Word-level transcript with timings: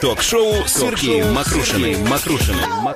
Ток-шоу 0.00 0.66
Сергеем 0.66 1.32
Макрушиным. 1.32 2.08
Макрушиным. 2.08 2.88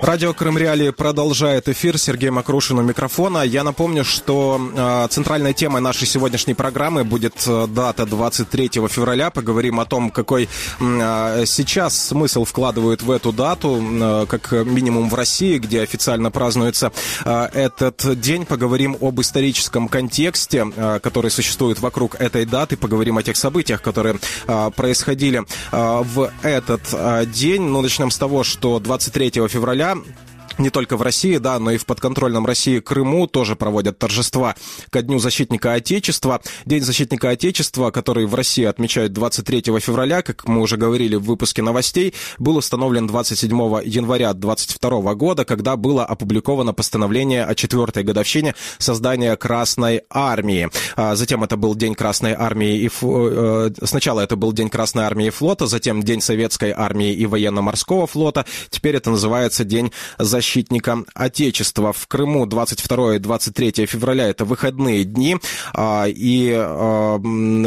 Радио 0.00 0.32
Крым 0.32 0.56
Реалии 0.56 0.90
продолжает 0.90 1.68
эфир. 1.68 1.98
Сергей 1.98 2.30
Макрушин 2.30 2.78
у 2.78 2.82
микрофона. 2.82 3.42
Я 3.42 3.64
напомню, 3.64 4.04
что 4.04 4.58
э, 4.58 5.08
центральной 5.10 5.52
темой 5.54 5.82
нашей 5.82 6.06
сегодняшней 6.06 6.54
программы 6.54 7.04
будет 7.04 7.34
э, 7.46 7.66
дата 7.68 8.06
23 8.06 8.70
февраля. 8.88 9.30
Поговорим 9.30 9.80
о 9.80 9.86
том, 9.86 10.10
какой 10.10 10.48
э, 10.80 11.44
сейчас 11.46 12.08
смысл 12.08 12.44
вкладывают 12.44 13.02
в 13.02 13.10
эту 13.10 13.32
дату, 13.32 13.82
э, 13.82 14.26
как 14.28 14.52
минимум 14.52 15.10
в 15.10 15.14
России, 15.14 15.58
где 15.58 15.82
официально 15.82 16.30
празднуется 16.30 16.92
э, 17.24 17.48
этот 17.52 18.20
день. 18.20 18.46
Поговорим 18.46 18.96
об 19.00 19.20
историческом 19.20 19.88
контексте, 19.88 20.70
э, 20.74 21.00
который 21.02 21.30
существует 21.30 21.80
вокруг 21.80 22.14
этой 22.14 22.46
даты. 22.46 22.76
Поговорим 22.76 23.18
о 23.18 23.22
тех 23.24 23.36
событиях, 23.36 23.82
которые 23.82 24.16
э, 24.46 24.70
происходили 24.76 25.42
э, 25.72 26.02
в 26.04 26.30
этот 26.42 26.82
э, 26.92 27.26
день. 27.26 27.62
Ну, 27.62 27.82
начнем 27.82 28.10
с 28.12 28.16
того, 28.16 28.44
что 28.44 28.78
23 28.78 29.48
февраля 29.48 29.87
acá 29.92 30.27
не 30.58 30.70
только 30.70 30.96
в 30.96 31.02
России, 31.02 31.36
да, 31.38 31.58
но 31.58 31.70
и 31.70 31.76
в 31.76 31.86
подконтрольном 31.86 32.44
России 32.44 32.80
Крыму 32.80 33.26
тоже 33.26 33.56
проводят 33.56 33.98
торжества 33.98 34.54
ко 34.90 35.02
Дню 35.02 35.18
защитника 35.18 35.72
Отечества. 35.74 36.40
День 36.66 36.82
защитника 36.82 37.30
Отечества, 37.30 37.90
который 37.90 38.26
в 38.26 38.34
России 38.34 38.64
отмечают 38.64 39.12
23 39.12 39.62
февраля, 39.80 40.22
как 40.22 40.46
мы 40.48 40.60
уже 40.60 40.76
говорили 40.76 41.16
в 41.16 41.22
выпуске 41.22 41.62
новостей, 41.62 42.14
был 42.38 42.56
установлен 42.56 43.06
27 43.06 43.50
января 43.84 44.32
22 44.34 45.14
года, 45.14 45.44
когда 45.44 45.76
было 45.76 46.04
опубликовано 46.04 46.72
постановление 46.72 47.44
о 47.44 47.54
четвертой 47.54 48.02
годовщине 48.02 48.54
создания 48.78 49.36
Красной 49.36 50.02
Армии. 50.10 50.70
А 50.96 51.14
затем 51.14 51.44
это 51.44 51.56
был 51.56 51.74
День 51.74 51.94
Красной 51.94 52.32
Армии 52.32 52.78
и... 52.78 52.90
Э, 53.02 53.70
сначала 53.84 54.20
это 54.20 54.36
был 54.36 54.52
День 54.52 54.68
Красной 54.68 55.04
Армии 55.04 55.26
и 55.28 55.30
флота, 55.30 55.66
затем 55.66 56.02
День 56.02 56.20
Советской 56.20 56.72
Армии 56.72 57.12
и 57.12 57.26
Военно-Морского 57.26 58.06
флота. 58.06 58.44
Теперь 58.70 58.96
это 58.96 59.10
называется 59.10 59.64
День 59.64 59.92
защиты 60.18 60.47
защитника 60.48 61.04
Отечества. 61.14 61.92
В 61.92 62.06
Крыму 62.06 62.46
22 62.46 63.16
и 63.16 63.18
23 63.18 63.84
февраля 63.84 64.28
это 64.28 64.46
выходные 64.46 65.04
дни, 65.04 65.36
а, 65.74 66.06
и 66.08 66.54
а, 66.56 67.20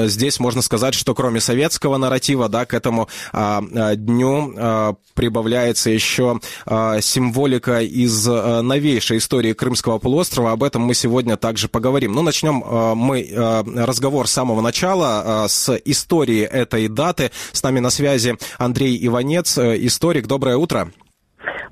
здесь 0.08 0.40
можно 0.40 0.64
сказать, 0.64 0.96
что 0.96 1.14
кроме 1.14 1.42
советского 1.42 1.98
нарратива, 1.98 2.50
да, 2.50 2.66
к 2.66 2.74
этому 2.74 3.08
а, 3.32 3.62
дню 3.96 4.96
прибавляется 5.14 5.90
еще 5.90 6.40
символика 6.66 7.82
из 7.82 8.26
новейшей 8.26 9.18
истории 9.18 9.54
Крымского 9.54 10.00
полуострова. 10.00 10.52
Об 10.52 10.64
этом 10.64 10.82
мы 10.82 10.94
сегодня 10.94 11.38
также 11.38 11.68
поговорим. 11.68 12.14
Ну, 12.14 12.22
начнем 12.22 12.64
мы 12.98 13.30
разговор 13.76 14.28
с 14.28 14.32
самого 14.32 14.62
начала, 14.62 15.46
с 15.48 15.76
истории 15.86 16.42
этой 16.42 16.88
даты. 16.88 17.32
С 17.52 17.62
нами 17.62 17.80
на 17.80 17.90
связи 17.90 18.38
Андрей 18.58 18.98
Иванец, 19.06 19.58
историк. 19.58 20.28
Доброе 20.28 20.58
утро. 20.58 20.92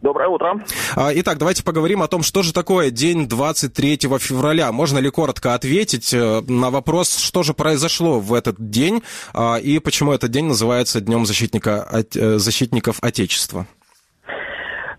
Доброе 0.01 0.29
утро. 0.29 0.55
А, 0.95 1.09
итак, 1.13 1.37
давайте 1.37 1.63
поговорим 1.63 2.01
о 2.01 2.07
том, 2.07 2.23
что 2.23 2.41
же 2.41 2.53
такое 2.53 2.89
день 2.89 3.27
23 3.27 3.97
февраля. 3.97 4.71
Можно 4.71 4.99
ли 4.99 5.09
коротко 5.09 5.53
ответить 5.53 6.13
э, 6.13 6.41
на 6.47 6.69
вопрос, 6.69 7.17
что 7.17 7.43
же 7.43 7.53
произошло 7.53 8.19
в 8.19 8.33
этот 8.33 8.55
день 8.57 9.03
а, 9.33 9.57
и 9.57 9.79
почему 9.79 10.13
этот 10.13 10.31
день 10.31 10.45
называется 10.45 11.01
Днем 11.01 11.25
защитника, 11.25 11.85
э, 11.91 12.37
защитников 12.37 12.99
Отечества? 13.01 13.65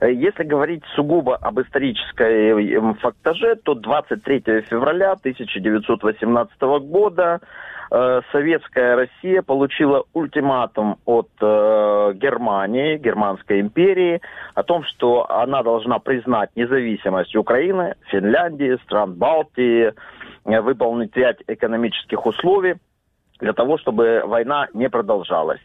Если 0.02 0.44
говорить 0.44 0.82
сугубо 0.96 1.36
об 1.36 1.60
исторической 1.60 2.94
фактаже, 3.00 3.56
то 3.56 3.74
23 3.74 4.62
февраля 4.68 5.12
1918 5.12 6.60
года 6.82 7.40
Э, 7.92 8.20
советская 8.30 8.94
Россия 8.94 9.42
получила 9.42 10.04
ультиматум 10.12 10.98
от 11.06 11.28
э, 11.40 12.12
Германии, 12.14 12.98
Германской 12.98 13.60
империи, 13.60 14.20
о 14.54 14.62
том, 14.62 14.84
что 14.84 15.28
она 15.28 15.64
должна 15.64 15.98
признать 15.98 16.50
независимость 16.54 17.34
Украины, 17.34 17.96
Финляндии, 18.06 18.78
стран 18.84 19.14
Балтии, 19.14 19.92
э, 20.44 20.60
выполнить 20.60 21.16
ряд 21.16 21.38
экономических 21.48 22.24
условий 22.26 22.76
для 23.40 23.52
того, 23.52 23.78
чтобы 23.78 24.22
война 24.24 24.68
не 24.74 24.88
продолжалась. 24.88 25.60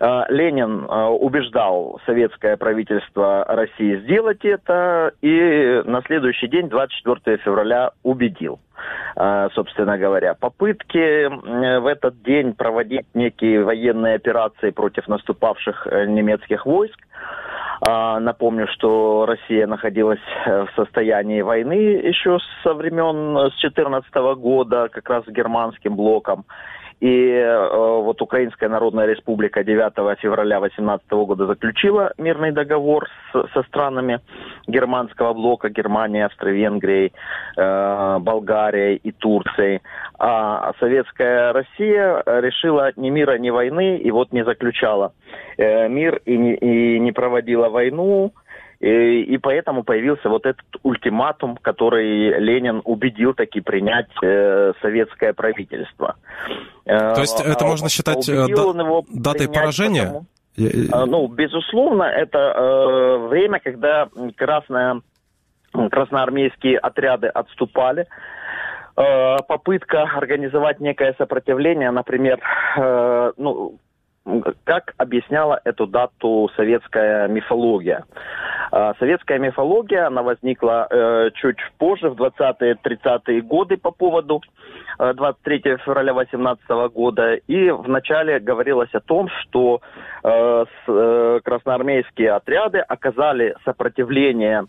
Э, 0.00 0.24
Ленин 0.30 0.86
э, 0.86 1.06
убеждал 1.08 2.00
советское 2.06 2.56
правительство 2.56 3.44
России 3.46 3.96
сделать 4.00 4.44
это, 4.44 5.12
и 5.20 5.82
на 5.84 6.02
следующий 6.02 6.48
день, 6.48 6.68
24 6.68 7.36
февраля, 7.38 7.90
убедил 8.02 8.58
э, 9.16 9.48
собственно 9.54 9.98
говоря. 9.98 10.34
Попытки 10.34 11.28
в 11.28 11.86
этот 11.86 12.22
день 12.22 12.54
проводить 12.54 13.06
некие 13.12 13.62
военные 13.62 14.14
операции 14.14 14.70
против 14.70 15.06
наступавших 15.06 15.86
немецких 16.06 16.64
войск. 16.64 16.98
Напомню, 17.82 18.66
что 18.68 19.24
Россия 19.24 19.66
находилась 19.66 20.20
в 20.44 20.68
состоянии 20.76 21.40
войны 21.40 21.72
еще 21.72 22.38
со 22.62 22.74
времен 22.74 23.50
с 23.50 23.58
2014 23.58 24.14
года, 24.36 24.88
как 24.90 25.08
раз 25.08 25.24
с 25.24 25.28
германским 25.28 25.96
блоком. 25.96 26.44
И 27.00 27.32
э, 27.32 27.68
вот 28.02 28.20
Украинская 28.20 28.68
Народная 28.68 29.06
Республика 29.06 29.64
9 29.64 30.18
февраля 30.20 30.60
2018 30.60 31.10
года 31.10 31.46
заключила 31.46 32.12
мирный 32.18 32.52
договор 32.52 33.08
с, 33.32 33.48
со 33.54 33.62
странами 33.62 34.20
германского 34.66 35.32
блока, 35.32 35.70
Германией, 35.70 36.26
Австро-Венгрией, 36.26 37.12
э, 37.56 38.18
Болгарией 38.20 38.96
и 38.96 39.12
Турцией. 39.12 39.80
А 40.18 40.74
Советская 40.78 41.54
Россия 41.54 42.22
решила 42.26 42.92
ни 42.96 43.08
мира, 43.08 43.38
ни 43.38 43.48
войны, 43.48 43.96
и 43.96 44.10
вот 44.10 44.32
не 44.32 44.44
заключала 44.44 45.12
э, 45.56 45.88
мир 45.88 46.20
и 46.26 46.36
не, 46.36 46.54
и 46.54 46.98
не 46.98 47.12
проводила 47.12 47.70
войну. 47.70 48.32
И, 48.80 49.22
и 49.34 49.36
поэтому 49.36 49.82
появился 49.82 50.30
вот 50.30 50.46
этот 50.46 50.64
ультиматум, 50.82 51.58
который 51.60 52.40
Ленин 52.40 52.80
убедил 52.84 53.34
таки 53.34 53.60
принять 53.60 54.08
э, 54.22 54.72
советское 54.80 55.34
правительство. 55.34 56.16
Э, 56.86 57.14
То 57.14 57.20
есть 57.20 57.40
это 57.40 57.66
а, 57.66 57.68
можно 57.68 57.90
считать 57.90 58.26
э, 58.30 58.46
да, 58.48 59.02
датой 59.12 59.48
поражения? 59.48 60.24
Потому, 60.56 61.06
ну, 61.06 61.26
безусловно, 61.28 62.04
это 62.04 62.38
э, 62.38 63.28
время, 63.28 63.60
когда 63.60 64.08
красная, 64.36 65.02
красноармейские 65.72 66.78
отряды 66.78 67.28
отступали. 67.28 68.06
Э, 68.96 69.36
попытка 69.46 70.04
организовать 70.04 70.80
некое 70.80 71.14
сопротивление, 71.18 71.90
например, 71.90 72.40
э, 72.78 73.32
ну, 73.36 73.78
как 74.64 74.94
объясняла 74.98 75.60
эту 75.64 75.86
дату 75.86 76.50
советская 76.56 77.28
мифология. 77.28 78.04
А, 78.70 78.94
советская 78.98 79.38
мифология, 79.38 80.06
она 80.06 80.22
возникла 80.22 80.86
э, 80.90 81.30
чуть 81.34 81.58
позже, 81.78 82.10
в 82.10 82.20
20-30-е 82.20 83.40
годы 83.40 83.76
по 83.76 83.90
поводу 83.90 84.42
э, 84.98 85.14
23 85.14 85.78
февраля 85.84 86.12
18 86.12 86.68
года. 86.92 87.34
И 87.34 87.70
вначале 87.70 88.38
говорилось 88.38 88.94
о 88.94 89.00
том, 89.00 89.28
что 89.40 89.80
э, 90.22 90.28
с, 90.86 90.88
э, 90.88 91.40
красноармейские 91.42 92.32
отряды 92.32 92.78
оказали 92.78 93.56
сопротивление 93.64 94.66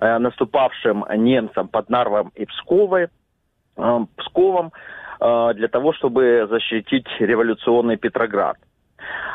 э, 0.00 0.18
наступавшим 0.18 1.04
немцам 1.16 1.68
под 1.68 1.90
Нарвом 1.90 2.32
и 2.34 2.46
Псковой, 2.46 3.08
э, 3.76 3.98
Псковом 4.16 4.72
э, 5.20 5.52
для 5.54 5.68
того, 5.68 5.92
чтобы 5.92 6.46
защитить 6.50 7.06
революционный 7.20 7.98
Петроград. 7.98 8.56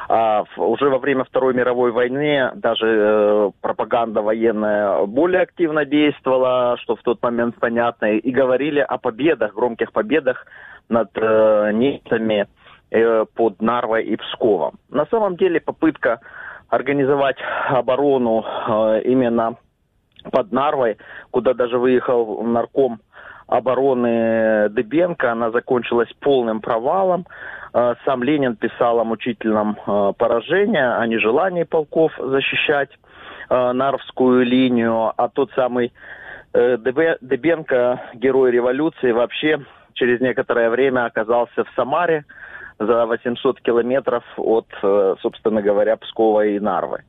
А 0.07 0.43
уже 0.57 0.89
во 0.89 0.97
время 0.97 1.23
Второй 1.23 1.53
мировой 1.53 1.91
войны 1.91 2.51
даже 2.55 2.87
э, 2.87 3.51
пропаганда 3.61 4.21
военная 4.21 5.05
более 5.05 5.41
активно 5.41 5.85
действовала, 5.85 6.77
что 6.79 6.95
в 6.95 7.03
тот 7.03 7.21
момент 7.21 7.55
понятно, 7.59 8.13
и 8.13 8.31
говорили 8.31 8.79
о 8.79 8.97
победах, 8.97 9.53
громких 9.53 9.91
победах 9.91 10.47
над 10.89 11.09
э, 11.15 11.71
немцами 11.73 12.47
э, 12.89 13.25
под 13.35 13.61
Нарвой 13.61 14.05
и 14.05 14.15
Псковом. 14.15 14.79
На 14.89 15.05
самом 15.05 15.35
деле 15.37 15.61
попытка 15.61 16.19
организовать 16.69 17.37
оборону 17.69 18.43
э, 18.43 19.01
именно 19.03 19.57
под 20.31 20.51
Нарвой, 20.51 20.97
куда 21.31 21.53
даже 21.53 21.77
выехал 21.77 22.41
нарком 22.43 22.99
обороны 23.47 24.69
Дебенко, 24.69 25.31
она 25.31 25.51
закончилась 25.51 26.09
полным 26.19 26.61
провалом. 26.61 27.25
Э, 27.73 27.95
сам 28.05 28.23
Ленин 28.23 28.55
писал 28.55 28.99
о 28.99 29.03
мучительном 29.03 29.77
э, 29.85 30.13
поражении, 30.17 30.81
о 30.81 31.05
нежелании 31.05 31.63
полков 31.63 32.11
защищать 32.17 32.89
э, 33.49 33.71
Нарвскую 33.71 34.45
линию, 34.45 35.13
а 35.15 35.29
тот 35.29 35.51
самый 35.55 35.91
Дебенко, 36.51 38.01
герой 38.15 38.49
революции, 38.49 39.11
вообще 39.11 39.63
через 39.93 40.19
некоторое 40.19 40.71
время 40.71 41.05
оказался 41.05 41.63
в 41.63 41.69
Самаре, 41.75 42.25
за 42.79 43.05
800 43.05 43.59
километров 43.61 44.23
от, 44.37 44.67
э, 44.81 45.15
собственно 45.21 45.61
говоря, 45.61 45.97
Пскова 45.97 46.45
и 46.45 46.59
Нарвы. 46.59 47.03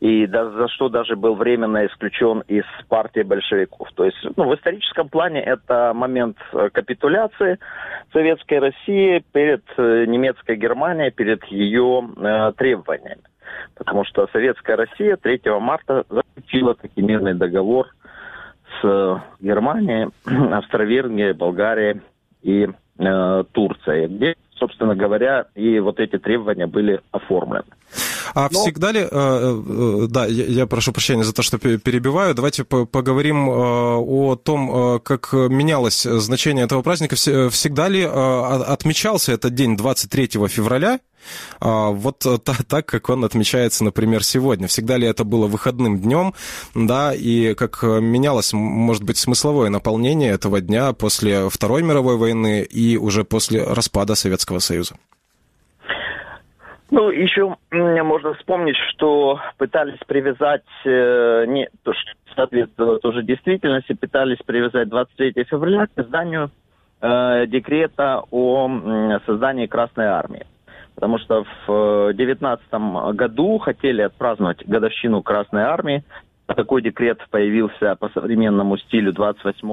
И 0.00 0.26
за 0.26 0.68
что 0.68 0.88
даже 0.88 1.14
был 1.16 1.34
временно 1.36 1.86
исключен 1.86 2.40
из 2.48 2.64
партии 2.88 3.22
большевиков. 3.22 3.88
То 3.94 4.04
есть 4.04 4.18
ну, 4.36 4.48
в 4.48 4.54
историческом 4.54 5.08
плане 5.08 5.40
это 5.40 5.92
момент 5.94 6.36
э, 6.52 6.68
капитуляции 6.70 7.58
Советской 8.12 8.58
России 8.58 9.24
перед 9.32 9.62
э, 9.76 10.04
немецкой 10.06 10.56
Германией, 10.56 11.10
перед 11.10 11.44
ее 11.44 12.08
э, 12.16 12.52
требованиями. 12.56 13.22
Потому 13.76 14.04
что 14.04 14.26
Советская 14.32 14.76
Россия 14.76 15.16
3 15.16 15.40
марта 15.60 16.04
заключила 16.08 16.74
таки 16.74 17.00
мирный 17.00 17.34
договор 17.34 17.86
с 18.82 19.22
Германией, 19.40 20.08
Австро-Венгрией, 20.54 21.32
Болгарией 21.32 22.00
и 22.42 22.68
э, 22.98 23.44
Турцией, 23.52 24.08
где, 24.08 24.34
собственно 24.58 24.94
говоря, 24.94 25.46
и 25.54 25.78
вот 25.78 26.00
эти 26.00 26.18
требования 26.18 26.66
были 26.66 27.00
оформлены. 27.10 27.64
А 28.34 28.48
Но... 28.50 28.60
всегда 28.60 28.92
ли, 28.92 29.00
э, 29.00 29.06
э, 29.10 30.06
да, 30.08 30.26
я, 30.26 30.66
прошу 30.66 30.92
прощения 30.92 31.24
за 31.24 31.32
то, 31.32 31.42
что 31.42 31.58
перебиваю, 31.58 32.34
давайте 32.34 32.64
поговорим 32.64 33.48
э, 33.48 33.52
о 33.52 34.36
том, 34.36 35.00
как 35.00 35.32
менялось 35.32 36.02
значение 36.02 36.64
этого 36.64 36.82
праздника. 36.82 37.16
Всегда 37.16 37.88
ли 37.88 38.02
отмечался 38.02 39.32
этот 39.32 39.54
день 39.54 39.76
23 39.76 40.28
февраля? 40.48 41.00
Вот 41.60 42.18
так, 42.68 42.86
как 42.86 43.08
он 43.08 43.24
отмечается, 43.24 43.82
например, 43.82 44.22
сегодня. 44.22 44.68
Всегда 44.68 44.98
ли 44.98 45.06
это 45.06 45.24
было 45.24 45.46
выходным 45.46 45.98
днем, 45.98 46.34
да, 46.74 47.14
и 47.14 47.54
как 47.54 47.82
менялось, 47.82 48.52
может 48.52 49.04
быть, 49.04 49.16
смысловое 49.16 49.70
наполнение 49.70 50.32
этого 50.32 50.60
дня 50.60 50.92
после 50.92 51.48
Второй 51.48 51.82
мировой 51.82 52.16
войны 52.16 52.62
и 52.62 52.98
уже 52.98 53.24
после 53.24 53.64
распада 53.64 54.14
Советского 54.14 54.58
Союза? 54.58 54.96
Ну, 56.94 57.10
еще 57.10 57.56
можно 57.72 58.34
вспомнить, 58.34 58.76
что 58.90 59.40
пытались 59.58 59.98
привязать, 60.06 60.62
э, 60.84 61.44
не, 61.48 61.68
то, 61.82 61.92
что 61.92 62.12
соответствовало 62.36 63.00
тоже 63.00 63.24
действительности, 63.24 63.94
пытались 63.94 64.38
привязать 64.46 64.88
23 64.90 65.42
февраля 65.42 65.88
к 65.88 65.98
изданию 65.98 66.52
э, 67.00 67.46
декрета 67.48 68.22
о 68.30 68.68
э, 68.68 69.18
создании 69.26 69.66
Красной 69.66 70.04
Армии. 70.04 70.46
Потому 70.94 71.18
что 71.18 71.44
в 71.66 72.12
19 72.12 72.64
году 73.16 73.58
хотели 73.58 74.02
отпраздновать 74.02 74.64
годовщину 74.64 75.20
Красной 75.20 75.62
Армии. 75.62 76.04
Такой 76.46 76.80
декрет 76.80 77.18
появился 77.28 77.96
по 77.96 78.08
современному 78.10 78.78
стилю 78.78 79.12
28 79.12 79.68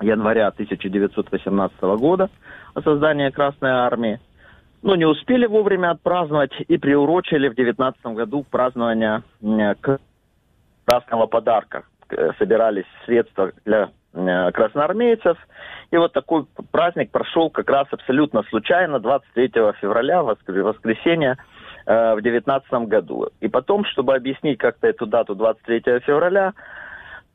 января 0.00 0.48
1918 0.48 1.80
года 2.00 2.30
о 2.74 2.82
создании 2.82 3.30
Красной 3.30 3.70
Армии 3.70 4.18
ну, 4.86 4.94
не 4.94 5.04
успели 5.04 5.46
вовремя 5.46 5.90
отпраздновать 5.90 6.52
и 6.68 6.78
приурочили 6.78 7.48
в 7.48 7.56
2019 7.56 8.06
году 8.06 8.46
празднование 8.48 9.24
красного 10.84 11.26
подарка. 11.26 11.82
Собирались 12.38 12.84
средства 13.04 13.50
для 13.64 13.90
красноармейцев. 14.14 15.36
И 15.90 15.96
вот 15.96 16.12
такой 16.12 16.46
праздник 16.70 17.10
прошел 17.10 17.50
как 17.50 17.68
раз 17.68 17.88
абсолютно 17.90 18.44
случайно 18.44 19.00
23 19.00 19.50
февраля, 19.80 20.22
воскресенье, 20.22 21.36
э, 21.86 22.14
в 22.14 22.22
2019 22.22 22.88
году. 22.88 23.28
И 23.40 23.48
потом, 23.48 23.84
чтобы 23.84 24.14
объяснить 24.14 24.58
как-то 24.58 24.86
эту 24.86 25.06
дату 25.06 25.34
23 25.34 26.00
февраля, 26.00 26.54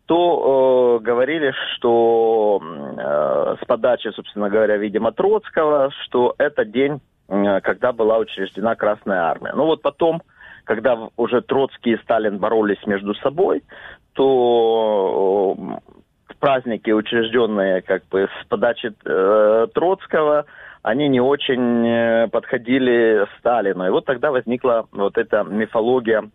то 0.05 0.99
э, 0.99 1.03
говорили, 1.03 1.53
что 1.75 2.61
э, 2.61 3.55
с 3.61 3.65
подачи, 3.65 4.09
собственно 4.15 4.49
говоря, 4.49 4.77
видимо, 4.77 5.11
Троцкого, 5.11 5.91
что 6.03 6.33
это 6.37 6.65
день 6.65 6.99
Э, 6.99 7.10
когда 7.61 7.93
была 7.93 8.17
учреждена 8.17 8.75
Красная 8.75 9.21
Армия. 9.21 9.53
Ну 9.55 9.65
вот 9.65 9.81
потом, 9.81 10.21
когда 10.65 11.09
уже 11.15 11.41
Троцкий 11.41 11.93
и 11.93 11.97
Сталин 11.97 12.37
боролись 12.37 12.85
между 12.85 13.15
собой, 13.15 13.63
то 14.13 15.55
э, 15.57 16.33
праздники, 16.39 16.91
учрежденные 16.91 17.81
как 17.81 18.05
бы 18.09 18.27
с 18.41 18.45
подачи 18.47 18.93
э, 19.05 19.67
Троцкого, 19.73 20.45
они 20.83 21.07
не 21.07 21.21
очень 21.21 21.87
э, 21.87 22.27
подходили 22.27 23.25
Сталину. 23.39 23.87
И 23.87 23.91
вот 23.91 24.05
тогда 24.05 24.31
возникла 24.31 24.87
вот 24.91 25.17
эта 25.17 25.43
мифология 25.43 26.29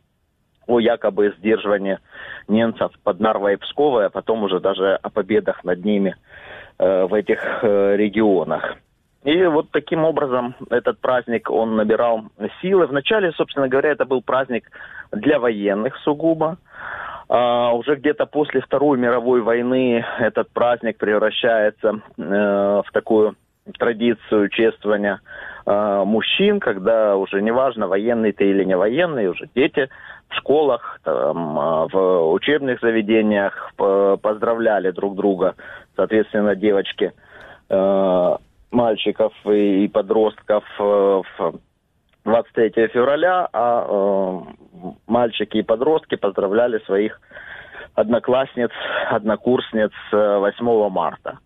о 0.66 0.80
якобы 0.80 1.34
сдерживании 1.38 1.98
немцев 2.48 2.90
под 3.04 3.20
Нарвой 3.20 3.54
и 3.54 3.56
Псковой, 3.56 4.06
а 4.06 4.10
потом 4.10 4.42
уже 4.44 4.60
даже 4.60 4.94
о 4.94 5.10
победах 5.10 5.62
над 5.64 5.84
ними 5.84 6.16
э, 6.78 7.04
в 7.04 7.12
этих 7.12 7.40
э, 7.62 7.96
регионах. 7.96 8.76
И 9.26 9.44
вот 9.46 9.72
таким 9.72 10.04
образом 10.04 10.54
этот 10.70 11.00
праздник, 11.00 11.50
он 11.50 11.74
набирал 11.74 12.26
силы. 12.62 12.86
Вначале, 12.86 13.32
собственно 13.32 13.66
говоря, 13.66 13.90
это 13.90 14.04
был 14.04 14.22
праздник 14.22 14.70
для 15.10 15.40
военных 15.40 15.96
сугубо. 16.04 16.58
А 17.28 17.72
уже 17.72 17.96
где-то 17.96 18.26
после 18.26 18.60
Второй 18.60 18.98
мировой 18.98 19.40
войны 19.40 20.04
этот 20.20 20.48
праздник 20.50 20.98
превращается 20.98 22.00
э, 22.16 22.22
в 22.22 22.86
такую 22.92 23.34
традицию 23.76 24.48
чествования 24.48 25.20
э, 25.66 26.02
мужчин, 26.06 26.60
когда 26.60 27.16
уже 27.16 27.42
неважно, 27.42 27.88
военный 27.88 28.30
ты 28.30 28.48
или 28.48 28.62
не 28.62 28.76
военный, 28.76 29.26
уже 29.26 29.48
дети 29.56 29.88
в 30.28 30.36
школах, 30.36 31.00
там, 31.02 31.58
э, 31.58 31.88
в 31.92 32.32
учебных 32.32 32.78
заведениях 32.80 33.72
поздравляли 33.76 34.92
друг 34.92 35.16
друга, 35.16 35.56
соответственно, 35.96 36.54
девочки 36.54 37.12
э, 37.70 38.36
мальчиков 38.76 39.32
и 39.46 39.88
подростков 39.88 40.64
э, 40.78 41.22
в 41.38 41.60
23 42.24 42.88
февраля, 42.88 43.48
а 43.52 43.86
э, 43.88 44.90
мальчики 45.06 45.58
и 45.58 45.62
подростки 45.62 46.16
поздравляли 46.16 46.78
своих 46.80 47.18
одноклассниц, 47.94 48.70
однокурсниц 49.10 49.92
8 50.12 50.68
э, 50.68 50.88
марта. 50.90 51.38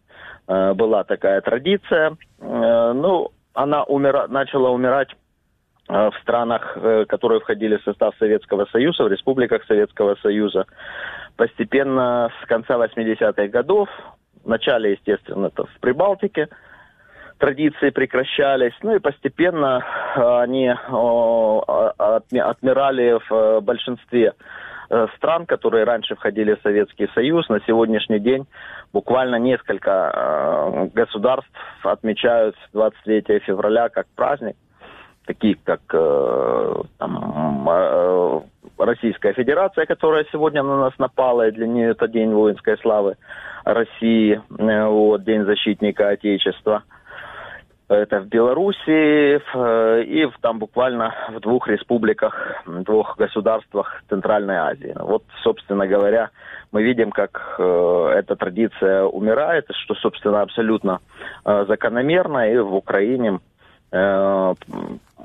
Была 0.75 1.05
такая 1.05 1.41
традиция. 1.43 2.17
Ну, 2.41 3.29
она 3.55 3.85
умира... 3.85 4.27
начала 4.27 4.71
умирать 4.71 5.11
в 5.87 6.13
странах, 6.23 6.77
которые 7.09 7.39
входили 7.39 7.77
в 7.77 7.85
состав 7.85 8.17
Советского 8.19 8.65
Союза, 8.73 9.05
в 9.05 9.13
республиках 9.13 9.65
Советского 9.67 10.17
Союза. 10.17 10.67
Постепенно 11.37 12.33
с 12.43 12.47
конца 12.47 12.75
80-х 12.75 13.47
годов, 13.47 13.89
в 14.43 14.49
начале, 14.49 14.93
естественно, 14.93 15.47
это 15.47 15.67
в 15.67 15.81
Прибалтике, 15.81 16.49
традиции 17.41 17.91
прекращались, 17.91 18.75
ну 18.83 18.95
и 18.95 19.01
постепенно 19.01 19.83
э, 20.15 20.43
они 20.43 20.69
отмирали 22.39 23.19
в 23.29 23.33
э, 23.33 23.61
большинстве 23.61 24.35
э, 24.91 25.07
стран, 25.17 25.47
которые 25.47 25.85
раньше 25.85 26.15
входили 26.15 26.55
в 26.55 26.63
Советский 26.63 27.09
Союз. 27.15 27.49
На 27.49 27.61
сегодняшний 27.67 28.21
день 28.21 28.47
буквально 28.93 29.37
несколько 29.37 30.91
государств 30.95 31.51
отмечают 31.83 32.57
23 32.75 33.41
февраля 33.41 33.89
как 33.89 34.07
праздник, 34.15 34.57
такие 35.27 35.57
как 35.65 35.81
там, 36.99 37.71
Российская 38.79 39.33
Федерация, 39.33 39.87
которая 39.87 40.27
сегодня 40.33 40.63
на 40.63 40.77
нас 40.79 40.93
напала, 40.99 41.49
и 41.49 41.53
для 41.53 41.67
нее 41.67 41.91
это 41.91 42.09
День 42.09 42.33
воинской 42.33 42.77
славы 42.79 43.17
России, 43.65 44.43
вот, 44.49 45.23
День 45.25 45.45
защитника 45.45 46.09
Отечества– 46.09 46.83
это 47.95 48.21
в 48.21 48.27
Беларуси 48.27 49.41
в, 49.53 50.03
и 50.03 50.25
в, 50.27 50.39
там 50.41 50.59
буквально 50.59 51.13
в 51.31 51.41
двух 51.41 51.69
республиках, 51.69 52.63
двух 52.67 53.17
государствах 53.17 54.03
Центральной 54.09 54.57
Азии. 54.57 54.95
Вот, 54.97 55.25
собственно 55.43 55.87
говоря, 55.87 56.31
мы 56.71 56.85
видим, 56.85 57.11
как 57.11 57.57
э, 57.59 58.13
эта 58.17 58.37
традиция 58.37 59.05
умирает, 59.05 59.67
что, 59.73 59.95
собственно, 59.95 60.43
абсолютно 60.43 61.01
э, 61.45 61.65
закономерно, 61.67 62.53
и 62.53 62.59
в 62.59 62.75
Украине 62.75 63.41
э, 63.91 64.55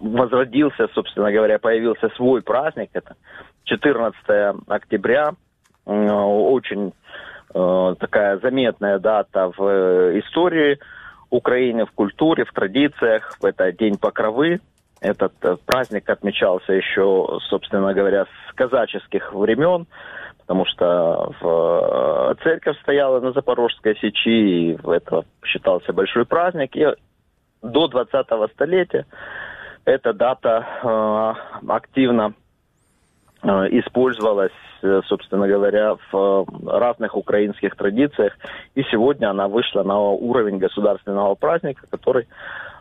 возродился, 0.02 0.88
собственно 0.94 1.32
говоря, 1.32 1.60
появился 1.60 2.10
свой 2.16 2.42
праздник, 2.42 2.90
это 2.94 3.16
14 3.66 4.16
октября, 4.68 5.34
э, 5.86 5.92
очень 5.92 6.94
э, 7.54 7.96
такая 8.00 8.40
заметная 8.40 8.98
дата 8.98 9.52
в 9.56 9.64
э, 9.64 10.20
истории 10.20 10.80
Украины 11.36 11.86
в 11.86 11.92
культуре, 11.92 12.46
в 12.46 12.54
традициях. 12.54 13.38
Это 13.44 13.72
День 13.72 13.98
Покровы. 13.98 14.62
Этот 15.02 15.34
э, 15.42 15.58
праздник 15.66 16.10
отмечался 16.10 16.74
еще, 16.74 17.40
собственно 17.50 17.94
говоря, 17.94 18.26
с 18.26 18.54
казаческих 18.56 19.34
времен, 19.34 19.86
потому 20.40 20.66
что 20.66 21.34
в, 21.42 22.32
э, 22.32 22.36
церковь 22.44 22.80
стояла 22.82 23.20
на 23.20 23.34
Запорожской 23.34 23.98
сечи, 23.98 24.30
и 24.30 24.78
это 24.88 25.26
считался 25.44 25.92
большой 25.92 26.26
праздник. 26.26 26.76
И 26.76 26.88
до 27.62 27.88
20-го 27.88 28.48
столетия 28.48 29.06
эта 29.84 30.14
дата 30.14 30.66
э, 30.82 31.68
активно 31.68 32.34
использовалась, 33.46 34.52
собственно 35.08 35.48
говоря, 35.48 35.96
в 36.12 36.46
разных 36.66 37.16
украинских 37.16 37.76
традициях. 37.76 38.34
И 38.76 38.84
сегодня 38.92 39.30
она 39.30 39.48
вышла 39.48 39.84
на 39.84 40.00
уровень 40.00 40.58
государственного 40.58 41.36
праздника, 41.36 41.86
который 41.90 42.28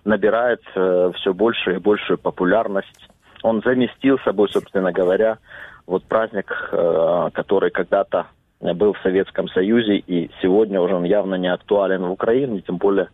набирает 0.05 0.61
все 0.71 1.33
большую 1.35 1.77
и 1.77 1.81
большую 1.81 2.19
популярность. 2.19 3.09
Он 3.43 3.63
заместил 3.65 4.19
собой, 4.21 4.49
собственно 4.51 4.93
говоря, 4.93 5.39
вот 5.87 6.05
праздник, 6.05 6.71
который 7.35 7.71
когда-то 7.71 8.27
был 8.61 8.95
в 8.95 9.01
Советском 9.03 9.49
Союзе, 9.49 9.97
и 9.97 10.31
сегодня 10.41 10.81
уже 10.81 10.95
он 10.95 11.05
явно 11.05 11.35
не 11.35 11.53
актуален 11.53 12.05
в 12.05 12.11
Украине, 12.11 12.63
тем 12.63 12.79
более 12.79 13.09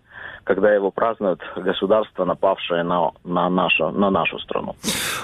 когда 0.44 0.72
его 0.72 0.90
празднуют 0.90 1.40
государство, 1.56 2.24
напавшее 2.24 2.82
на, 2.82 3.10
на, 3.24 3.48
нашу, 3.48 3.90
на 3.90 4.10
нашу 4.10 4.38
страну. 4.38 4.76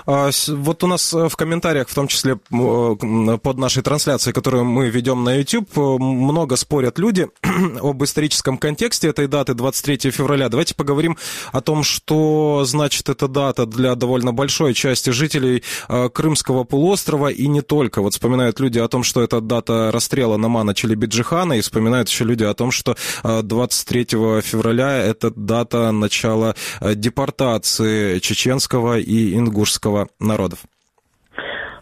А, 0.07 0.31
вот 0.49 0.85
у 0.85 0.87
нас 0.87 1.13
э, 1.15 1.29
в 1.29 1.37
комментариях, 1.37 1.89
в 1.89 1.95
том 1.95 2.07
числе 2.07 2.35
э, 2.35 3.39
под 3.43 3.59
нашей 3.59 3.83
трансляцией, 3.83 4.35
которую 4.35 4.65
мы 4.65 4.89
ведем 4.89 5.25
на 5.25 5.35
YouTube, 5.35 5.69
э, 5.77 5.81
много 5.81 6.57
спорят 6.57 6.99
люди 6.99 7.29
об 7.83 8.03
историческом 8.05 8.59
контексте 8.59 9.09
этой 9.09 9.27
даты 9.27 9.55
23 9.55 10.11
февраля. 10.11 10.49
Давайте 10.49 10.75
поговорим 10.75 11.17
о 11.53 11.61
том, 11.61 11.83
что 11.83 12.63
значит 12.65 13.09
эта 13.09 13.29
дата 13.29 13.67
для 13.67 13.95
довольно 13.95 14.33
большой 14.33 14.75
части 14.75 15.11
жителей 15.11 15.63
Крымского 15.89 16.65
полуострова 16.65 17.29
и 17.29 17.49
не 17.49 17.63
только. 17.63 18.03
Вот 18.03 18.13
вспоминают 18.13 18.61
люди 18.61 18.79
о 18.79 18.89
том, 18.89 19.03
что 19.03 19.23
это 19.23 19.41
дата 19.41 19.91
расстрела 19.93 20.37
Намана 20.37 20.75
Челебиджихана, 20.75 21.55
и 21.55 21.61
вспоминают 21.61 22.09
еще 22.09 22.25
люди 22.25 22.45
о 22.45 22.55
том, 22.55 22.71
что 22.71 22.97
23 23.25 24.05
февраля 24.43 25.16
это 25.17 25.33
дата 25.35 25.93
начала 25.93 26.55
э, 26.81 26.95
депортации 26.95 28.19
чеченского 28.19 28.99
и 28.99 29.37
ингушского 29.37 30.09
народов. 30.21 30.61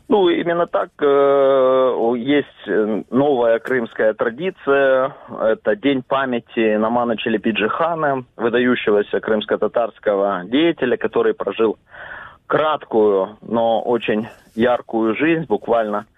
Ну, 0.08 0.28
именно 0.28 0.66
так. 0.66 0.90
Э, 1.00 2.14
есть 2.16 3.10
новая 3.10 3.58
крымская 3.58 4.14
традиция. 4.14 5.14
Это 5.40 5.76
День 5.76 6.02
памяти 6.02 6.76
Намана 6.76 7.16
Челепиджихана, 7.16 8.24
выдающегося 8.36 9.20
крымско-татарского 9.20 10.44
деятеля, 10.44 10.96
который 10.96 11.34
прожил 11.34 11.78
краткую, 12.46 13.38
но 13.40 13.82
очень 13.82 14.28
яркую 14.54 15.16
жизнь, 15.16 15.46
буквально 15.46 16.06
Э, 16.06 16.13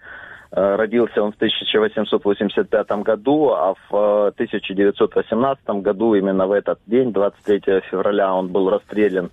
родился 0.51 1.21
он 1.21 1.31
в 1.31 1.35
1885 1.35 2.91
году, 3.03 3.49
а 3.51 3.73
в 3.89 4.27
1918 4.27 5.63
э, 5.67 5.73
году, 5.81 6.15
именно 6.15 6.47
в 6.47 6.51
этот 6.51 6.79
день, 6.85 7.11
23 7.11 7.81
февраля, 7.89 8.33
он 8.33 8.47
был 8.49 8.69
расстрелян 8.69 9.29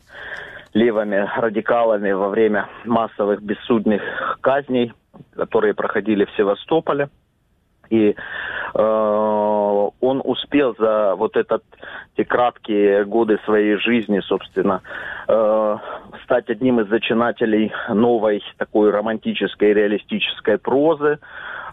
левыми 0.73 1.29
радикалами 1.37 2.11
во 2.11 2.29
время 2.29 2.69
массовых 2.85 3.41
бессудных 3.43 4.03
казней, 4.41 4.93
которые 5.37 5.73
проходили 5.73 6.25
в 6.25 6.31
Севастополе. 6.37 7.09
И 7.91 8.11
э, 8.11 8.15
он 8.77 10.21
успел 10.25 10.75
за 10.79 11.15
вот 11.17 11.37
этот, 11.37 11.63
эти 12.17 12.27
краткие 12.27 13.05
годы 13.05 13.39
своей 13.45 13.77
жизни, 13.77 14.21
собственно, 14.21 14.83
э, 15.29 15.77
стать 16.25 16.51
одним 16.51 16.81
из 16.81 16.89
зачинателей 16.89 17.73
новой 17.89 18.43
такой 18.59 18.91
романтической 18.91 19.73
реалистической 19.73 20.59
прозы, 20.59 21.19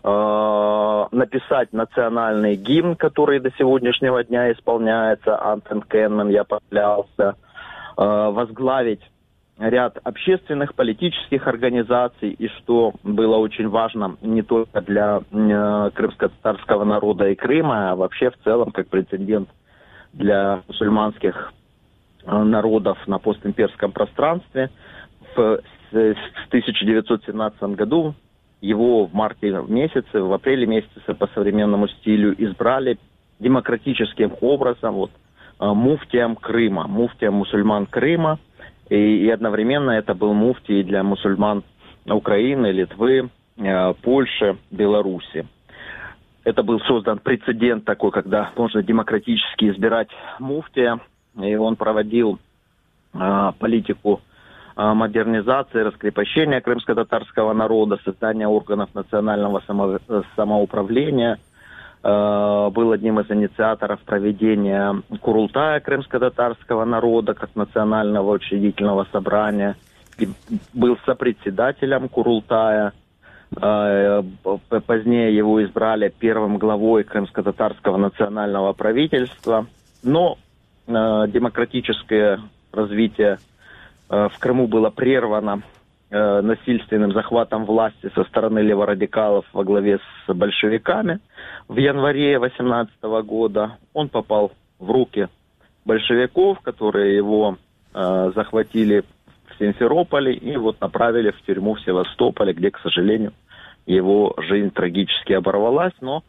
э, 0.03 1.05
написать 1.11 1.73
национальный 1.73 2.55
гимн, 2.55 2.95
который 2.95 3.39
до 3.39 3.51
сегодняшнего 3.57 4.23
дня 4.23 4.51
исполняется, 4.51 5.41
Антон 5.41 5.81
Кеннон, 5.81 6.29
я 6.29 6.43
поклялся, 6.43 7.35
э, 7.97 8.29
возглавить 8.31 9.01
ряд 9.69 9.99
общественных, 10.03 10.73
политических 10.73 11.47
организаций, 11.47 12.31
и 12.31 12.47
что 12.47 12.93
было 13.03 13.37
очень 13.37 13.69
важно 13.69 14.17
не 14.21 14.41
только 14.41 14.81
для 14.81 15.21
э, 15.31 15.91
крымско-татарского 15.93 16.83
народа 16.83 17.29
и 17.29 17.35
Крыма, 17.35 17.91
а 17.91 17.95
вообще 17.95 18.31
в 18.31 18.37
целом 18.43 18.71
как 18.71 18.87
прецедент 18.87 19.49
для 20.13 20.63
мусульманских 20.67 21.53
э, 22.25 22.43
народов 22.43 22.97
на 23.07 23.19
постимперском 23.19 23.91
пространстве. 23.91 24.71
В, 25.35 25.61
в 25.91 26.47
1917 26.47 27.61
году 27.75 28.15
его 28.61 29.05
в 29.05 29.13
марте 29.13 29.63
месяце, 29.67 30.21
в 30.21 30.33
апреле 30.33 30.65
месяце 30.65 31.13
по 31.13 31.27
современному 31.27 31.87
стилю 31.87 32.33
избрали 32.37 32.97
демократическим 33.39 34.33
образом 34.41 34.95
вот, 34.95 35.11
э, 35.59 35.65
муфтием 35.65 36.35
Крыма, 36.35 36.87
муфтием 36.87 37.35
мусульман 37.35 37.85
Крыма– 37.85 38.39
и, 38.91 39.25
и 39.25 39.29
одновременно 39.29 39.91
это 39.91 40.13
был 40.13 40.33
муфтий 40.33 40.83
для 40.83 41.01
мусульман 41.01 41.63
Украины, 42.05 42.67
Литвы, 42.71 43.29
э, 43.57 43.93
Польши, 44.01 44.57
Беларуси. 44.69 45.47
Это 46.43 46.61
был 46.61 46.79
создан 46.81 47.19
прецедент 47.19 47.85
такой, 47.85 48.11
когда 48.11 48.51
можно 48.57 48.83
демократически 48.83 49.69
избирать 49.71 50.09
муфтия, 50.39 50.99
и 51.41 51.55
он 51.55 51.77
проводил 51.77 52.39
э, 53.13 53.51
политику 53.59 54.19
э, 54.75 54.93
модернизации, 54.93 55.79
раскрепощения 55.79 56.59
крымско-татарского 56.59 57.53
народа, 57.53 57.97
создания 58.03 58.47
органов 58.49 58.89
национального 58.93 59.63
само, 59.65 59.99
самоуправления– 60.35 61.39
был 62.03 62.91
одним 62.91 63.19
из 63.19 63.29
инициаторов 63.29 63.99
проведения 64.01 65.01
Курултая 65.21 65.79
крымско-татарского 65.79 66.83
народа 66.83 67.33
как 67.35 67.55
национального 67.55 68.31
учредительного 68.31 69.05
собрания. 69.11 69.75
И 70.17 70.27
был 70.73 70.97
сопредседателем 71.05 72.09
Курултая. 72.09 72.93
Э, 73.61 74.23
позднее 74.87 75.35
его 75.35 75.63
избрали 75.63 76.11
первым 76.17 76.57
главой 76.57 77.03
крымско-татарского 77.03 77.97
национального 77.97 78.73
правительства. 78.73 79.67
Но 80.01 80.37
э, 80.87 80.91
демократическое 81.27 82.39
развитие 82.71 83.37
в 84.09 84.33
Крыму 84.39 84.67
было 84.67 84.89
прервано 84.89 85.61
Э, 86.13 86.41
насильственным 86.41 87.13
захватом 87.13 87.63
власти 87.63 88.11
со 88.13 88.25
стороны 88.25 88.59
леворадикалов 88.59 89.45
во 89.53 89.63
главе 89.63 89.97
с 89.97 90.33
большевиками 90.33 91.21
в 91.69 91.77
январе 91.77 92.37
18 92.37 93.01
года. 93.23 93.77
Он 93.93 94.09
попал 94.09 94.51
в 94.77 94.91
руки 94.91 95.29
большевиков, 95.85 96.59
которые 96.59 97.15
его 97.15 97.55
э, 97.93 98.31
захватили 98.35 99.05
в 99.45 99.57
Симферополе 99.57 100.33
и 100.33 100.57
вот 100.57 100.81
направили 100.81 101.31
в 101.31 101.41
тюрьму 101.43 101.75
в 101.75 101.81
Севастополе, 101.81 102.51
где, 102.51 102.71
к 102.71 102.79
сожалению, 102.79 103.31
его 103.85 104.35
жизнь 104.37 104.71
трагически 104.71 105.31
оборвалась, 105.31 105.93
но 106.01 106.25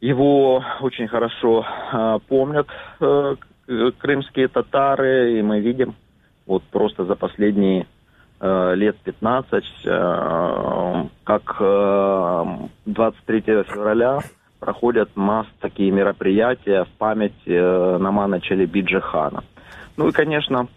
его 0.00 0.64
очень 0.82 1.08
хорошо 1.08 1.66
э, 1.66 2.18
помнят 2.28 2.68
э, 3.00 3.34
крымские 3.98 4.46
татары, 4.46 5.40
и 5.40 5.42
мы 5.42 5.58
видим 5.58 5.96
вот 6.46 6.62
просто 6.70 7.04
за 7.04 7.16
последние 7.16 7.86
Э, 7.86 8.03
лет 8.40 8.96
15, 8.98 9.64
э, 9.84 11.04
как 11.24 11.56
23 12.86 13.42
э, 13.46 13.64
февраля 13.64 14.18
проходят 14.60 15.10
масс 15.14 15.46
такие 15.60 15.90
мероприятия 15.90 16.84
в 16.84 16.88
память 16.98 17.46
Намана 17.46 18.40
Челебиджи 18.40 19.00
хана. 19.00 19.44
Ну 19.96 20.08
и, 20.08 20.12
конечно, 20.12 20.68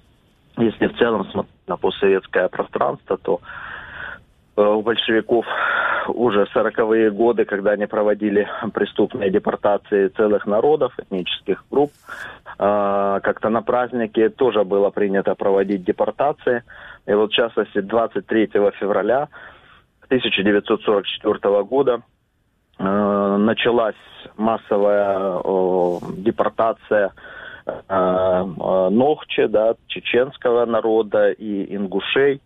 если 0.58 0.88
в 0.88 0.98
целом 0.98 1.26
смотреть 1.32 1.68
на 1.68 1.78
постсоветское 1.78 2.50
пространство, 2.50 3.18
то 3.18 3.40
у 4.58 4.82
большевиков 4.82 5.46
уже 6.08 6.48
40-е 6.54 7.12
годы, 7.12 7.46
когда 7.46 7.72
они 7.72 7.86
проводили 7.86 8.48
преступные 8.74 9.30
депортации 9.30 10.08
целых 10.10 10.46
народов, 10.46 10.94
этнических 10.98 11.64
групп, 11.72 11.92
как-то 12.58 13.50
на 13.50 13.62
празднике 13.62 14.30
тоже 14.30 14.64
было 14.64 14.90
принято 14.90 15.36
проводить 15.36 15.84
депортации. 15.84 16.64
И 17.08 17.14
вот 17.14 17.32
в 17.32 17.34
частности 17.34 17.80
23 17.80 18.48
февраля 18.80 19.30
1944 20.06 21.64
года 21.64 22.02
э, 22.78 23.38
началась 23.38 23.96
массовая 24.36 25.40
э, 25.44 26.00
депортация 26.18 27.14
э, 27.66 27.72
э, 27.90 28.90
Нохче, 28.90 29.48
да, 29.48 29.76
чеченского 29.88 30.66
народа 30.66 31.32
и 31.32 31.76
ингушей. 31.76 32.42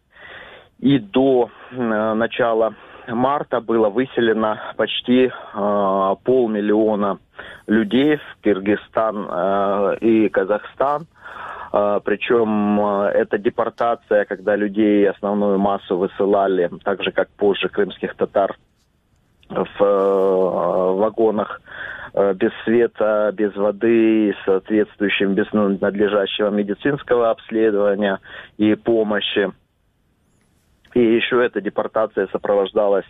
И 0.79 0.99
до 0.99 1.49
э, 1.71 2.13
начала 2.13 2.75
марта 3.07 3.61
было 3.61 3.89
выселено 3.89 4.59
почти 4.77 5.25
э, 5.25 5.31
полмиллиона 6.23 7.17
людей 7.65 8.17
в 8.17 8.43
Киргизстан 8.43 9.27
э, 9.27 9.97
и 10.01 10.29
Казахстан. 10.29 11.07
А, 11.71 11.99
Причем 12.01 12.81
а, 12.81 13.09
это 13.09 13.37
депортация, 13.37 14.25
когда 14.25 14.55
людей 14.55 15.09
основную 15.09 15.57
массу 15.57 15.97
высылали, 15.97 16.69
так 16.83 17.01
же 17.03 17.11
как 17.11 17.29
позже 17.29 17.69
крымских 17.69 18.15
татар, 18.15 18.57
в 19.49 19.81
а, 19.81 20.93
вагонах 20.93 21.61
без 22.35 22.51
света, 22.65 23.31
без 23.33 23.55
воды, 23.55 24.35
соответствующим 24.43 25.33
без 25.33 25.49
надлежащего 25.53 26.49
медицинского 26.49 27.29
обследования 27.29 28.19
и 28.57 28.75
помощи. 28.75 29.49
И 30.93 30.99
еще 30.99 31.41
эта 31.41 31.61
депортация 31.61 32.27
сопровождалась 32.33 33.05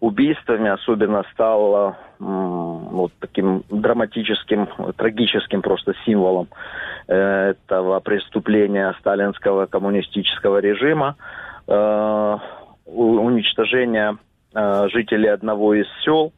убийствами, 0.00 0.70
особенно 0.70 1.24
стала 1.32 1.98
вот 2.18 3.12
таким 3.20 3.64
драматическим, 3.70 4.68
трагическим 4.96 5.62
просто 5.62 5.94
символом 6.04 6.48
э, 7.06 7.50
этого 7.50 8.00
преступления 8.00 8.94
сталинского 9.00 9.66
коммунистического 9.66 10.58
режима, 10.58 11.16
э, 11.66 12.38
уничтожения 12.86 14.16
э, 14.54 14.88
жителей 14.88 15.28
одного 15.28 15.74
из 15.74 15.86
сел, 16.02 16.32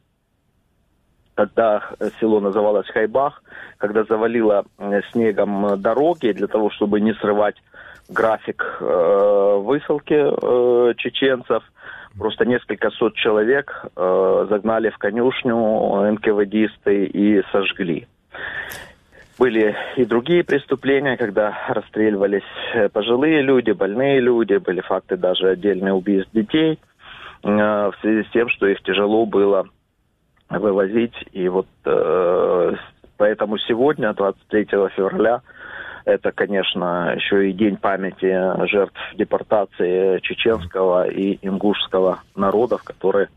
когда 1.35 1.81
село 2.19 2.39
называлось 2.39 2.87
Хайбах, 2.87 3.41
когда 3.77 4.03
завалило 4.03 4.65
снегом 5.11 5.81
дороги 5.81 6.31
для 6.31 6.47
того, 6.47 6.69
чтобы 6.69 7.01
не 7.01 7.13
срывать 7.15 7.55
график 8.07 8.77
высылки 8.79 10.93
чеченцев. 10.97 11.63
Просто 12.17 12.45
несколько 12.45 12.91
сот 12.91 13.15
человек 13.15 13.85
э, 13.95 14.45
загнали 14.49 14.89
в 14.89 14.97
конюшню 14.97 16.11
НКВДисты 16.11 17.05
и 17.05 17.41
сожгли. 17.51 18.07
Были 19.39 19.75
и 19.95 20.05
другие 20.05 20.43
преступления, 20.43 21.17
когда 21.17 21.57
расстреливались 21.69 22.43
пожилые 22.93 23.41
люди, 23.41 23.71
больные 23.71 24.19
люди, 24.19 24.57
были 24.57 24.81
факты 24.81 25.17
даже 25.17 25.49
отдельных 25.49 25.95
убийств 25.95 26.31
детей 26.33 26.77
э, 27.43 27.47
в 27.47 27.93
связи 28.01 28.27
с 28.27 28.31
тем, 28.31 28.47
что 28.49 28.67
их 28.67 28.81
тяжело 28.83 29.25
было 29.25 29.67
вывозить. 30.49 31.15
И 31.31 31.47
вот 31.49 31.67
э, 31.85 32.73
поэтому 33.17 33.57
сегодня, 33.57 34.13
23 34.13 34.65
февраля, 34.95 35.41
это, 36.05 36.31
конечно, 36.31 37.13
еще 37.15 37.49
и 37.49 37.53
день 37.53 37.77
памяти 37.77 38.67
жертв 38.67 38.99
депортации 39.15 40.19
чеченского 40.19 41.07
и 41.07 41.39
ингушского 41.41 42.19
народов, 42.35 42.83
которые 42.83 43.29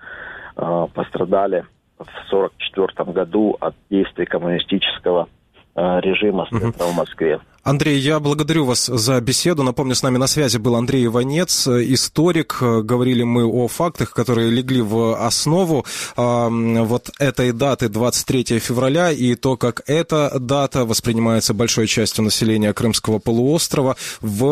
э, 0.56 0.86
пострадали 0.94 1.64
в 1.98 2.02
1944 2.02 3.12
году 3.12 3.56
от 3.60 3.74
действий 3.90 4.26
коммунистического 4.26 5.28
э, 5.74 6.00
режима 6.00 6.46
в 6.50 6.96
Москве. 6.96 7.40
Андрей, 7.66 7.98
я 7.98 8.20
благодарю 8.20 8.64
вас 8.64 8.86
за 8.86 9.20
беседу. 9.20 9.64
Напомню, 9.64 9.96
с 9.96 10.02
нами 10.04 10.18
на 10.18 10.28
связи 10.28 10.56
был 10.56 10.76
Андрей 10.76 11.06
Иванец, 11.06 11.66
историк. 11.66 12.58
Говорили 12.60 13.24
мы 13.24 13.44
о 13.44 13.66
фактах, 13.66 14.12
которые 14.12 14.50
легли 14.50 14.80
в 14.80 15.20
основу 15.20 15.84
э, 16.16 16.48
вот 16.84 17.10
этой 17.18 17.50
даты 17.50 17.88
23 17.88 18.60
февраля 18.60 19.10
и 19.10 19.34
то, 19.34 19.56
как 19.56 19.82
эта 19.86 20.38
дата 20.38 20.84
воспринимается 20.84 21.54
большой 21.54 21.88
частью 21.88 22.22
населения 22.22 22.72
Крымского 22.72 23.18
полуострова 23.18 23.96
в 24.20 24.44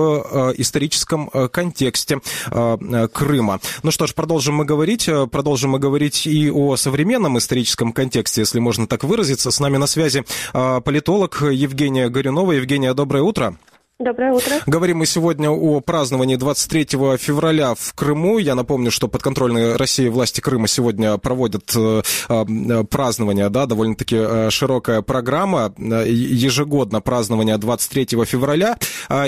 э, 0.50 0.54
историческом 0.56 1.30
э, 1.32 1.46
контексте 1.46 2.18
э, 2.50 3.08
Крыма. 3.12 3.60
Ну 3.84 3.92
что 3.92 4.08
ж, 4.08 4.14
продолжим 4.14 4.56
мы 4.56 4.64
говорить. 4.64 5.08
Продолжим 5.30 5.70
мы 5.70 5.78
говорить 5.78 6.26
и 6.26 6.50
о 6.50 6.74
современном 6.74 7.38
историческом 7.38 7.92
контексте, 7.92 8.40
если 8.40 8.58
можно 8.58 8.88
так 8.88 9.04
выразиться. 9.04 9.52
С 9.52 9.60
нами 9.60 9.76
на 9.76 9.86
связи 9.86 10.24
э, 10.52 10.80
политолог 10.84 11.42
Евгения 11.42 12.08
Горюнова. 12.08 12.50
Евгения, 12.50 12.92
доброе 13.04 13.22
утро. 13.22 13.58
Доброе 14.00 14.32
утро. 14.32 14.56
Говорим 14.66 14.98
мы 14.98 15.06
сегодня 15.06 15.50
о 15.50 15.80
праздновании 15.80 16.34
23 16.34 17.16
февраля 17.16 17.76
в 17.76 17.94
Крыму. 17.94 18.38
Я 18.38 18.56
напомню, 18.56 18.90
что 18.90 19.06
подконтрольные 19.06 19.76
России 19.76 20.08
власти 20.08 20.40
Крыма 20.40 20.66
сегодня 20.66 21.16
проводят 21.16 21.72
э, 21.76 22.02
э, 22.28 22.84
празднование, 22.90 23.48
да, 23.50 23.66
довольно-таки 23.66 24.16
э, 24.18 24.50
широкая 24.50 25.00
программа, 25.00 25.72
ежегодно 25.78 27.00
празднование 27.02 27.56
23 27.56 28.24
февраля. 28.24 28.76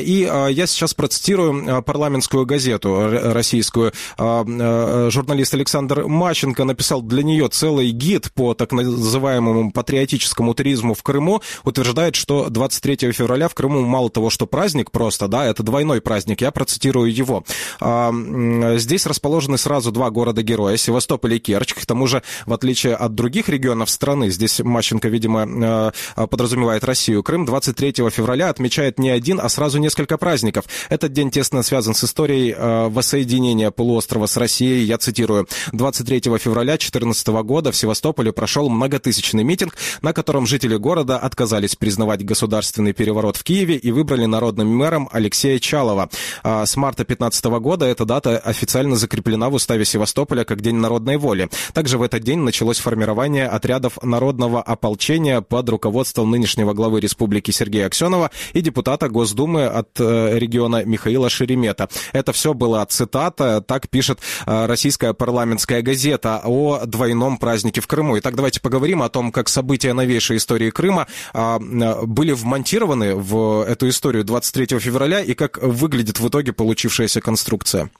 И 0.00 0.28
я 0.50 0.66
сейчас 0.66 0.94
процитирую 0.94 1.84
парламентскую 1.84 2.44
газету 2.44 3.08
российскую. 3.22 3.92
Журналист 4.18 5.54
Александр 5.54 6.08
Мащенко 6.08 6.64
написал 6.64 7.02
для 7.02 7.22
нее 7.22 7.48
целый 7.50 7.90
гид 7.90 8.32
по 8.32 8.54
так 8.54 8.72
называемому 8.72 9.70
патриотическому 9.70 10.54
туризму 10.54 10.94
в 10.94 11.04
Крыму. 11.04 11.40
Утверждает, 11.62 12.16
что 12.16 12.48
23 12.50 13.12
февраля 13.12 13.48
в 13.48 13.54
Крыму 13.54 13.82
мало 13.82 14.10
того, 14.10 14.28
что 14.28 14.48
праздник 14.56 14.90
просто, 14.90 15.28
да, 15.28 15.44
это 15.44 15.62
двойной 15.62 16.00
праздник, 16.00 16.40
я 16.40 16.50
процитирую 16.50 17.14
его. 17.14 17.44
А, 17.78 18.10
здесь 18.78 19.04
расположены 19.04 19.58
сразу 19.58 19.92
два 19.92 20.08
города-героя, 20.08 20.78
Севастополь 20.78 21.34
и 21.34 21.38
Керчь. 21.38 21.74
К 21.74 21.84
тому 21.84 22.06
же, 22.06 22.22
в 22.46 22.54
отличие 22.54 22.94
от 22.94 23.14
других 23.14 23.50
регионов 23.50 23.90
страны, 23.90 24.30
здесь 24.30 24.60
Мащенко, 24.60 25.08
видимо, 25.08 25.92
э, 26.16 26.26
подразумевает 26.26 26.84
Россию, 26.84 27.22
Крым 27.22 27.44
23 27.44 28.08
февраля 28.08 28.48
отмечает 28.48 28.98
не 28.98 29.10
один, 29.10 29.40
а 29.42 29.50
сразу 29.50 29.78
несколько 29.78 30.16
праздников. 30.16 30.64
Этот 30.88 31.12
день 31.12 31.30
тесно 31.30 31.62
связан 31.62 31.94
с 31.94 32.04
историей 32.04 32.54
э, 32.56 32.88
воссоединения 32.88 33.70
полуострова 33.70 34.24
с 34.24 34.38
Россией. 34.38 34.84
Я 34.84 34.96
цитирую. 34.96 35.46
23 35.72 36.38
февраля 36.38 36.78
2014 36.78 37.26
года 37.44 37.72
в 37.72 37.76
Севастополе 37.76 38.32
прошел 38.32 38.70
многотысячный 38.70 39.44
митинг, 39.44 39.76
на 40.00 40.14
котором 40.14 40.46
жители 40.46 40.76
города 40.76 41.18
отказались 41.18 41.76
признавать 41.76 42.24
государственный 42.24 42.94
переворот 42.94 43.36
в 43.36 43.44
Киеве 43.44 43.76
и 43.76 43.92
выбрали 43.92 44.24
народ 44.24 44.45
народным 44.46 44.68
мэром 44.68 45.08
Алексея 45.10 45.58
Чалова. 45.58 46.08
А 46.44 46.64
с 46.66 46.76
марта 46.76 46.98
2015 46.98 47.44
года 47.60 47.84
эта 47.86 48.04
дата 48.04 48.38
официально 48.38 48.94
закреплена 48.94 49.48
в 49.50 49.54
уставе 49.54 49.84
Севастополя 49.84 50.44
как 50.44 50.60
День 50.60 50.76
народной 50.76 51.16
воли. 51.16 51.48
Также 51.72 51.98
в 51.98 52.02
этот 52.02 52.22
день 52.22 52.38
началось 52.38 52.78
формирование 52.78 53.48
отрядов 53.48 53.98
народного 54.02 54.62
ополчения 54.62 55.40
под 55.40 55.68
руководством 55.68 56.30
нынешнего 56.30 56.74
главы 56.74 57.00
республики 57.00 57.50
Сергея 57.50 57.86
Аксенова 57.86 58.30
и 58.52 58.60
депутата 58.60 59.08
Госдумы 59.08 59.66
от 59.66 59.88
э, 59.98 60.38
региона 60.38 60.84
Михаила 60.84 61.28
Шеремета. 61.28 61.88
Это 62.12 62.32
все 62.32 62.54
была 62.54 62.86
цитата, 62.86 63.64
так 63.66 63.88
пишет 63.88 64.20
э, 64.46 64.66
российская 64.66 65.12
парламентская 65.12 65.82
газета 65.82 66.40
о 66.44 66.86
двойном 66.86 67.38
празднике 67.38 67.80
в 67.80 67.88
Крыму. 67.88 68.16
Итак, 68.18 68.36
давайте 68.36 68.60
поговорим 68.60 69.02
о 69.02 69.08
том, 69.08 69.32
как 69.32 69.48
события 69.48 69.92
новейшей 69.92 70.36
истории 70.36 70.70
Крыма 70.70 71.08
а, 71.32 71.58
были 71.58 72.32
вмонтированы 72.32 73.16
в 73.16 73.64
эту 73.66 73.88
историю 73.88 74.24
23 74.36 74.78
февраля 74.80 75.20
и 75.20 75.32
как 75.34 75.58
выглядит 75.62 76.20
в 76.20 76.28
итоге 76.28 76.52
получившаяся 76.52 77.22
конструкция? 77.22 77.90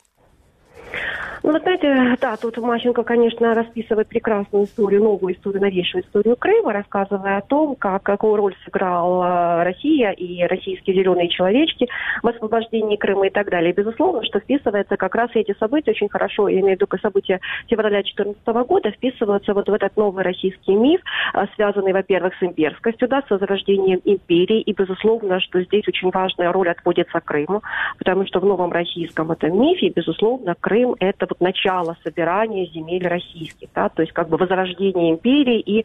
Ну, 1.47 1.53
вы 1.53 1.61
знаете, 1.61 2.17
да, 2.21 2.37
тут 2.37 2.59
Мащенко, 2.59 3.05
конечно, 3.05 3.55
расписывает 3.55 4.09
прекрасную 4.09 4.65
историю, 4.65 5.05
новую 5.05 5.33
историю, 5.33 5.63
новейшую 5.63 6.03
историю 6.03 6.35
Крыма, 6.35 6.73
рассказывая 6.73 7.39
о 7.39 7.41
том, 7.41 7.77
как, 7.77 8.03
какую 8.03 8.35
роль 8.35 8.57
сыграла 8.65 9.63
Россия 9.63 10.11
и 10.11 10.43
российские 10.43 10.97
зеленые 10.97 11.29
человечки 11.29 11.87
в 12.25 12.27
освобождении 12.27 12.97
Крыма 12.97 13.29
и 13.29 13.31
так 13.31 13.49
далее. 13.49 13.73
Безусловно, 13.73 14.25
что 14.25 14.41
вписывается 14.41 14.97
как 14.97 15.15
раз 15.15 15.31
эти 15.35 15.55
события 15.57 15.93
очень 15.93 16.09
хорошо, 16.09 16.49
я 16.49 16.59
имею 16.59 16.77
в 16.79 16.81
виду 16.81 16.89
события 17.01 17.39
февраля 17.69 18.03
2014 18.03 18.45
года, 18.67 18.91
вписываются 18.91 19.55
вот 19.55 19.69
в 19.69 19.73
этот 19.73 19.97
новый 19.97 20.25
российский 20.25 20.75
миф, 20.75 21.01
а, 21.33 21.47
связанный, 21.55 21.93
во-первых, 21.93 22.35
с 22.41 22.43
имперскостью, 22.43 23.07
да, 23.07 23.23
с 23.23 23.31
возрождением 23.31 24.01
империи, 24.05 24.63
и, 24.63 24.73
безусловно, 24.73 25.39
что 25.39 25.63
здесь 25.63 25.87
очень 25.87 26.11
важная 26.11 26.51
роль 26.51 26.71
отводится 26.71 27.21
Крыму, 27.21 27.63
потому 27.99 28.27
что 28.27 28.41
в 28.41 28.45
новом 28.45 28.73
российском 28.73 29.31
этом 29.31 29.57
мифе, 29.61 29.91
безусловно, 29.91 30.57
Крым– 30.59 30.97
это 30.99 31.36
вот 31.37 31.41
начало 31.41 31.97
собирания 32.03 32.67
земель 32.67 33.07
российских, 33.07 33.69
да, 33.75 33.89
то 33.89 34.03
есть 34.03 34.13
как 34.13 34.29
бы 34.29 34.37
возрождение 34.37 35.13
империи 35.13 35.61
и 35.61 35.81
э, 35.81 35.83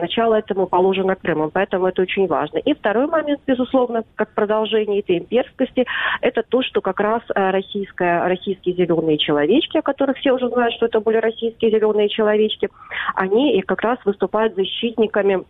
начало 0.00 0.34
этому 0.34 0.66
положено 0.66 1.14
Крымом, 1.14 1.50
поэтому 1.52 1.86
это 1.86 2.02
очень 2.02 2.26
важно. 2.26 2.58
И 2.58 2.74
второй 2.74 3.06
момент, 3.06 3.40
безусловно, 3.46 4.04
как 4.16 4.32
продолжение 4.34 5.00
этой 5.00 5.18
имперскости, 5.18 5.86
это 6.20 6.42
то, 6.42 6.62
что 6.62 6.80
как 6.80 7.00
раз 7.00 7.22
э, 7.34 7.50
российская, 7.50 8.26
российские 8.26 8.74
зеленые 8.74 9.18
человечки, 9.18 9.78
о 9.78 9.82
которых 9.82 10.18
все 10.18 10.32
уже 10.32 10.48
знают, 10.48 10.74
что 10.74 10.86
это 10.86 11.00
были 11.00 11.16
российские 11.16 11.70
зеленые 11.70 12.08
человечки, 12.08 12.68
они 13.14 13.56
и 13.58 13.62
как 13.62 13.82
раз 13.82 13.98
выступают 14.04 14.54
защитниками 14.54 15.44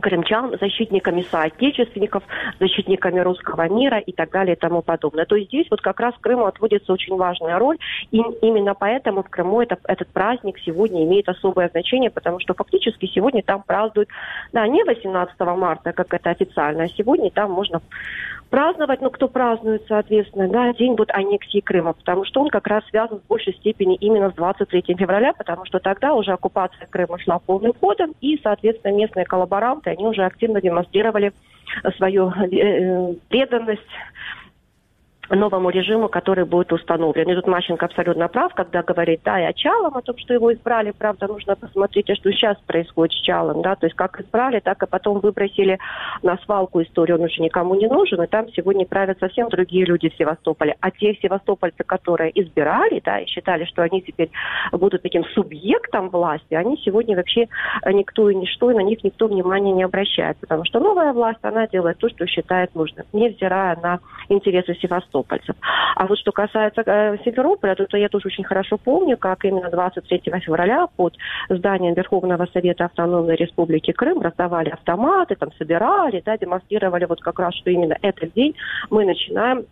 крымчан, 0.00 0.56
защитниками 0.60 1.22
соотечественников, 1.22 2.22
защитниками 2.60 3.20
русского 3.20 3.68
мира 3.68 3.98
и 3.98 4.12
так 4.12 4.30
далее 4.30 4.56
и 4.56 4.58
тому 4.58 4.82
подобное. 4.82 5.24
То 5.24 5.36
есть 5.36 5.48
здесь 5.48 5.66
вот 5.70 5.80
как 5.80 6.00
раз 6.00 6.14
Крыму 6.20 6.46
отводится 6.46 6.92
очень 6.92 7.16
важная 7.16 7.58
роль, 7.58 7.78
и 8.10 8.18
именно 8.42 8.74
поэтому 8.74 9.22
в 9.22 9.28
Крыму 9.28 9.60
это, 9.60 9.78
этот 9.86 10.08
праздник 10.08 10.58
сегодня 10.64 11.04
имеет 11.04 11.28
особое 11.28 11.68
значение, 11.68 12.10
потому 12.10 12.40
что 12.40 12.54
фактически 12.54 13.06
сегодня 13.06 13.42
там 13.42 13.62
празднуют, 13.62 14.08
да, 14.52 14.66
не 14.66 14.84
18 14.84 15.38
марта, 15.40 15.92
как 15.92 16.12
это 16.14 16.30
официально, 16.30 16.84
а 16.84 16.88
сегодня 16.88 17.30
там 17.30 17.50
можно 17.52 17.80
праздновать, 18.50 19.00
ну, 19.00 19.10
кто 19.10 19.28
празднует, 19.28 19.84
соответственно, 19.88 20.48
да, 20.48 20.72
день 20.72 20.94
вот 20.96 21.10
аннексии 21.10 21.60
Крыма, 21.60 21.92
потому 21.92 22.24
что 22.24 22.40
он 22.40 22.48
как 22.48 22.66
раз 22.66 22.84
связан 22.86 23.20
в 23.20 23.26
большей 23.26 23.54
степени 23.54 23.96
именно 23.96 24.30
с 24.30 24.34
23 24.34 24.82
февраля, 24.96 25.32
потому 25.32 25.64
что 25.64 25.78
тогда 25.78 26.14
уже 26.14 26.32
оккупация 26.32 26.86
Крыма 26.86 27.18
шла 27.18 27.38
полным 27.38 27.72
ходом, 27.72 28.14
и, 28.20 28.38
соответственно, 28.42 28.96
местные 28.96 29.24
коллаборанты, 29.24 29.90
они 29.90 30.04
уже 30.06 30.24
активно 30.24 30.60
демонстрировали 30.60 31.32
свою 31.96 32.30
э, 32.30 33.14
преданность 33.28 33.82
новому 35.30 35.70
режиму, 35.70 36.08
который 36.08 36.44
будет 36.44 36.72
установлен. 36.72 37.28
И 37.30 37.34
тут 37.34 37.46
Мащенко 37.46 37.86
абсолютно 37.86 38.28
прав, 38.28 38.54
когда 38.54 38.82
говорит, 38.82 39.20
да, 39.24 39.40
и 39.40 39.44
о 39.44 39.52
Чалом, 39.52 39.96
о 39.96 40.02
том, 40.02 40.16
что 40.18 40.34
его 40.34 40.52
избрали, 40.52 40.92
правда, 40.92 41.26
нужно 41.26 41.56
посмотреть, 41.56 42.10
а 42.10 42.14
что 42.14 42.30
сейчас 42.32 42.56
происходит 42.66 43.16
с 43.16 43.20
Чалом, 43.22 43.62
да, 43.62 43.74
то 43.74 43.86
есть 43.86 43.96
как 43.96 44.20
избрали, 44.20 44.60
так 44.60 44.82
и 44.82 44.86
потом 44.86 45.20
выбросили 45.20 45.78
на 46.22 46.36
свалку 46.38 46.82
историю, 46.82 47.18
он 47.18 47.24
уже 47.24 47.40
никому 47.42 47.74
не 47.74 47.86
нужен, 47.86 48.22
и 48.22 48.26
там 48.26 48.48
сегодня 48.50 48.86
правят 48.86 49.18
совсем 49.18 49.48
другие 49.48 49.84
люди 49.86 50.08
в 50.08 50.16
Севастополе. 50.16 50.76
А 50.80 50.90
те 50.90 51.14
севастопольцы, 51.14 51.84
которые 51.84 52.30
избирали, 52.40 53.00
да, 53.04 53.20
и 53.20 53.26
считали, 53.26 53.64
что 53.64 53.82
они 53.82 54.02
теперь 54.02 54.30
будут 54.72 55.02
таким 55.02 55.24
субъектом 55.26 56.10
власти, 56.10 56.54
они 56.54 56.76
сегодня 56.84 57.16
вообще 57.16 57.46
никто 57.86 58.28
и 58.28 58.34
ничто, 58.34 58.70
и 58.70 58.74
на 58.74 58.82
них 58.82 59.02
никто 59.02 59.26
внимания 59.26 59.72
не 59.72 59.84
обращает, 59.84 60.36
потому 60.38 60.64
что 60.64 60.80
новая 60.80 61.12
власть, 61.12 61.40
она 61.42 61.66
делает 61.66 61.98
то, 61.98 62.08
что 62.08 62.26
считает 62.26 62.74
нужным, 62.74 63.06
невзирая 63.12 63.76
на 63.76 64.00
интересы 64.28 64.74
Севастополя 64.74 65.14
севастопольцев. 65.24 65.56
А 65.96 66.06
вот 66.06 66.18
что 66.18 66.32
касается 66.32 66.82
э, 66.84 67.16
Симферополя, 67.24 67.74
то, 67.74 67.86
то 67.86 67.96
я 67.96 68.08
тоже 68.08 68.28
очень 68.28 68.44
хорошо 68.44 68.78
помню, 68.78 69.16
как 69.16 69.44
именно 69.44 69.70
23 69.70 70.22
февраля 70.40 70.86
под 70.96 71.14
зданием 71.48 71.94
Верховного 71.94 72.46
Совета 72.52 72.86
Автономной 72.86 73.36
Республики 73.36 73.92
Крым 73.92 74.20
раздавали 74.20 74.70
автоматы, 74.70 75.36
там 75.36 75.50
собирали, 75.58 76.22
да, 76.24 76.36
демонстрировали 76.36 77.06
вот 77.06 77.20
как 77.20 77.38
раз, 77.38 77.54
что 77.54 77.70
именно 77.70 77.96
этот 78.02 78.32
день 78.34 78.54
мы 78.90 79.04
начинаем 79.04 79.66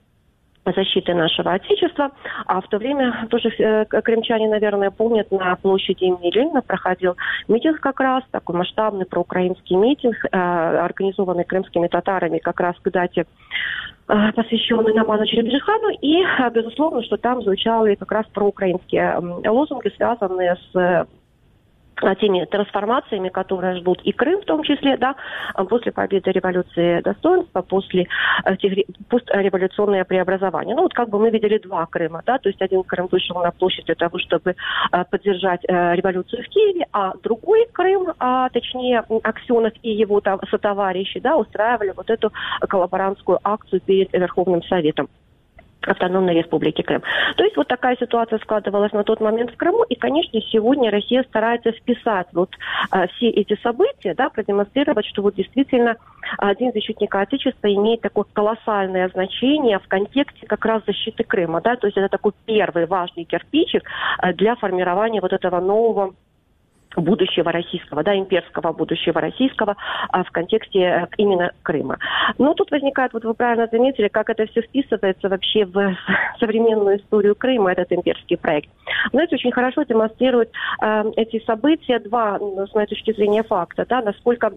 защиты 0.64 1.14
нашего 1.14 1.52
Отечества. 1.52 2.10
А 2.46 2.60
в 2.60 2.68
то 2.68 2.78
время 2.78 3.26
тоже 3.30 3.48
э, 3.48 3.84
крымчане, 3.86 4.48
наверное, 4.48 4.90
помнят, 4.90 5.30
на 5.30 5.56
площади 5.56 6.04
имени 6.04 6.30
Ленина 6.30 6.62
проходил 6.62 7.16
митинг 7.48 7.80
как 7.80 8.00
раз, 8.00 8.22
такой 8.30 8.56
масштабный 8.56 9.06
проукраинский 9.06 9.76
митинг, 9.76 10.16
э, 10.24 10.28
организованный 10.30 11.44
крымскими 11.44 11.88
татарами 11.88 12.38
как 12.38 12.60
раз 12.60 12.76
к 12.80 12.90
дате 12.90 13.26
э, 14.08 14.32
посвященный 14.32 14.94
Намазу 14.94 15.26
Черебжихану, 15.26 15.90
и, 16.00 16.22
безусловно, 16.54 17.02
что 17.02 17.16
там 17.16 17.42
звучали 17.42 17.96
как 17.96 18.12
раз 18.12 18.26
проукраинские 18.32 19.16
лозунги, 19.48 19.92
связанные 19.96 20.56
с 20.72 21.06
теми 22.18 22.44
трансформациями, 22.44 23.28
которые 23.28 23.76
ждут 23.76 24.00
и 24.02 24.12
Крым 24.12 24.40
в 24.40 24.44
том 24.44 24.62
числе, 24.62 24.96
да, 24.96 25.14
после 25.68 25.92
победы 25.92 26.30
революции 26.30 27.00
достоинства, 27.00 27.62
после 27.62 28.08
этих 28.44 28.84
постреволюционное 29.08 30.04
преобразование. 30.04 30.74
Ну 30.74 30.82
вот 30.82 30.94
как 30.94 31.08
бы 31.08 31.18
мы 31.18 31.30
видели 31.30 31.58
два 31.58 31.86
Крыма, 31.86 32.22
да, 32.26 32.38
то 32.38 32.48
есть 32.48 32.60
один 32.60 32.82
Крым 32.82 33.08
вышел 33.10 33.40
на 33.40 33.50
площадь 33.50 33.86
для 33.86 33.94
того, 33.94 34.18
чтобы 34.18 34.54
э, 34.92 35.04
поддержать 35.10 35.64
э, 35.68 35.94
революцию 35.94 36.42
в 36.42 36.48
Киеве, 36.48 36.86
а 36.92 37.12
другой 37.22 37.66
Крым, 37.72 38.12
а 38.18 38.48
точнее 38.50 39.04
Аксенов 39.22 39.72
и 39.82 39.90
его 39.90 40.20
там 40.20 40.40
сотоварищи, 40.50 41.20
да, 41.20 41.36
устраивали 41.36 41.92
вот 41.96 42.10
эту 42.10 42.32
коллаборантскую 42.60 43.38
акцию 43.42 43.80
перед 43.80 44.12
Верховным 44.12 44.62
Советом. 44.64 45.08
Автономной 45.86 46.34
Республики 46.34 46.82
Крым. 46.82 47.02
То 47.36 47.44
есть 47.44 47.56
вот 47.56 47.68
такая 47.68 47.96
ситуация 47.96 48.38
складывалась 48.38 48.92
на 48.92 49.04
тот 49.04 49.20
момент 49.20 49.52
в 49.52 49.56
Крыму, 49.56 49.84
и, 49.84 49.94
конечно, 49.94 50.40
сегодня 50.40 50.90
Россия 50.90 51.22
старается 51.24 51.72
вписать 51.72 52.28
вот 52.32 52.50
а, 52.90 53.06
все 53.08 53.28
эти 53.28 53.58
события, 53.62 54.14
да, 54.14 54.28
продемонстрировать, 54.30 55.06
что 55.06 55.22
вот 55.22 55.34
действительно 55.34 55.96
День 56.58 56.72
защитника 56.72 57.20
Отечества 57.20 57.72
имеет 57.72 58.00
такое 58.00 58.24
колоссальное 58.32 59.08
значение 59.08 59.78
в 59.78 59.88
контексте 59.88 60.46
как 60.46 60.64
раз 60.64 60.82
защиты 60.86 61.24
Крыма, 61.24 61.60
да, 61.60 61.76
то 61.76 61.86
есть 61.86 61.96
это 61.96 62.08
такой 62.08 62.32
первый 62.46 62.86
важный 62.86 63.24
кирпичик 63.24 63.82
а, 64.18 64.32
для 64.32 64.56
формирования 64.56 65.20
вот 65.20 65.32
этого 65.32 65.60
нового 65.60 66.14
будущего 66.96 67.50
российского, 67.52 68.02
да, 68.02 68.16
имперского 68.16 68.72
будущего 68.72 69.20
российского 69.20 69.76
а, 70.08 70.24
в 70.24 70.30
контексте 70.30 70.80
э, 70.80 71.06
именно 71.16 71.52
Крыма. 71.62 71.98
Но 72.38 72.54
тут 72.54 72.70
возникает, 72.70 73.12
вот 73.12 73.24
вы 73.24 73.34
правильно 73.34 73.68
заметили, 73.70 74.08
как 74.08 74.30
это 74.30 74.46
все 74.46 74.62
вписывается 74.62 75.28
вообще 75.28 75.64
в 75.64 75.96
современную 76.40 76.98
историю 76.98 77.34
Крыма, 77.34 77.72
этот 77.72 77.92
имперский 77.92 78.36
проект. 78.36 78.70
Знаете, 79.12 79.36
очень 79.36 79.52
хорошо 79.52 79.82
демонстрирует 79.82 80.50
э, 80.82 81.04
эти 81.16 81.42
события 81.44 81.98
два, 81.98 82.38
с 82.38 82.74
моей 82.74 82.86
точки 82.86 83.12
зрения, 83.12 83.42
факта, 83.42 83.86
да, 83.88 84.02
насколько 84.02 84.52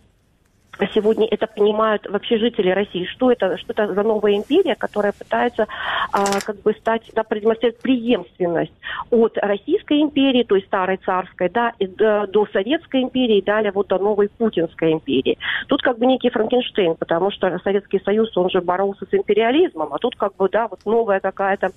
сегодня 0.94 1.28
это 1.30 1.48
понимают 1.48 2.08
вообще 2.08 2.38
жители 2.38 2.70
России, 2.70 3.06
что 3.06 3.32
это, 3.32 3.58
что 3.58 3.74
это 3.74 3.94
за 3.94 4.04
новая 4.04 4.36
империя, 4.36 4.76
которая 4.76 5.14
пытается 5.14 5.68
а, 6.12 6.26
как 6.46 6.62
бы 6.62 6.74
стать, 6.74 7.04
да, 7.14 7.24
продемонстрировать 7.24 7.82
преемственность 7.82 8.74
от 9.12 9.38
Российской 9.38 10.02
империи, 10.02 10.44
то 10.44 10.56
есть 10.56 10.68
старой 10.68 10.98
царской, 10.98 11.50
да, 11.50 11.74
и 11.80 11.88
до, 11.88 12.28
до 12.28 12.46
Советской 12.48 13.04
империи, 13.04 13.38
и 13.38 13.42
далее 13.44 13.72
вот 13.72 13.88
до 13.88 13.98
новой 13.98 14.30
Путинской 14.30 14.94
империи. 14.94 15.38
Тут 15.68 15.82
как 15.82 15.98
бы 15.98 16.06
некий 16.06 16.30
Франкенштейн, 16.30 16.96
потому 16.96 17.32
что 17.32 17.60
Советский 17.64 18.02
Союз, 18.04 18.36
он 18.38 18.50
же 18.50 18.62
боролся 18.62 19.06
с 19.06 19.14
империализмом, 19.14 19.94
а 19.94 19.98
тут 19.98 20.16
как 20.16 20.36
бы, 20.36 20.50
да, 20.50 20.68
вот 20.68 20.80
новая 20.86 21.20
какая-то 21.20 21.72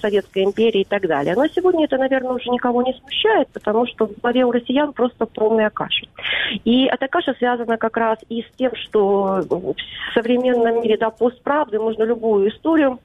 Советская 0.00 0.44
империя 0.44 0.82
и 0.82 0.84
так 0.84 1.06
далее. 1.06 1.34
Но 1.34 1.46
сегодня 1.48 1.84
это, 1.84 1.96
наверное, 1.98 2.32
уже 2.32 2.50
никого 2.50 2.82
не 2.82 2.94
смущает, 2.94 3.48
потому 3.48 3.86
что 3.86 4.06
в 4.06 4.20
голове 4.20 4.44
у 4.44 4.52
россиян 4.52 4.92
просто 4.92 5.26
полная 5.26 5.70
каша. 5.70 6.06
И 6.64 6.84
эта 6.84 7.08
каша 7.08 7.34
связана 7.34 7.76
как 7.76 7.96
раз 7.96 8.18
и 8.28 8.39
с 8.42 8.56
тем, 8.56 8.74
что 8.74 9.42
в 9.48 9.74
современном 10.14 10.82
мире, 10.82 10.96
да, 10.96 11.10
постправды 11.10 11.78
можно 11.78 12.02
любую 12.04 12.50
историю 12.50 12.98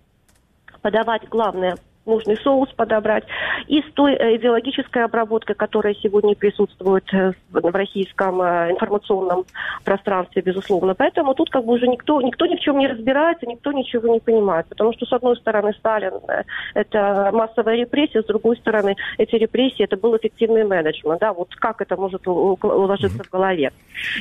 подавать, 0.82 1.28
главное, 1.30 1.78
нужный 2.06 2.38
соус 2.38 2.70
подобрать, 2.74 3.24
и 3.68 3.82
с 3.82 3.92
той 3.94 4.14
э, 4.14 4.38
идеологической 4.38 5.04
обработкой, 5.04 5.56
которая 5.56 5.96
сегодня 5.96 6.36
присутствует 6.36 7.12
э, 7.14 7.32
в 7.52 7.76
российском 7.76 8.42
э, 8.42 8.72
информационном 8.72 9.46
пространстве, 9.84 10.42
безусловно. 10.42 10.94
Поэтому 10.94 11.34
тут 11.34 11.50
как 11.50 11.66
бы 11.66 11.74
уже 11.74 11.88
никто, 11.88 12.22
никто 12.22 12.46
ни 12.46 12.56
в 12.56 12.60
чем 12.60 12.78
не 12.78 12.88
разбирается, 12.88 13.46
никто 13.46 13.72
ничего 13.72 14.14
не 14.14 14.20
понимает. 14.20 14.68
Потому 14.68 14.94
что, 14.94 15.06
с 15.06 15.14
одной 15.14 15.36
стороны, 15.38 15.74
Сталин– 15.74 16.14
это 16.74 17.32
массовая 17.34 17.76
репрессия, 17.76 18.22
с 18.22 18.26
другой 18.26 18.58
стороны, 18.58 18.96
эти 19.18 19.36
репрессии– 19.36 19.84
это 19.86 19.98
был 19.98 20.16
эффективный 20.16 20.64
менеджмент. 20.64 21.20
Да, 21.20 21.34
вот 21.34 21.56
как 21.56 21.82
это 21.82 21.98
может 21.98 22.28
уложиться 22.28 23.24
в 23.24 23.30
голове. 23.30 23.72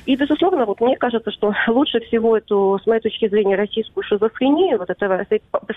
И, 0.06 0.16
безусловно, 0.16 0.64
вот 0.64 0.80
мне 0.80 0.96
кажется, 0.96 1.30
что 1.30 1.54
лучше 1.68 2.00
всего 2.00 2.36
эту, 2.36 2.78
с 2.82 2.86
моей 2.86 3.00
точки 3.00 3.28
зрения, 3.28 3.56
российскую 3.56 4.04
шизофрению, 4.04 4.78
вот 4.78 4.90
этого 4.90 5.24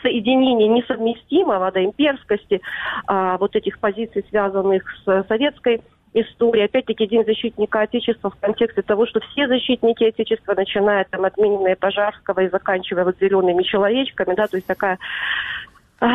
соединения 0.02 0.67
несовместимого, 0.67 1.72
да, 1.72 1.84
имперскости, 1.84 2.62
а, 3.08 3.38
вот 3.38 3.56
этих 3.56 3.80
позиций, 3.80 4.26
связанных 4.30 4.84
с 5.06 5.26
советской 5.28 5.82
историей. 6.13 6.65
Опять-таки, 6.65 7.08
День 7.08 7.26
защитника 7.26 7.82
Отечества 7.82 8.30
в 8.30 8.36
контексте 8.39 8.82
того, 8.82 9.06
что 9.06 9.20
все 9.20 9.48
защитники 9.48 10.04
Отечества, 10.04 10.54
начиная 10.56 11.06
там, 11.10 11.26
от 11.26 11.38
Минина 11.38 11.70
и 11.70 11.76
Пожарского 11.76 12.41
и 12.41 12.50
заканчивая 12.50 13.06
вот 13.06 13.17
зелеными 13.20 13.63
человечками, 13.63 14.34
да, 14.36 14.48
то 14.48 14.58
есть 14.58 14.67
такая 14.67 14.98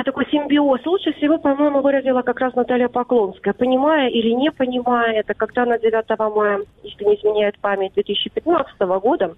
такой 0.04 0.26
симбиоз. 0.30 0.84
Лучше 0.86 1.12
всего, 1.14 1.38
по-моему, 1.38 1.80
выразила 1.80 2.22
как 2.22 2.40
раз 2.40 2.54
Наталья 2.54 2.88
Поклонская. 2.88 3.52
Понимая 3.52 4.08
или 4.08 4.30
не 4.30 4.50
понимая 4.50 5.20
это, 5.20 5.34
когда 5.34 5.64
на 5.64 5.78
9 5.78 6.18
мая, 6.34 6.60
если 6.82 7.04
не 7.04 7.16
изменяет 7.16 7.58
память, 7.58 7.94
2015 7.94 8.78
года, 9.02 9.34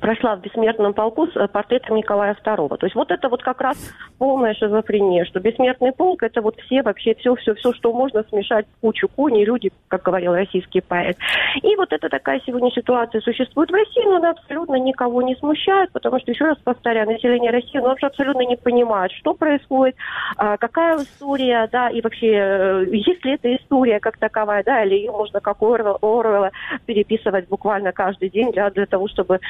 прошла 0.00 0.36
в 0.36 0.40
бессмертном 0.40 0.94
полку 0.94 1.26
с 1.26 1.36
э, 1.36 1.48
портретом 1.48 1.96
Николая 1.96 2.36
II. 2.44 2.76
То 2.76 2.86
есть 2.86 2.94
вот 2.94 3.10
это 3.10 3.28
вот 3.28 3.42
как 3.42 3.60
раз 3.60 3.76
полная 4.18 4.54
шизофрения, 4.54 5.24
что 5.24 5.40
бессмертный 5.40 5.92
полк 5.92 6.22
это 6.22 6.40
вот 6.40 6.58
все 6.60 6.82
вообще 6.82 7.14
все, 7.14 7.34
все, 7.36 7.54
все, 7.54 7.72
что 7.72 7.92
можно 7.92 8.22
смешать 8.24 8.66
кучу 8.80 9.08
кони, 9.08 9.44
люди, 9.44 9.70
как 9.88 10.02
говорил 10.02 10.34
российский 10.34 10.80
поэт. 10.80 11.16
И 11.62 11.76
вот 11.76 11.92
это 11.92 12.08
такая 12.08 12.40
сегодня 12.46 12.70
ситуация 12.70 13.20
существует 13.20 13.70
в 13.70 13.74
России, 13.74 14.04
но 14.04 14.16
она 14.16 14.30
абсолютно 14.30 14.76
никого 14.76 15.22
не 15.22 15.36
смущает, 15.36 15.90
потому 15.92 16.18
что, 16.20 16.30
еще 16.30 16.44
раз 16.44 16.58
повторяю, 16.64 17.08
население 17.08 17.50
России, 17.50 17.78
ну, 17.78 17.88
вообще 17.88 18.06
абсолютно 18.06 18.42
не 18.42 18.56
понимает, 18.56 19.12
что 19.12 19.34
происходит, 19.34 19.96
а, 20.36 20.56
какая 20.56 20.96
история, 20.98 21.68
да, 21.70 21.90
и 21.90 22.00
вообще, 22.00 22.32
э, 22.32 22.84
есть 22.90 23.24
ли 23.24 23.34
эта 23.34 23.54
история 23.56 24.00
как 24.00 24.18
таковая, 24.18 24.62
да, 24.64 24.84
или 24.84 24.94
ее 24.94 25.12
можно 25.12 25.40
как 25.40 25.62
Орвелла 25.62 26.50
переписывать 26.86 27.48
буквально 27.48 27.92
каждый 27.92 28.30
день 28.30 28.52
для, 28.52 28.70
для 28.70 28.86
того, 28.86 29.08
чтобы 29.08 29.40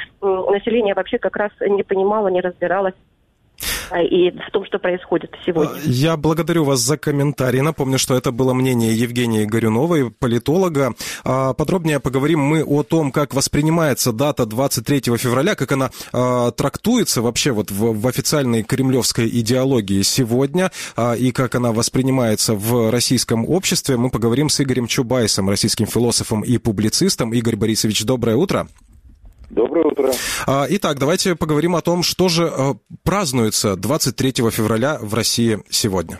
население 0.50 0.94
вообще 0.94 1.18
как 1.18 1.36
раз 1.36 1.50
не 1.60 1.82
понимало, 1.82 2.28
не 2.28 2.40
разбиралось 2.40 2.94
а, 3.92 4.00
и 4.00 4.30
в 4.30 4.50
том, 4.52 4.64
что 4.64 4.78
происходит 4.78 5.34
сегодня. 5.44 5.78
Я 5.84 6.16
благодарю 6.16 6.64
вас 6.64 6.80
за 6.80 6.96
комментарий. 6.96 7.60
Напомню, 7.60 7.98
что 7.98 8.16
это 8.16 8.32
было 8.32 8.54
мнение 8.54 8.94
Евгении 8.94 9.44
Горюновой, 9.44 10.10
политолога. 10.10 10.94
А, 11.24 11.52
подробнее 11.52 12.00
поговорим 12.00 12.40
мы 12.40 12.64
о 12.64 12.82
том, 12.82 13.12
как 13.12 13.34
воспринимается 13.34 14.12
дата 14.12 14.46
23 14.46 15.16
февраля, 15.18 15.54
как 15.54 15.72
она 15.72 15.90
а, 16.12 16.50
трактуется 16.52 17.22
вообще 17.22 17.52
вот 17.52 17.70
в 17.70 18.06
официальной 18.06 18.62
кремлевской 18.62 19.28
идеологии 19.28 20.02
сегодня 20.02 20.70
и 21.18 21.32
как 21.32 21.54
она 21.54 21.72
воспринимается 21.72 22.54
в 22.54 22.90
российском 22.90 23.48
обществе. 23.48 23.96
Мы 23.96 24.10
поговорим 24.10 24.48
с 24.48 24.60
Игорем 24.60 24.86
Чубайсом, 24.86 25.48
российским 25.48 25.86
философом 25.86 26.42
и 26.42 26.58
публицистом. 26.58 27.32
Игорь 27.32 27.56
Борисович, 27.56 28.04
доброе 28.04 28.36
утро. 28.36 28.68
Доброе 29.52 29.84
утро. 29.84 30.08
А, 30.46 30.64
итак, 30.70 30.96
давайте 30.98 31.36
поговорим 31.36 31.76
о 31.76 31.82
том, 31.82 32.02
что 32.02 32.28
же 32.28 32.44
э, 32.44 32.48
празднуется 33.04 33.76
23 33.76 34.48
февраля 34.50 34.96
в 34.98 35.12
России 35.12 35.58
сегодня. 35.68 36.18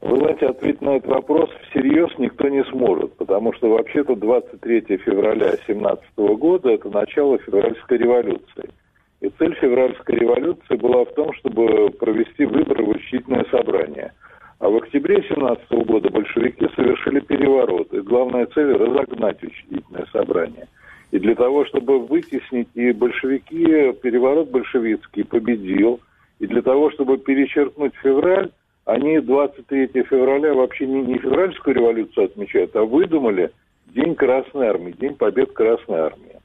Вы 0.00 0.16
знаете, 0.16 0.46
ответить 0.46 0.80
на 0.80 0.96
этот 0.96 1.10
вопрос 1.10 1.50
всерьез 1.68 2.08
никто 2.16 2.48
не 2.48 2.64
сможет, 2.72 3.14
потому 3.18 3.52
что 3.52 3.68
вообще-то 3.68 4.16
23 4.16 4.96
февраля 5.04 5.50
2017 5.50 6.04
года 6.38 6.70
это 6.70 6.88
начало 6.88 7.36
февральской 7.38 7.98
революции. 7.98 8.70
И 9.20 9.28
цель 9.38 9.54
февральской 9.60 10.16
революции 10.16 10.76
была 10.76 11.04
в 11.04 11.12
том, 11.12 11.34
чтобы 11.34 11.90
провести 11.90 12.46
выборы 12.46 12.82
в 12.82 12.88
учредительное 12.88 13.44
собрание. 13.50 14.12
А 14.58 14.70
в 14.70 14.76
октябре 14.76 15.22
17 15.28 15.70
года 15.86 16.08
большевики 16.08 16.66
совершили 16.74 17.20
переворот. 17.20 17.92
И 17.92 18.00
главная 18.00 18.46
цель– 18.46 18.72
разогнать 18.74 19.42
учредительное 19.42 20.06
собрание. 20.12 20.66
И 21.10 21.18
для 21.18 21.34
того, 21.34 21.64
чтобы 21.66 22.00
вытеснить 22.00 22.68
и 22.74 22.92
большевики, 22.92 23.92
переворот 24.02 24.50
большевистский 24.50 25.24
победил. 25.24 26.00
И 26.40 26.46
для 26.46 26.62
того, 26.62 26.90
чтобы 26.90 27.18
перечеркнуть 27.18 27.94
февраль, 28.02 28.50
они 28.84 29.20
23 29.20 29.88
февраля 30.04 30.54
вообще 30.54 30.86
не, 30.86 31.02
не 31.02 31.18
февральскую 31.18 31.76
революцию 31.76 32.26
отмечают, 32.26 32.74
а 32.76 32.84
выдумали 32.84 33.50
День 33.86 34.14
Красной 34.14 34.66
Армии, 34.66 34.94
День 34.98 35.14
Побед 35.14 35.52
Красной 35.52 36.00
Армии. 36.00 36.40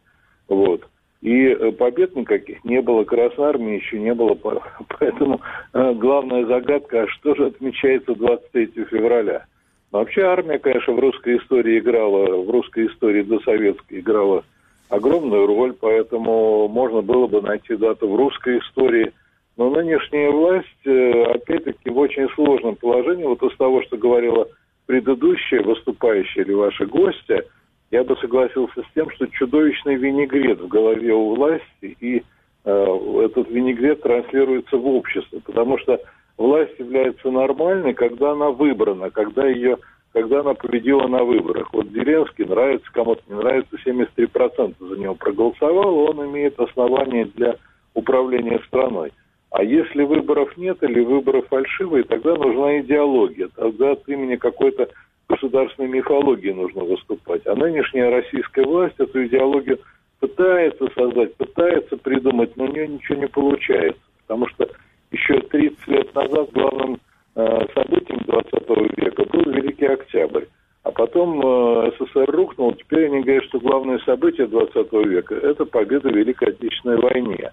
Вот. 0.47 0.87
И 1.21 1.47
э, 1.47 1.71
побед 1.73 2.15
никаких 2.15 2.63
не 2.63 2.81
было, 2.81 3.03
Красной 3.03 3.47
Армии 3.49 3.75
еще 3.75 3.99
не 3.99 4.13
было, 4.13 4.35
поэтому 4.99 5.41
э, 5.73 5.93
главная 5.95 6.45
загадка, 6.45 7.03
а 7.03 7.07
что 7.07 7.35
же 7.35 7.47
отмечается 7.47 8.15
23 8.15 8.85
февраля? 8.85 9.45
Вообще 9.91 10.21
армия, 10.21 10.59
конечно, 10.59 10.93
в 10.93 10.99
русской 10.99 11.37
истории 11.37 11.79
играла, 11.79 12.43
в 12.43 12.49
русской 12.49 12.87
истории 12.87 13.23
до 13.23 13.39
советской 13.39 13.99
играла 13.99 14.43
огромную 14.89 15.47
роль, 15.47 15.73
поэтому 15.73 16.67
можно 16.67 17.01
было 17.01 17.27
бы 17.27 17.41
найти 17.41 17.75
дату 17.75 18.07
в 18.07 18.15
русской 18.15 18.59
истории. 18.59 19.11
Но 19.57 19.69
нынешняя 19.69 20.31
власть, 20.31 20.85
э, 20.85 21.23
опять-таки, 21.23 21.89
в 21.89 21.97
очень 21.97 22.29
сложном 22.29 22.75
положении. 22.75 23.25
Вот 23.25 23.43
из 23.43 23.55
того, 23.57 23.81
что 23.83 23.97
говорила 23.97 24.47
предыдущая 24.85 25.61
выступающая 25.61 26.43
или 26.43 26.53
ваша 26.53 26.85
гостья– 26.85 27.43
я 27.91 28.03
бы 28.03 28.15
согласился 28.17 28.81
с 28.81 28.93
тем, 28.93 29.09
что 29.11 29.25
чудовищный 29.27 29.95
винегрет 29.95 30.59
в 30.59 30.67
голове 30.67 31.13
у 31.13 31.35
власти, 31.35 31.97
и 31.99 32.23
э, 32.63 33.21
этот 33.25 33.49
винегрет 33.49 34.01
транслируется 34.01 34.77
в 34.77 34.85
общество, 34.85 35.39
потому 35.39 35.77
что 35.79 35.99
власть 36.39 36.79
является 36.79 37.29
нормальной, 37.29 37.93
когда 37.93 38.31
она 38.31 38.49
выбрана, 38.49 39.11
когда 39.11 39.45
ее 39.47 39.77
когда 40.11 40.39
она 40.39 40.55
победила 40.55 41.05
на 41.05 41.23
выборах. 41.23 41.71
Вот 41.71 41.87
Зеленский 41.89 42.43
нравится, 42.43 42.91
кому-то 42.91 43.21
не 43.27 43.35
нравится, 43.35 43.77
73% 43.85 44.73
за 44.79 44.95
него 44.97 45.13
проголосовал, 45.13 45.99
он 45.99 46.25
имеет 46.25 46.59
основания 46.59 47.25
для 47.25 47.57
управления 47.93 48.59
страной. 48.65 49.11
А 49.51 49.63
если 49.63 50.01
выборов 50.01 50.57
нет 50.57 50.81
или 50.81 51.01
выборы 51.01 51.43
фальшивые, 51.43 52.05
тогда 52.05 52.33
нужна 52.35 52.79
идеология. 52.79 53.49
Тогда 53.55 53.91
от 53.91 54.09
имени 54.09 54.35
какой-то 54.35 54.89
государственной 55.27 55.89
мифологии 55.89 56.53
нужно 56.53 56.83
выступать. 56.85 57.45
А 57.45 57.53
нынешняя 57.53 58.09
российская 58.09 58.65
власть 58.65 58.95
эту 58.97 59.27
идеологию 59.27 59.77
пытается 60.19 60.87
создать, 60.95 61.35
пытается 61.35 61.97
придумать, 61.97 62.57
но 62.57 62.63
у 62.63 62.71
нее 62.71 62.87
ничего 62.87 63.19
не 63.19 63.27
получается. 63.27 64.01
Потому 64.25 64.47
что 64.47 64.67
еще 65.11 65.39
30 65.39 65.87
лет 65.87 66.13
назад 66.15 66.51
главным 66.53 66.99
э, 67.35 67.67
событием 67.73 68.19
20 68.25 68.97
века 68.97 69.25
был 69.25 69.51
Великий 69.51 69.85
Октябрь. 69.85 70.45
А 70.83 70.91
потом 70.91 71.41
э, 71.41 71.91
СССР 71.91 72.31
рухнул, 72.31 72.73
теперь 72.73 73.05
они 73.07 73.21
говорят, 73.21 73.43
что 73.45 73.59
главное 73.59 73.99
событие 73.99 74.47
20 74.47 74.91
века– 75.05 75.35
это 75.43 75.65
победа 75.65 76.09
в 76.09 76.15
Великой 76.15 76.49
Отечественной 76.49 76.97
войне. 76.97 77.51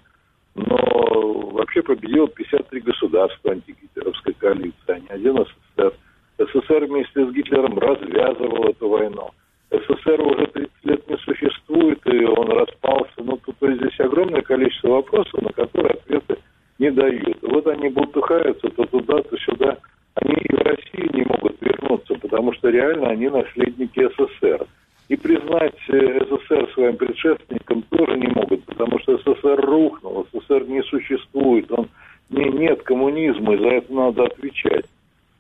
Но 0.54 1.50
вообще 1.52 1.82
победило 1.82 2.28
53 2.28 2.80
государства 2.80 3.52
антигитлеровской 3.52 4.34
коалиции, 4.34 4.74
а 4.88 4.98
не 4.98 5.08
один 5.08 5.44
СССР. 5.44 5.92
СССР 6.38 6.84
вместе 6.86 7.26
с 7.26 7.32
Гитлером 7.32 7.78
развязывал 7.78 8.68
эту 8.68 8.88
войну. 8.88 9.30
СССР 9.70 10.20
уже 10.20 10.46
30 10.46 10.70
лет 10.84 11.10
не 11.10 11.16
существует, 11.18 12.00
и 12.06 12.24
он 12.24 12.48
распался. 12.48 13.14
Ну, 13.18 13.38
тут 13.38 13.56
то 13.58 13.66
есть 13.66 13.80
здесь 13.80 14.00
огромное 14.00 14.42
количество 14.42 14.88
вопросов, 14.88 15.42
на 15.42 15.52
которые 15.52 15.94
ответы 15.94 16.38
не 16.78 16.90
дают. 16.90 17.38
Вот 17.42 17.66
они 17.66 17.88
бултыхаются 17.88 18.68
то 18.68 18.84
туда, 18.86 19.22
то 19.22 19.36
сюда. 19.38 19.78
Они 20.14 20.34
и 20.34 20.54
в 20.54 20.62
России 20.62 21.10
не 21.14 21.24
могут 21.24 21.56
вернуться, 21.60 22.14
потому 22.14 22.52
что 22.54 22.70
реально 22.70 23.10
они 23.10 23.28
наследники 23.28 24.08
СССР. 24.08 24.66
И 25.08 25.16
признать 25.16 25.76
э, 25.88 26.20
СССР 26.24 26.68
своим 26.74 26.96
предшественникам 26.96 27.82
тоже 27.82 28.18
не 28.18 28.28
могут, 28.28 28.64
потому 28.64 28.98
что 29.00 29.18
СССР 29.18 29.60
рухнул, 29.60 30.26
СССР 30.32 30.64
не 30.66 30.82
существует, 30.82 31.70
он 31.70 31.88
не, 32.30 32.44
нет 32.44 32.82
коммунизма, 32.82 33.54
и 33.54 33.58
за 33.58 33.68
это 33.68 33.92
надо 33.92 34.24
отвечать. 34.24 34.86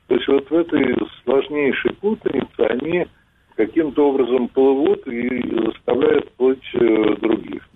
То 0.06 0.14
есть 0.14 0.28
вот 0.28 0.48
в 0.48 0.54
этой 0.54 0.94
сложнейшей 1.24 1.94
путанице 1.94 2.60
они 2.60 3.06
каким-то 3.56 4.10
образом 4.10 4.48
плывут 4.48 5.06
и 5.08 5.42
заставляют 5.64 6.30
плыть 6.32 6.70
э, 6.74 7.16
других. 7.20 7.68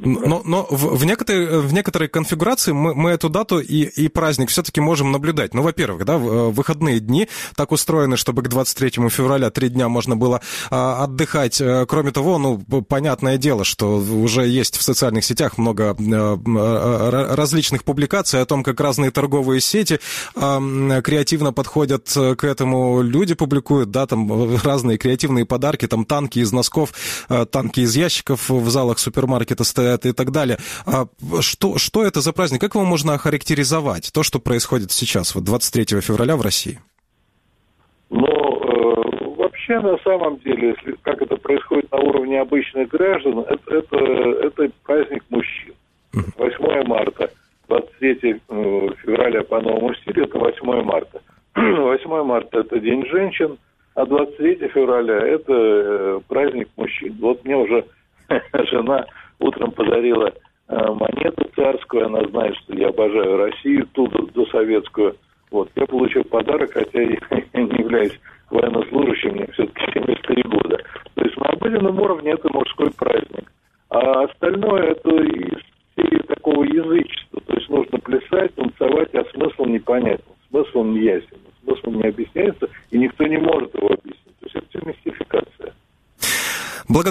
Ну, 0.00 0.23
но, 0.34 0.42
но 0.44 0.66
в, 0.70 0.96
в, 0.96 1.04
некоторой, 1.04 1.60
в 1.60 1.72
некоторой 1.72 2.08
конфигурации 2.08 2.72
мы, 2.72 2.94
мы 2.94 3.10
эту 3.10 3.28
дату 3.28 3.60
и, 3.60 3.84
и 3.84 4.08
праздник 4.08 4.48
все-таки 4.48 4.80
можем 4.80 5.12
наблюдать. 5.12 5.54
Ну, 5.54 5.62
во-первых, 5.62 6.04
да, 6.04 6.14
э, 6.14 6.18
выходные 6.18 7.00
дни 7.00 7.28
так 7.56 7.72
устроены, 7.72 8.16
чтобы 8.16 8.42
к 8.42 8.48
23 8.48 9.08
февраля 9.08 9.50
три 9.50 9.68
дня 9.68 9.88
можно 9.88 10.16
было 10.16 10.40
а, 10.70 11.04
отдыхать. 11.04 11.60
Э, 11.60 11.86
кроме 11.86 12.10
того, 12.10 12.38
ну, 12.38 12.58
понятное 12.82 13.38
дело, 13.38 13.64
что 13.64 13.98
уже 13.98 14.46
есть 14.46 14.76
в 14.76 14.82
социальных 14.82 15.24
сетях 15.24 15.58
много 15.58 15.96
а, 15.98 17.36
различных 17.36 17.84
публикаций 17.84 18.40
о 18.40 18.46
том, 18.46 18.62
как 18.62 18.80
разные 18.80 19.10
торговые 19.10 19.60
сети 19.60 20.00
а, 20.34 20.60
креативно 21.02 21.52
подходят 21.52 22.08
к 22.12 22.44
этому. 22.44 23.02
Люди 23.02 23.34
публикуют, 23.34 23.90
да, 23.90 24.06
там 24.06 24.56
разные 24.62 24.98
креативные 24.98 25.44
подарки, 25.44 25.86
там 25.86 26.04
танки 26.04 26.38
из 26.38 26.52
носков, 26.52 26.92
танки 27.50 27.80
из 27.80 27.94
ящиков 27.94 28.48
в 28.48 28.70
залах 28.70 28.98
супермаркета 28.98 29.64
стоят 29.64 30.06
и 30.06 30.12
так 30.12 30.23
далее. 30.30 30.58
А 30.86 31.06
что, 31.40 31.78
что 31.78 32.04
это 32.04 32.20
за 32.20 32.32
праздник? 32.32 32.60
Как 32.60 32.74
его 32.74 32.84
можно 32.84 33.14
охарактеризовать, 33.14 34.12
то, 34.12 34.22
что 34.22 34.38
происходит 34.38 34.90
сейчас, 34.92 35.34
вот 35.34 35.44
23 35.44 36.00
февраля 36.00 36.36
в 36.36 36.42
России? 36.42 36.80
Ну, 38.10 38.26
э, 38.26 39.34
вообще, 39.36 39.80
на 39.80 39.96
самом 39.98 40.38
деле, 40.38 40.76
если, 40.76 40.96
как 41.02 41.20
это 41.22 41.36
происходит 41.36 41.90
на 41.90 41.98
уровне 41.98 42.40
обычных 42.40 42.88
граждан, 42.88 43.40
это, 43.40 43.74
это, 43.74 43.96
это 43.96 44.70
праздник 44.84 45.24
мужчин. 45.30 45.74
8 46.12 46.86
марта, 46.86 47.30
23 47.68 48.18
э, 48.22 48.88
февраля 49.02 49.42
по 49.42 49.60
новому 49.60 49.94
стилю, 49.94 50.24
это 50.24 50.38
8 50.38 50.82
марта. 50.82 51.20
8 51.54 52.22
марта– 52.24 52.58
это 52.60 52.78
День 52.78 53.06
женщин, 53.06 53.58
а 53.94 54.06
23 54.06 54.68
февраля– 54.68 55.18
это 55.26 55.52
э, 55.52 56.20
праздник 56.28 56.68
мужчин. 56.76 57.16
Вот 57.20 57.44
мне 57.44 57.56
уже 57.56 57.84
жена 58.70 59.06
утром 59.38 59.70
подарила 59.72 60.32
э, 60.68 60.76
монету 60.92 61.50
царскую, 61.54 62.06
она 62.06 62.26
знает, 62.28 62.56
что 62.56 62.74
я 62.74 62.88
обожаю 62.88 63.36
Россию, 63.36 63.86
ту 63.92 64.08
до 64.08 64.46
советскую. 64.46 65.16
Вот, 65.50 65.70
я 65.76 65.86
получил 65.86 66.24
подарок, 66.24 66.72
хотя 66.72 67.00
я 67.00 67.16
не 67.54 67.78
являюсь 67.78 68.18
военнослужащим, 68.50 69.32
мне 69.32 69.46
все-таки 69.52 69.92
73 69.92 70.42
года. 70.44 70.78
То 71.14 71.24
есть 71.24 71.36
на 71.36 71.46
обыденном 71.46 72.00
уровне 72.00 72.32
это 72.32 72.52
мужской 72.52 72.90
праздник. 72.90 73.50
А 73.90 74.24
остальное 74.24 74.92
это 74.92 75.10
из 75.10 75.60
серии 75.96 76.22
такого 76.22 76.64
язычества. 76.64 77.40
То 77.46 77.54
есть 77.54 77.68
нужно 77.68 77.98
плясать, 77.98 78.54
танцевать, 78.54 79.14
а 79.14 79.24
смысл 79.32 79.64
непонятен. 79.66 80.24
Смысл 80.50 80.84
не 80.84 81.00
ясен. 81.02 81.38
Смысл 81.62 81.90
не 81.90 82.08
объясняется, 82.08 82.68
и 82.90 82.98
никто 82.98 83.24
не 83.24 83.38
может 83.38 83.74
его 83.74 83.88
объяснить. 83.88 84.38
То 84.40 84.46
есть 84.46 84.56
это 84.56 84.66
все 84.68 84.80
мистификация. 84.84 85.74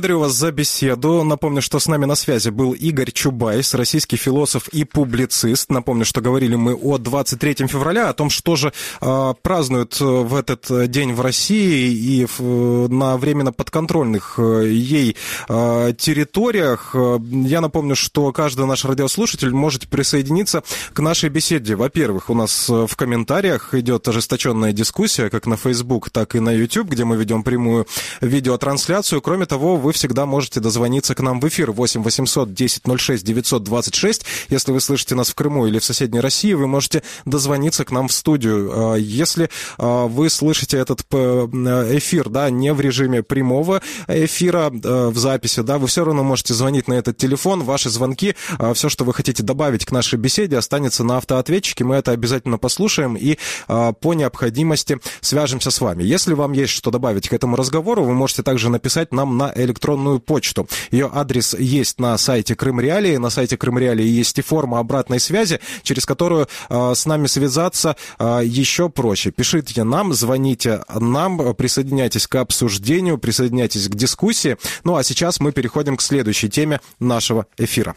Благодарю 0.03 0.19
вас 0.19 0.33
за 0.33 0.51
беседу. 0.51 1.23
Напомню, 1.23 1.61
что 1.61 1.79
с 1.79 1.87
нами 1.87 2.03
на 2.03 2.15
связи 2.15 2.49
был 2.49 2.73
Игорь 2.73 3.11
Чубайс, 3.11 3.73
российский 3.73 4.17
философ 4.17 4.67
и 4.67 4.83
публицист. 4.83 5.69
Напомню, 5.69 6.03
что 6.03 6.19
говорили 6.19 6.55
мы 6.55 6.73
о 6.73 6.97
23 6.97 7.67
февраля, 7.67 8.09
о 8.09 8.13
том, 8.13 8.29
что 8.29 8.57
же 8.57 8.73
э, 8.99 9.33
празднуют 9.41 9.97
в 10.01 10.35
этот 10.35 10.91
день 10.91 11.13
в 11.13 11.21
России 11.21 11.93
и 11.93 12.25
в, 12.25 12.89
на 12.89 13.15
временно 13.15 13.53
подконтрольных 13.53 14.35
э, 14.39 14.67
ей 14.67 15.15
э, 15.47 15.93
территориях. 15.97 16.93
Я 17.21 17.61
напомню, 17.61 17.95
что 17.95 18.33
каждый 18.33 18.65
наш 18.65 18.83
радиослушатель 18.83 19.51
может 19.51 19.87
присоединиться 19.87 20.63
к 20.91 20.99
нашей 20.99 21.29
беседе. 21.29 21.77
Во-первых, 21.77 22.29
у 22.29 22.33
нас 22.33 22.67
в 22.67 22.93
комментариях 22.97 23.73
идет 23.73 24.05
ожесточенная 24.05 24.73
дискуссия, 24.73 25.29
как 25.29 25.45
на 25.45 25.55
Facebook, 25.55 26.09
так 26.09 26.35
и 26.35 26.41
на 26.41 26.51
YouTube, 26.51 26.89
где 26.89 27.05
мы 27.05 27.15
ведем 27.15 27.41
прямую 27.41 27.87
видеотрансляцию. 28.19 29.21
Кроме 29.21 29.45
того, 29.45 29.63
того, 29.63 29.77
всегда 29.93 30.25
можете 30.25 30.59
дозвониться 30.59 31.15
к 31.15 31.21
нам 31.21 31.39
в 31.39 31.47
эфир 31.47 31.71
8 31.71 32.03
800 32.03 32.53
10 32.53 32.81
06 32.97 33.23
926. 33.23 34.25
Если 34.49 34.71
вы 34.71 34.81
слышите 34.81 35.15
нас 35.15 35.29
в 35.29 35.35
Крыму 35.35 35.67
или 35.67 35.79
в 35.79 35.85
соседней 35.85 36.19
России, 36.19 36.53
вы 36.53 36.67
можете 36.67 37.03
дозвониться 37.25 37.85
к 37.85 37.91
нам 37.91 38.07
в 38.07 38.13
студию. 38.13 38.71
А, 38.73 38.95
если 38.95 39.49
а, 39.77 40.07
вы 40.07 40.29
слышите 40.29 40.77
этот 40.77 41.01
эфир, 41.01 42.29
да, 42.29 42.49
не 42.49 42.73
в 42.73 42.81
режиме 42.81 43.23
прямого 43.23 43.81
эфира 44.07 44.71
а, 44.71 45.09
в 45.09 45.17
записи, 45.17 45.61
да, 45.61 45.77
вы 45.77 45.87
все 45.87 46.03
равно 46.03 46.23
можете 46.23 46.53
звонить 46.53 46.87
на 46.87 46.93
этот 46.93 47.17
телефон. 47.17 47.63
Ваши 47.63 47.89
звонки, 47.89 48.35
все, 48.73 48.89
что 48.89 49.05
вы 49.05 49.13
хотите 49.13 49.43
добавить 49.43 49.85
к 49.85 49.91
нашей 49.91 50.19
беседе, 50.19 50.57
останется 50.57 51.03
на 51.03 51.17
автоответчике. 51.17 51.83
Мы 51.83 51.95
это 51.95 52.11
обязательно 52.11 52.57
послушаем 52.57 53.15
и 53.15 53.37
по 53.67 54.13
необходимости 54.13 54.99
свяжемся 55.21 55.71
с 55.71 55.79
вами. 55.79 56.03
Если 56.03 56.33
вам 56.33 56.51
есть 56.53 56.73
что 56.73 56.91
добавить 56.91 57.29
к 57.29 57.33
этому 57.33 57.55
разговору, 57.55 58.03
вы 58.03 58.13
можете 58.13 58.43
также 58.43 58.69
написать 58.69 59.13
нам 59.13 59.37
на 59.37 59.51
электронную 59.55 59.82
почту. 60.19 60.67
Ее 60.91 61.09
адрес 61.13 61.53
есть 61.53 61.99
на 61.99 62.17
сайте 62.17 62.55
Крым 62.55 62.79
Реалии. 62.79 63.17
На 63.17 63.29
сайте 63.29 63.57
Крым 63.57 63.77
Реалии 63.77 64.05
есть 64.05 64.39
и 64.39 64.41
форма 64.41 64.79
обратной 64.79 65.19
связи, 65.19 65.59
через 65.83 66.05
которую 66.05 66.47
э, 66.69 66.93
с 66.95 67.05
нами 67.05 67.27
связаться 67.27 67.95
э, 68.19 68.41
еще 68.43 68.89
проще. 68.89 69.31
Пишите 69.31 69.83
нам, 69.83 70.13
звоните 70.13 70.83
нам, 70.93 71.53
присоединяйтесь 71.55 72.27
к 72.27 72.35
обсуждению, 72.35 73.17
присоединяйтесь 73.17 73.87
к 73.89 73.95
дискуссии. 73.95 74.57
Ну 74.83 74.95
а 74.95 75.03
сейчас 75.03 75.39
мы 75.39 75.51
переходим 75.51 75.97
к 75.97 76.01
следующей 76.01 76.49
теме 76.49 76.79
нашего 76.99 77.45
эфира. 77.57 77.95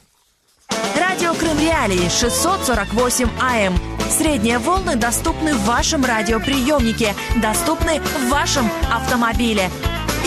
Радио 0.96 1.34
Крым 1.34 1.58
Реалии 1.58 2.08
648 2.08 3.28
АМ. 3.40 3.74
Средние 4.10 4.58
волны 4.58 4.96
доступны 4.96 5.54
в 5.54 5.64
вашем 5.64 6.04
радиоприемнике, 6.04 7.14
доступны 7.40 8.00
в 8.00 8.28
вашем 8.30 8.70
автомобиле. 8.92 9.70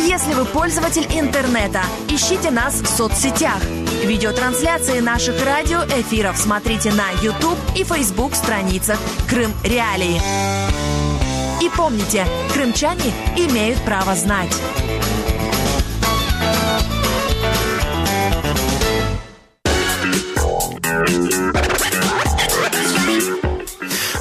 Если 0.08 0.34
вы 0.34 0.46
пользователь 0.46 1.06
интернета, 1.12 1.82
ищите 2.08 2.52
нас 2.52 2.76
в 2.76 2.88
соцсетях. 2.88 3.62
Видеотрансляции 4.04 5.02
наших 5.02 5.46
радиоэфиров 5.46 6.38
смотрите 6.38 6.92
на 6.94 7.12
YouTube 7.22 7.58
и 7.76 7.84
Facebook 7.84 8.34
страницах 8.34 8.98
Крым 9.28 9.52
Реалии. 9.64 10.20
И 11.62 11.70
помните, 11.76 12.26
крымчане 12.54 13.14
имеют 13.36 13.80
право 13.84 14.16
знать. 14.16 14.56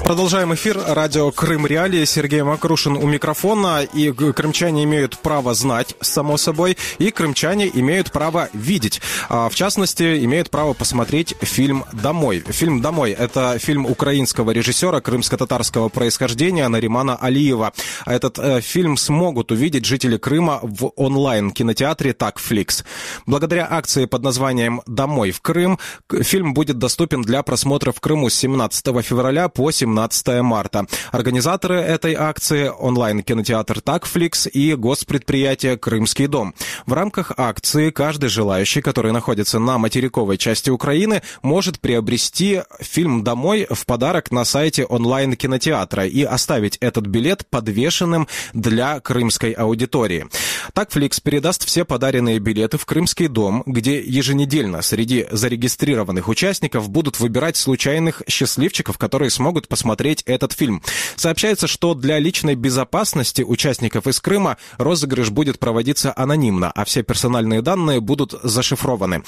Продолжаем 0.09 0.55
эфир. 0.55 0.81
Радио 0.87 1.31
Крым 1.31 1.67
Реалии. 1.67 2.07
Сергей 2.07 2.41
Макрушин 2.41 2.97
у 2.97 3.07
микрофона. 3.07 3.83
И 3.83 4.11
крымчане 4.11 4.85
имеют 4.85 5.19
право 5.19 5.53
знать, 5.53 5.97
само 6.01 6.39
собой, 6.39 6.79
и 6.97 7.11
крымчане 7.11 7.71
имеют 7.75 8.11
право 8.11 8.49
видеть. 8.55 9.03
А, 9.29 9.51
в 9.51 9.55
частности, 9.55 10.25
имеют 10.25 10.49
право 10.49 10.73
посмотреть 10.73 11.35
фильм 11.43 11.85
«Домой». 11.93 12.43
Фильм 12.49 12.81
«Домой»— 12.81 13.11
это 13.19 13.59
фильм 13.59 13.85
украинского 13.85 14.51
режиссера 14.53 15.03
крымско-татарского 15.03 15.91
происхождения 15.91 16.67
Наримана 16.69 17.15
Алиева. 17.15 17.75
Этот 18.07 18.39
э, 18.39 18.63
фильм 18.63 18.97
смогут 18.97 19.53
увидеть 19.53 19.85
жители 19.85 20.17
Крыма 20.17 20.61
в 20.63 20.91
онлайн-кинотеатре 20.97 22.15
«Такфликс». 22.15 22.83
Благодаря 23.27 23.69
акции 23.71 24.07
под 24.07 24.23
названием 24.23 24.81
«Домой 24.87 25.33
в 25.33 25.43
Крым» 25.43 25.79
фильм 26.23 26.55
будет 26.55 26.79
доступен 26.79 27.21
для 27.21 27.43
просмотра 27.43 27.93
в 27.93 28.01
Крыму 28.01 28.31
с 28.31 28.35
17 28.37 29.05
февраля 29.05 29.51
по 29.51 29.71
17 29.71 29.98
17 29.99 30.43
марта. 30.43 30.87
Организаторы 31.11 31.77
этой 31.81 32.15
акции– 32.15 32.71
онлайн-кинотеатр 32.79 33.81
«Такфликс» 33.81 34.47
и 34.47 34.75
госпредприятие 34.77 35.77
«Крымский 35.77 36.29
дом». 36.29 36.55
В 36.87 36.93
рамках 36.93 37.33
акции 37.37 37.91
каждый 37.91 38.29
желающий, 38.29 38.81
который 38.81 39.13
находится 39.13 39.59
на 39.59 39.79
материковой 39.79 40.39
части 40.39 40.71
Украины, 40.71 41.23
может 41.43 41.81
приобрести 41.81 42.63
фильм 42.81 43.25
«Домой» 43.25 43.67
в 43.69 43.87
подарок 43.87 44.31
на 44.31 44.45
сайте 44.45 44.85
онлайн-кинотеатра 44.85 46.07
и 46.07 46.23
оставить 46.23 46.77
этот 46.77 47.07
билет 47.07 47.47
подвешенным 47.49 48.29
для 48.53 49.01
крымской 49.01 49.53
аудитории. 49.53 50.27
Такфликс 50.75 51.19
передаст 51.21 51.65
все 51.65 51.85
подаренные 51.85 52.39
билеты 52.39 52.79
в 52.79 52.87
Крымский 52.87 53.27
дом, 53.27 53.65
где 53.67 54.01
еженедельно 54.01 54.83
среди 54.83 55.27
зарегистрированных 55.31 56.29
участников 56.29 56.89
будут 56.89 57.19
выбирать 57.19 57.57
случайных 57.57 58.23
счастливчиков, 58.29 58.97
которые 58.97 59.31
смогут 59.31 59.67
посмотреть 59.67 59.88
посмотреть 59.89 60.23
этот 60.27 60.53
фильм. 60.53 60.83
Сообщается, 61.17 61.67
что 61.67 61.95
для 61.95 62.19
личной 62.19 62.57
безопасности 62.57 63.41
участников 63.41 64.07
из 64.07 64.21
Крыма 64.21 64.59
розыгрыш 64.77 65.31
будет 65.31 65.59
проводиться 65.59 66.13
анонимно, 66.15 66.71
а 66.71 66.85
все 66.85 67.03
персональные 67.03 67.63
данные 67.63 68.01
будут 68.01 68.35
зашифрованы. 68.43 69.23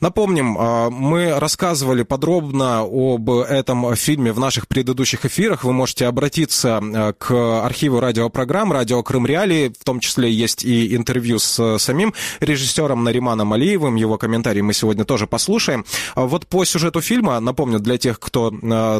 Напомним, 0.00 0.56
а, 0.58 0.90
мы 0.90 1.38
рассказывали 1.38 2.02
подробно 2.02 2.80
об 2.80 3.30
этом 3.30 3.94
фильме 3.94 4.32
в 4.32 4.40
наших 4.40 4.66
предыдущих 4.66 5.24
эфирах. 5.24 5.62
Вы 5.62 5.72
можете 5.72 6.06
обратиться 6.06 6.80
а, 6.82 7.12
к 7.12 7.64
архиву 7.64 8.00
радиопрограмм 8.00 8.72
«Радио 8.72 9.00
Крым 9.04 9.26
Реалии». 9.26 9.72
В 9.78 9.84
том 9.84 10.00
числе 10.00 10.28
есть 10.32 10.64
и 10.64 10.96
интервью 10.96 11.38
с 11.38 11.78
самим 11.78 12.14
режиссером 12.40 13.04
Нариманом 13.04 13.52
Алиевым. 13.52 13.94
Его 13.94 14.18
комментарий 14.18 14.62
мы 14.62 14.72
сегодня 14.72 15.04
тоже 15.04 15.28
послушаем. 15.28 15.84
А 16.16 16.26
вот 16.26 16.48
по 16.48 16.64
сюжету 16.64 17.00
фильма, 17.00 17.38
напомню, 17.38 17.78
для 17.78 17.96
тех, 17.96 18.18
кто 18.18 18.50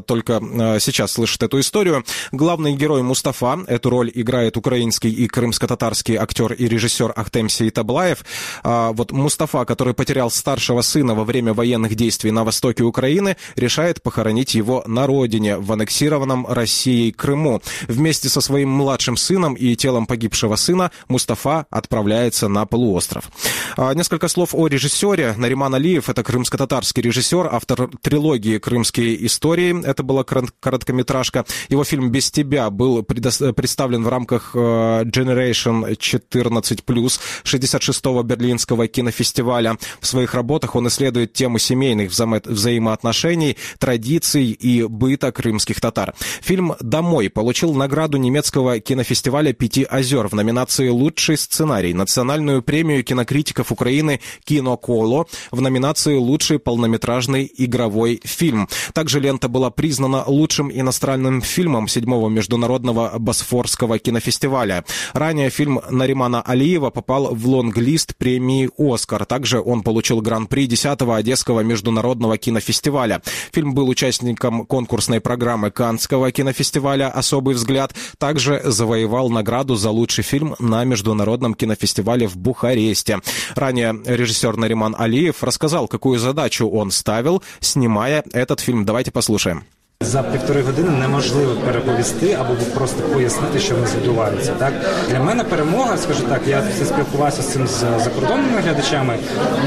только 0.07 0.40
сейчас 0.79 0.99
сейчас 1.00 1.12
слышит 1.12 1.42
эту 1.42 1.58
историю. 1.60 2.04
Главный 2.30 2.74
герой 2.76 3.02
Мустафа, 3.02 3.58
эту 3.66 3.88
роль 3.88 4.10
играет 4.14 4.58
украинский 4.58 5.10
и 5.10 5.28
крымско-татарский 5.28 6.16
актер 6.16 6.52
и 6.52 6.68
режиссер 6.68 7.14
Ахтемсий 7.16 7.70
Таблаев. 7.70 8.22
А, 8.62 8.92
вот 8.92 9.10
Мустафа, 9.10 9.64
который 9.64 9.94
потерял 9.94 10.30
старшего 10.30 10.82
сына 10.82 11.14
во 11.14 11.24
время 11.24 11.54
военных 11.54 11.94
действий 11.94 12.32
на 12.32 12.44
востоке 12.44 12.82
Украины, 12.82 13.38
решает 13.56 14.02
похоронить 14.02 14.54
его 14.54 14.84
на 14.86 15.06
родине, 15.06 15.56
в 15.56 15.72
аннексированном 15.72 16.46
Россией 16.46 17.12
Крыму. 17.12 17.62
Вместе 17.88 18.28
со 18.28 18.42
своим 18.42 18.68
младшим 18.68 19.16
сыном 19.16 19.54
и 19.54 19.74
телом 19.76 20.06
погибшего 20.06 20.56
сына 20.56 20.90
Мустафа 21.08 21.64
отправляется 21.70 22.48
на 22.48 22.66
полуостров. 22.66 23.30
А, 23.78 23.94
несколько 23.94 24.28
слов 24.28 24.50
о 24.52 24.66
режиссере. 24.66 25.32
Нариман 25.38 25.74
Алиев— 25.74 26.08
это 26.10 26.22
крымско-татарский 26.22 27.02
режиссер, 27.02 27.48
автор 27.50 27.88
трилогии 28.02 28.58
«Крымские 28.58 29.24
истории». 29.24 29.82
Это 29.82 30.02
была 30.02 30.24
короткометражная 30.24 30.89
короткометражка. 30.90 31.44
Его 31.68 31.85
фильм 31.85 32.11
«Без 32.11 32.31
тебя» 32.31 32.70
был 32.70 33.03
представлен 33.03 34.05
в 34.05 34.09
рамках 34.09 34.53
э, 34.55 34.59
Generation 35.05 35.96
14+, 35.96 37.20
66-го 37.44 38.22
Берлинского 38.22 38.88
кинофестиваля. 38.88 39.76
В 40.00 40.07
своих 40.07 40.35
работах 40.35 40.76
он 40.76 40.88
исследует 40.88 41.33
тему 41.33 41.59
семейных 41.59 42.11
вза 42.11 42.26
взаимоотношений, 42.26 43.57
традиций 43.79 44.50
и 44.50 44.85
быта 44.85 45.33
крымских 45.33 45.81
татар. 45.81 46.14
Фильм 46.42 46.74
«Домой» 46.81 47.29
получил 47.29 47.74
награду 47.74 48.18
немецкого 48.18 48.81
кинофестиваля 48.81 49.53
«Пяти 49.53 49.85
озер» 49.85 50.29
в 50.29 50.35
номинации 50.35 50.88
«Лучший 50.88 51.37
сценарий», 51.37 51.94
национальную 51.94 52.62
премию 52.62 53.05
кинокритиков 53.05 53.72
Украины 53.72 54.20
«Киноколо» 54.44 55.26
в 55.50 55.61
номинации 55.61 56.16
«Лучший 56.16 56.59
полнометражный 56.59 57.50
игровой 57.57 58.20
фильм». 58.24 58.68
Также 58.92 59.20
лента 59.20 59.48
была 59.48 59.70
признана 59.70 60.24
лучшим 60.26 60.70
иностранным 60.81 61.43
фильмом 61.43 61.88
седьмого 61.88 62.29
международного 62.29 63.19
Босфорского 63.19 63.99
кинофестиваля. 63.99 64.85
Ранее 65.12 65.51
фильм 65.51 65.81
Наримана 65.90 66.43
Алиева 66.43 66.90
попал 66.90 67.35
в 67.35 67.47
лонг-лист 67.47 68.16
премии 68.16 68.71
«Оскар». 68.79 69.25
Также 69.25 69.61
он 69.61 69.83
получил 69.83 70.21
гран-при 70.21 70.66
10-го 70.66 71.12
Одесского 71.12 71.61
международного 71.61 72.38
кинофестиваля. 72.38 73.23
Фильм 73.53 73.75
был 73.75 73.88
участником 73.88 74.66
конкурсной 74.66 75.21
программы 75.21 75.71
Каннского 75.71 76.31
кинофестиваля 76.33 77.09
«Особый 77.09 77.55
взгляд». 77.55 77.95
Также 78.19 78.61
завоевал 78.64 79.31
награду 79.31 79.77
за 79.77 79.90
лучший 79.90 80.25
фильм 80.25 80.55
на 80.59 80.85
международном 80.85 81.55
кинофестивале 81.55 82.27
в 82.27 82.37
Бухаресте. 82.37 83.21
Ранее 83.55 84.01
режиссер 84.05 84.57
Нариман 84.57 84.95
Алиев 84.99 85.43
рассказал, 85.43 85.88
какую 85.88 86.19
задачу 86.19 86.69
он 86.69 86.90
ставил, 86.90 87.43
снимая 87.61 88.25
этот 88.33 88.61
фильм. 88.61 88.85
Давайте 88.85 89.11
послушаем. 89.11 89.64
За 90.04 90.22
півтори 90.22 90.62
години 90.62 90.90
неможливо 90.90 91.54
переповісти 91.64 92.36
або 92.40 92.54
просто 92.74 93.02
пояснити, 93.02 93.58
що 93.58 93.74
в 93.74 93.80
нас 93.80 93.94
відбувається. 93.94 94.52
Так 94.58 94.72
для 95.10 95.20
мене 95.20 95.44
перемога, 95.44 95.96
скажу 95.96 96.22
так, 96.28 96.40
я 96.46 96.62
спілкувався 96.84 97.42
з 97.42 97.52
цим 97.52 97.66
з 97.66 97.84
закордонними 98.04 98.60
глядачами, 98.60 99.18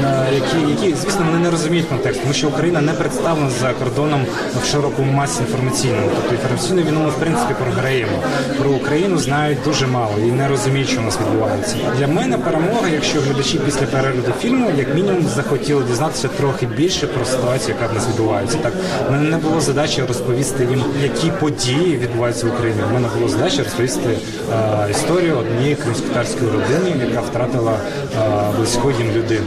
е, 0.04 0.26
які, 0.34 0.70
які 0.70 0.96
звісно 0.96 1.26
вони 1.26 1.38
не 1.38 1.50
розуміють 1.50 1.88
контекст, 1.88 2.20
тому 2.22 2.34
що 2.34 2.48
Україна 2.48 2.80
не 2.80 2.92
представлена 2.92 3.50
за 3.60 3.72
кордоном 3.72 4.26
в 4.62 4.66
широкому 4.66 5.12
масі 5.12 5.40
інформаційному. 5.40 6.10
Тобто 6.14 6.34
інформаційну 6.34 6.82
війну 6.82 7.00
ми 7.00 7.10
в 7.10 7.14
принципі 7.14 7.54
програємо. 7.62 8.18
Про 8.58 8.70
Україну 8.70 9.18
знають 9.18 9.58
дуже 9.64 9.86
мало 9.86 10.12
і 10.18 10.32
не 10.32 10.48
розуміють, 10.48 10.88
що 10.88 11.00
у 11.00 11.04
нас 11.04 11.18
відбувається. 11.20 11.76
Для 11.98 12.06
мене 12.06 12.38
перемога, 12.38 12.88
якщо 12.88 13.20
глядачі 13.20 13.60
після 13.64 13.86
перегляду 13.86 14.32
фільму, 14.40 14.70
як 14.78 14.94
мінімум, 14.94 15.26
захотіли 15.34 15.84
дізнатися 15.84 16.28
трохи 16.28 16.66
більше 16.66 17.06
про 17.06 17.24
ситуацію, 17.24 17.76
яка 17.80 17.92
в 17.92 17.94
нас 17.94 18.08
відбувається. 18.08 18.58
Так 18.62 18.72
мене 19.10 19.30
не 19.30 19.36
було 19.36 19.60
задачі 19.60 20.00
розповідати 20.00 20.23
розповісти 20.23 20.63
їм, 20.65 20.83
які 21.03 21.31
події 21.31 21.97
відбуваються 21.97 22.47
в 22.47 22.49
Україні. 22.49 22.81
У 22.89 22.93
мене 22.93 23.07
було 23.15 23.29
задача 23.29 23.63
розповісти 23.63 24.17
е, 24.53 24.91
історію 24.91 25.37
однієї 25.37 25.75
кримськотарської 25.75 26.51
родини, 26.51 27.05
яка 27.09 27.21
втратила 27.21 27.73
е, 27.73 28.57
близько 28.57 28.91
їм 28.91 29.11
людину. 29.11 29.45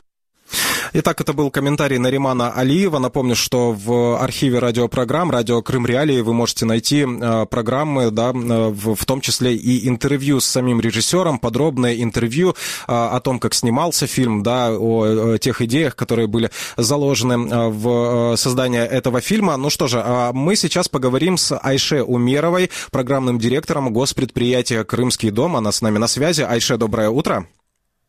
Итак, 0.99 1.21
это 1.21 1.33
был 1.33 1.51
комментарий 1.51 1.99
Наримана 1.99 2.51
Алиева. 2.51 2.97
Напомню, 2.97 3.35
что 3.35 3.71
в 3.71 4.19
архиве 4.19 4.57
радиопрограмм 4.57 5.29
«Радио 5.29 5.61
Крым 5.61 5.85
Реалии» 5.85 6.21
вы 6.21 6.33
можете 6.33 6.65
найти 6.65 7.05
э, 7.05 7.45
программы, 7.45 8.09
да, 8.09 8.29
э, 8.29 8.31
в, 8.31 8.95
в 8.95 9.05
том 9.05 9.21
числе 9.21 9.55
и 9.55 9.87
интервью 9.87 10.39
с 10.39 10.47
самим 10.47 10.81
режиссером, 10.81 11.37
подробное 11.37 12.01
интервью 12.01 12.49
э, 12.49 12.53
о 12.87 13.19
том, 13.19 13.39
как 13.39 13.53
снимался 13.53 14.07
фильм, 14.07 14.41
да, 14.41 14.71
о 14.71 15.37
тех 15.37 15.61
идеях, 15.61 15.95
которые 15.95 16.25
были 16.25 16.49
заложены 16.77 17.69
в 17.69 18.35
создание 18.35 18.87
этого 18.87 19.21
фильма. 19.21 19.55
Ну 19.55 19.69
что 19.69 19.85
же, 19.85 20.01
а 20.03 20.33
мы 20.33 20.55
сейчас 20.55 20.89
поговорим 20.89 21.37
с 21.37 21.55
Айше 21.61 22.01
Умеровой, 22.01 22.71
программным 22.89 23.37
директором 23.37 23.93
госпредприятия 23.93 24.83
«Крымский 24.83 25.29
дом». 25.29 25.57
Она 25.57 25.71
с 25.71 25.83
нами 25.83 25.99
на 25.99 26.07
связи. 26.07 26.41
Айше, 26.41 26.77
доброе 26.77 27.11
утро. 27.11 27.45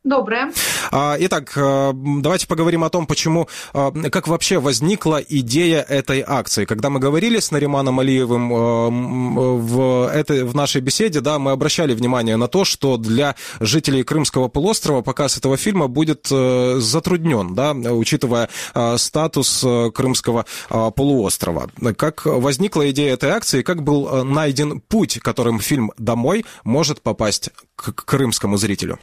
Доброе. 0.04 0.52
А, 0.92 1.16
итак, 1.18 1.52
э, 1.56 1.92
давайте 1.92 2.46
поговорим 2.46 2.84
о 2.84 2.88
том, 2.88 3.04
почему, 3.04 3.48
э, 3.74 3.90
как 4.12 4.28
вообще 4.28 4.60
возникла 4.60 5.16
идея 5.16 5.82
этой 5.82 6.22
акции. 6.24 6.66
Когда 6.66 6.88
мы 6.88 7.00
говорили 7.00 7.40
с 7.40 7.50
Нариманом 7.50 7.98
Алиевым 7.98 8.52
э, 8.52 9.56
в, 9.58 10.08
этой, 10.08 10.44
в 10.44 10.54
нашей 10.54 10.82
беседе, 10.82 11.20
да, 11.20 11.40
мы 11.40 11.50
обращали 11.50 11.94
внимание 11.94 12.36
на 12.36 12.46
то, 12.46 12.64
что 12.64 12.96
для 12.96 13.34
жителей 13.58 14.04
Крымского 14.04 14.46
полуострова 14.46 15.02
показ 15.02 15.36
этого 15.36 15.56
фильма 15.56 15.88
будет 15.88 16.28
затруднен, 16.28 17.54
да, 17.54 17.72
учитывая 17.72 18.48
статус 18.96 19.64
Крымского 19.94 20.46
полуострова. 20.68 21.70
Как 21.96 22.24
возникла 22.24 22.88
идея 22.90 23.14
этой 23.14 23.30
акции, 23.30 23.62
как 23.62 23.82
был 23.82 24.24
найден 24.24 24.80
путь, 24.80 25.18
которым 25.18 25.58
фильм 25.58 25.92
«Домой» 25.98 26.44
может 26.62 27.02
попасть 27.02 27.50
к 27.74 27.92
крымскому 28.04 28.56
зрителю? 28.56 28.98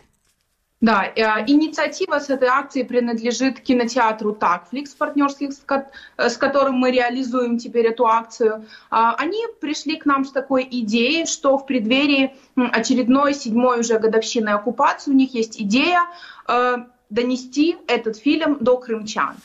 Да, 0.82 1.06
э, 1.06 1.22
инициатива 1.48 2.20
с 2.20 2.30
этой 2.30 2.50
акцией 2.50 2.86
принадлежит 2.86 3.62
кинотеатру 3.62 4.34
«Такфликс», 4.34 4.94
партнерских, 4.94 5.52
э, 5.70 6.30
с 6.30 6.38
которым 6.38 6.76
мы 6.76 6.92
реализуем 6.92 7.58
теперь 7.58 7.88
эту 7.88 8.06
акцию. 8.06 8.66
А, 8.90 9.16
они 9.16 9.42
пришли 9.62 9.96
к 9.96 10.06
нам 10.06 10.26
с 10.26 10.32
такой 10.32 10.68
идеей, 10.70 11.28
что 11.28 11.58
в 11.58 11.66
преддверии 11.66 12.36
очередной 12.56 13.34
седьмой 13.34 13.80
уже 13.80 14.00
годовщины 14.00 14.50
оккупации 14.50 15.12
у 15.12 15.14
них 15.14 15.34
есть 15.34 15.62
идея 15.62 16.02
э, 16.48 16.78
донести 17.10 17.78
этот 17.88 18.18
фильм 18.18 18.58
до 18.60 18.78
крымчан. 18.78 19.36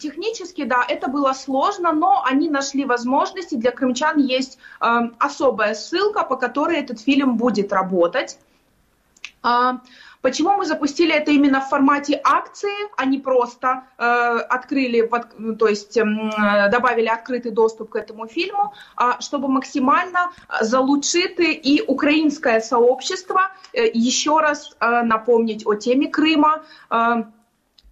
Технически, 0.00 0.64
да, 0.64 0.82
это 0.88 1.08
было 1.08 1.34
сложно, 1.34 1.92
но 1.92 2.24
они 2.24 2.48
нашли 2.48 2.86
возможности. 2.86 3.54
Для 3.54 3.70
крымчан 3.70 4.18
есть 4.18 4.58
особая 4.80 5.74
ссылка, 5.74 6.24
по 6.24 6.36
которой 6.36 6.78
этот 6.78 7.00
фильм 7.00 7.36
будет 7.36 7.70
работать. 7.70 8.38
А, 9.44 9.80
почему 10.22 10.56
мы 10.56 10.64
запустили 10.64 11.12
это 11.12 11.30
именно 11.30 11.60
в 11.60 11.68
формате 11.68 12.18
акции, 12.24 12.74
а 12.96 13.04
не 13.04 13.18
просто 13.18 13.84
э, 13.98 14.04
открыли, 14.04 15.06
ну, 15.36 15.54
то 15.54 15.68
есть 15.68 15.98
э, 15.98 16.02
добавили 16.70 17.08
открытый 17.08 17.50
доступ 17.50 17.90
к 17.90 17.96
этому 17.96 18.26
фильму, 18.26 18.72
а 18.96 19.20
чтобы 19.20 19.48
максимально 19.48 20.30
залучити 20.62 21.52
и 21.52 21.82
украинское 21.82 22.60
сообщество 22.60 23.52
э, 23.74 23.90
еще 23.92 24.38
раз 24.38 24.74
э, 24.80 25.02
напомнить 25.02 25.66
о 25.66 25.74
теме 25.74 26.08
Крыма, 26.08 26.62
э, 26.90 27.24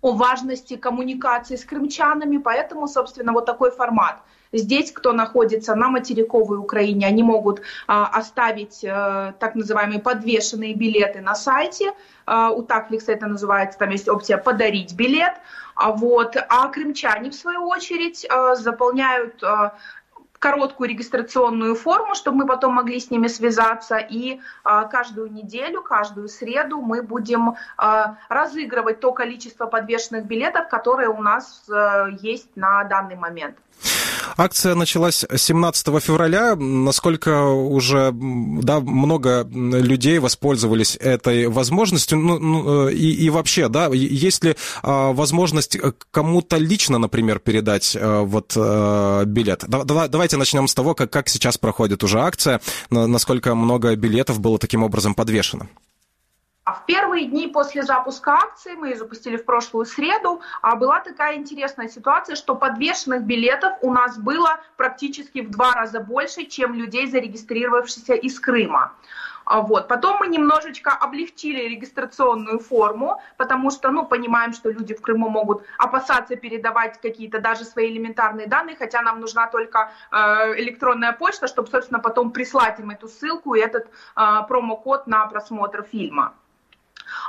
о 0.01 0.13
важности 0.13 0.77
коммуникации 0.77 1.57
с 1.57 1.67
крымчанами, 1.67 2.39
поэтому, 2.39 2.89
собственно, 2.89 3.33
вот 3.33 3.45
такой 3.45 3.71
формат– 3.71 4.17
Здесь, 4.53 4.93
кто 4.93 5.13
находится 5.13 5.75
на 5.75 5.89
материковой 5.89 6.59
Украине, 6.59 7.07
они 7.07 7.23
могут 7.23 7.63
а, 7.87 8.07
оставить 8.07 8.85
а, 8.85 9.33
так 9.39 9.55
называемые 9.55 10.01
подвешенные 10.01 10.75
билеты 10.75 11.21
на 11.21 11.35
сайте. 11.35 11.93
А, 12.27 12.51
у 12.51 12.63
Такфликса 12.63 13.13
это 13.13 13.27
называется, 13.27 13.79
там 13.79 13.91
есть 13.91 14.09
опция 14.09 14.39
«подарить 14.39 14.95
билет». 14.95 15.35
А, 15.75 15.91
вот. 15.91 16.37
а 16.37 16.69
крымчане, 16.69 17.31
в 17.31 17.35
свою 17.35 17.67
очередь, 17.67 18.27
а, 18.29 18.55
заполняют 18.55 19.43
короткую 20.43 20.91
регистрационную 20.91 21.77
форму, 21.77 22.17
чтобы 22.17 22.39
мы 22.39 22.47
потом 22.47 22.75
могли 22.75 22.99
с 22.99 23.11
ними 23.11 23.29
связаться. 23.29 23.97
И 23.97 24.41
а, 24.65 24.85
каждую 24.85 25.33
неделю, 25.33 25.83
каждую 25.83 26.29
среду 26.29 26.81
мы 26.81 27.03
будем 27.03 27.55
а, 27.77 28.17
разыгрывать 28.29 28.99
то 28.99 29.13
количество 29.13 29.67
подвешенных 29.67 30.25
билетов, 30.25 30.69
которые 30.69 31.09
у 31.09 31.23
нас 31.23 31.65
а, 31.71 32.09
есть 32.09 32.57
на 32.57 32.83
данный 32.85 33.15
момент. 33.15 33.57
Акция 34.37 34.75
началась 34.75 35.25
17 35.35 36.03
февраля. 36.03 36.57
Насколько 36.57 37.47
уже 37.49 38.11
да, 38.13 38.81
много 38.81 39.47
людей 39.53 40.19
воспользовались 40.19 40.97
этой 40.97 41.49
возможностью? 41.49 42.19
Ну, 42.19 42.39
ну, 42.39 42.89
э, 42.89 42.93
и, 42.95 43.13
и 43.13 43.31
вообще, 43.31 43.69
да, 43.69 43.89
есть 43.89 44.45
ли 44.45 44.57
а, 44.83 45.13
возможность 45.13 45.79
кому-то 46.11 46.57
лично, 46.57 46.99
например, 46.99 47.39
передать 47.39 47.97
а, 47.99 48.23
вот 48.23 48.57
билет? 49.27 49.65
Да, 49.67 50.09
давайте 50.09 50.37
начнем 50.37 50.69
с 50.69 50.75
того, 50.75 50.95
как, 50.95 51.11
как 51.11 51.29
сейчас 51.29 51.59
проходит 51.59 52.03
уже 52.05 52.21
акция, 52.21 52.61
насколько 52.91 53.55
много 53.55 53.95
билетов 53.97 54.41
было 54.41 54.59
таким 54.59 54.83
образом 54.83 55.15
подвешено. 55.15 55.69
А 56.65 56.75
в 56.75 56.87
первые 56.87 57.27
дни 57.27 57.49
после 57.49 57.83
запуска 57.83 58.35
акции, 58.35 58.75
мы 58.77 58.91
ее 58.91 58.97
запустили 58.97 59.37
в 59.37 59.45
прошлую 59.45 59.85
среду, 59.85 60.43
а 60.61 60.77
была 60.77 61.01
такая 61.01 61.35
интересная 61.35 61.89
ситуация, 61.89 62.37
что 62.37 62.55
подвешенных 62.55 63.23
билетов 63.23 63.73
у 63.81 63.93
нас 63.93 64.17
было 64.17 64.61
практически 64.77 65.41
в 65.41 65.51
два 65.51 65.73
раза 65.73 65.99
больше, 65.99 66.45
чем 66.45 66.75
людей, 66.75 67.09
зарегистрировавшихся 67.09 68.15
из 68.15 68.39
Крыма. 68.39 68.93
А 69.45 69.61
вот. 69.61 69.89
Потом 69.89 70.19
мы 70.21 70.29
немножечко 70.29 70.93
облегчили 70.93 71.69
регистрационную 71.69 72.61
форму, 72.61 73.21
потому 73.37 73.73
что, 73.73 73.91
ну, 73.91 74.07
понимаем, 74.07 74.53
что 74.53 74.71
люди 74.71 74.95
в 74.95 75.01
Крыму 75.01 75.29
могут 75.31 75.65
опасаться 75.79 76.37
передавать 76.37 77.01
какие-то 77.01 77.41
даже 77.41 77.65
свои 77.65 77.91
элементарные 77.91 78.47
данные, 78.47 78.77
хотя 78.77 79.03
нам 79.03 79.19
нужна 79.19 79.49
только 79.49 79.91
э, 80.13 80.17
электронная 80.61 81.13
почта, 81.13 81.49
чтобы, 81.49 81.69
собственно, 81.69 81.99
потом 81.99 82.31
прислать 82.31 82.79
им 82.79 82.91
эту 82.91 83.09
ссылку 83.09 83.55
и 83.55 83.61
этот 83.61 83.89
э, 84.15 84.47
промокод 84.47 85.09
на 85.09 85.27
просмотр 85.27 85.83
фильма. 85.83 86.35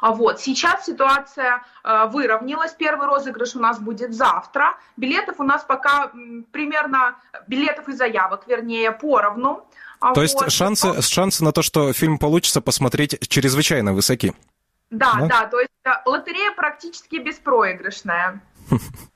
А 0.02 0.12
вот. 0.12 0.40
Сейчас 0.40 0.86
ситуация 0.86 1.64
э, 1.84 2.06
выровнялась. 2.08 2.74
Первый 2.74 3.08
розыгрыш 3.08 3.56
у 3.56 3.60
нас 3.60 3.80
будет 3.80 4.14
завтра. 4.14 4.78
Билетов 4.98 5.40
у 5.40 5.44
нас 5.44 5.64
пока 5.64 6.12
примерно, 6.52 7.16
билетов 7.48 7.88
и 7.90 7.94
заявок, 7.94 8.44
вернее, 8.48 8.92
поровну. 8.92 9.68
А 10.00 10.14
то 10.14 10.22
вот. 10.22 10.24
есть 10.24 10.52
шансы, 10.52 11.02
шансы 11.02 11.44
на 11.44 11.52
то, 11.52 11.62
что 11.62 11.94
фильм 11.94 12.18
получится 12.18 12.62
посмотреть, 12.62 13.18
чрезвычайно 13.30 13.94
высоки? 13.94 14.34
Да, 14.90 15.14
да, 15.20 15.28
да 15.28 15.46
то 15.46 15.60
есть 15.60 15.72
э, 15.86 15.90
лотерея 16.06 16.52
практически 16.52 17.16
беспроигрышная. 17.16 18.42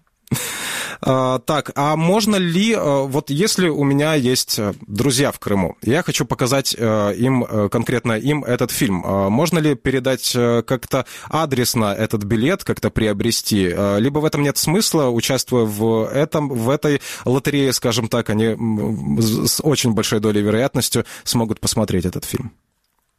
А, 1.02 1.40
так, 1.40 1.72
а 1.76 1.96
можно 1.96 2.36
ли, 2.36 2.74
э, 2.74 2.78
вот 2.80 3.30
если 3.30 3.70
у 3.70 3.84
меня 3.84 4.14
есть 4.16 4.60
э, 4.60 4.74
друзья 4.82 5.32
в 5.32 5.40
Крыму, 5.40 5.78
я 5.82 6.04
хочу 6.04 6.26
показать 6.26 6.76
э, 6.78 7.14
им, 7.16 7.70
конкретно 7.70 8.14
им 8.14 8.44
этот 8.44 8.72
фильм, 8.72 8.98
можно 8.98 9.60
ли 9.60 9.76
передать 9.76 10.34
как-то 10.34 11.06
адресно 11.30 11.94
этот 11.94 12.24
билет, 12.24 12.64
как-то 12.64 12.90
приобрести? 12.90 13.68
Либо 13.98 14.20
в 14.20 14.26
этом 14.26 14.42
нет 14.44 14.58
смысла, 14.58 15.10
участвуя 15.10 15.66
в, 15.66 16.06
этом, 16.06 16.50
в 16.50 16.70
этой 16.70 17.02
лотерее, 17.26 17.74
скажем 17.74 18.08
так, 18.08 18.30
они 18.30 18.56
с 19.20 19.62
очень 19.64 19.94
большой 19.94 20.20
долей 20.20 20.42
вероятностью 20.42 21.06
смогут 21.24 21.60
посмотреть 21.60 22.06
этот 22.06 22.26
фильм? 22.26 22.52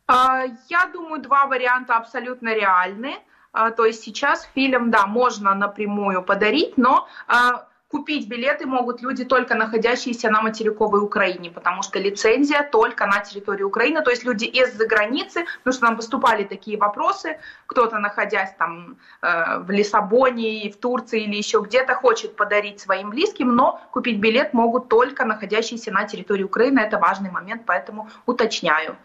А, 0.06 0.44
я 0.68 0.86
думаю, 0.86 1.22
два 1.22 1.46
варианта 1.46 1.96
абсолютно 1.96 2.54
реальны. 2.54 3.14
А, 3.52 3.70
то 3.70 3.84
есть 3.84 4.02
сейчас 4.02 4.48
фильм, 4.54 4.90
да, 4.90 5.06
можно 5.06 5.54
напрямую 5.54 6.22
подарить, 6.22 6.78
но 6.78 7.06
а, 7.26 7.67
купить 7.88 8.28
билеты 8.28 8.66
могут 8.66 9.02
люди, 9.02 9.24
только 9.24 9.54
находящиеся 9.54 10.30
на 10.30 10.42
материковой 10.42 11.00
Украине, 11.00 11.50
потому 11.50 11.82
что 11.82 11.98
лицензия 11.98 12.62
только 12.62 13.06
на 13.06 13.20
территории 13.20 13.62
Украины, 13.62 14.02
то 14.02 14.10
есть 14.10 14.24
люди 14.24 14.44
из-за 14.44 14.86
границы, 14.86 15.46
потому 15.58 15.74
что 15.74 15.84
нам 15.84 15.96
поступали 15.96 16.44
такие 16.44 16.76
вопросы, 16.76 17.38
кто-то, 17.66 17.98
находясь 17.98 18.52
там 18.58 18.98
э, 19.22 19.58
в 19.60 19.70
Лиссабоне, 19.70 20.70
в 20.70 20.76
Турции 20.76 21.24
или 21.24 21.36
еще 21.36 21.60
где-то, 21.60 21.94
хочет 21.94 22.36
подарить 22.36 22.80
своим 22.80 23.10
близким, 23.10 23.54
но 23.54 23.80
купить 23.90 24.18
билет 24.18 24.52
могут 24.52 24.88
только 24.88 25.24
находящиеся 25.24 25.90
на 25.90 26.04
территории 26.04 26.44
Украины, 26.44 26.80
это 26.80 26.98
важный 26.98 27.30
момент, 27.30 27.62
поэтому 27.64 28.08
уточняю. 28.26 28.96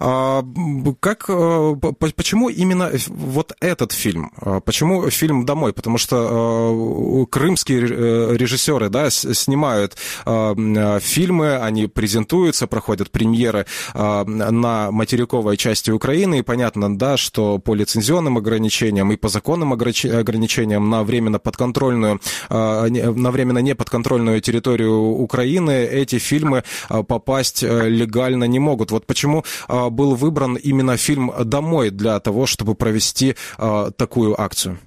А, 0.00 0.42
как, 1.00 1.24
э, 1.28 1.74
почему 2.16 2.50
именно 2.50 2.90
вот 3.08 3.52
этот 3.60 3.92
фильм? 3.92 4.32
А, 4.40 4.60
почему 4.60 5.08
фильм 5.10 5.46
«Домой»? 5.46 5.72
Потому 5.72 5.98
что 5.98 7.22
э, 7.22 7.26
крымские 7.30 7.83
э, 7.83 7.83
режиссеры 7.86 8.88
да, 8.88 9.10
снимают 9.10 9.96
фильмы, 10.24 11.56
они 11.56 11.86
презентуются, 11.86 12.66
проходят 12.66 13.10
премьеры 13.10 13.66
на 13.94 14.90
материковой 14.90 15.56
части 15.56 15.90
Украины, 15.90 16.38
и 16.38 16.42
понятно, 16.42 16.96
да, 16.96 17.16
что 17.16 17.58
по 17.58 17.74
лицензионным 17.74 18.38
ограничениям 18.38 19.12
и 19.12 19.16
по 19.16 19.28
законным 19.28 19.72
ограничениям 19.72 20.90
на 20.90 21.02
временно 21.04 21.38
подконтрольную, 21.38 22.20
на 22.48 23.30
временно 23.30 23.58
неподконтрольную 23.58 24.40
территорию 24.40 25.00
Украины 25.00 25.84
эти 25.84 26.18
фильмы 26.18 26.64
попасть 26.88 27.62
легально 27.62 28.44
не 28.44 28.58
могут. 28.58 28.90
Вот 28.90 29.06
почему 29.06 29.44
был 29.68 30.14
выбран 30.14 30.56
именно 30.56 30.96
фильм 30.96 31.32
«Домой» 31.44 31.90
для 31.90 32.18
того, 32.20 32.46
чтобы 32.46 32.74
провести 32.74 33.36
такую 33.96 34.40
акцию? 34.40 34.78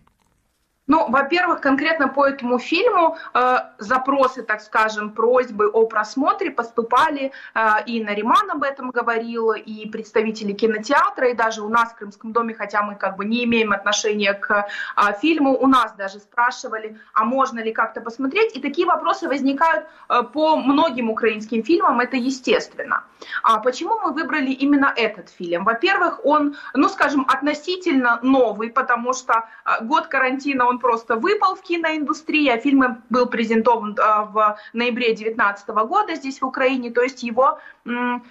Ну, 0.87 1.09
во-первых, 1.09 1.59
конкретно 1.59 2.07
по 2.07 2.25
этому 2.25 2.59
фильму 2.59 3.17
э, 3.33 3.57
запросы, 3.77 4.41
так 4.41 4.61
скажем, 4.61 5.11
просьбы 5.11 5.67
о 5.67 5.85
просмотре 5.85 6.49
поступали, 6.49 7.33
э, 7.53 7.83
и 7.85 8.01
Нариман 8.01 8.49
об 8.51 8.63
этом 8.63 8.91
говорил, 8.91 9.51
и 9.51 9.89
представители 9.89 10.53
кинотеатра, 10.53 11.27
и 11.27 11.33
даже 11.33 11.61
у 11.61 11.67
нас 11.67 11.91
в 11.91 11.95
Крымском 11.95 12.31
доме, 12.31 12.53
хотя 12.53 12.83
мы 12.83 12.95
как 12.95 13.17
бы 13.17 13.25
не 13.25 13.43
имеем 13.43 13.73
отношения 13.73 14.33
к 14.33 14.49
э, 14.95 15.01
фильму, 15.21 15.57
у 15.57 15.67
нас 15.67 15.93
даже 15.97 16.19
спрашивали, 16.19 16.97
а 17.13 17.25
можно 17.25 17.59
ли 17.59 17.73
как-то 17.73 17.99
посмотреть, 17.99 18.55
и 18.55 18.61
такие 18.61 18.87
вопросы 18.87 19.27
возникают 19.27 19.87
э, 20.07 20.23
по 20.23 20.55
многим 20.55 21.09
украинским 21.09 21.63
фильмам, 21.63 21.99
это 21.99 22.15
естественно. 22.15 23.03
А 23.43 23.59
почему 23.59 23.99
мы 23.99 24.13
выбрали 24.13 24.51
именно 24.51 24.93
этот 24.95 25.29
фильм? 25.29 25.65
Во-первых, 25.65 26.21
он, 26.23 26.55
ну, 26.73 26.87
скажем, 26.87 27.25
относительно 27.27 28.19
новый, 28.21 28.69
потому 28.69 29.11
что 29.11 29.33
э, 29.65 29.83
год 29.83 30.07
карантина 30.07 30.65
он 30.65 30.76
просто 30.79 31.15
выпал 31.15 31.55
в 31.55 31.61
киноиндустрии, 31.61 32.49
а 32.49 32.57
фильм 32.57 33.03
был 33.09 33.27
презентован 33.27 33.95
э, 33.97 34.25
в 34.31 34.57
ноябре 34.73 35.07
2019 35.07 35.69
года 35.69 36.15
здесь 36.15 36.41
в 36.41 36.45
Украине, 36.45 36.91
то 36.91 37.01
есть 37.01 37.23
его, 37.23 37.59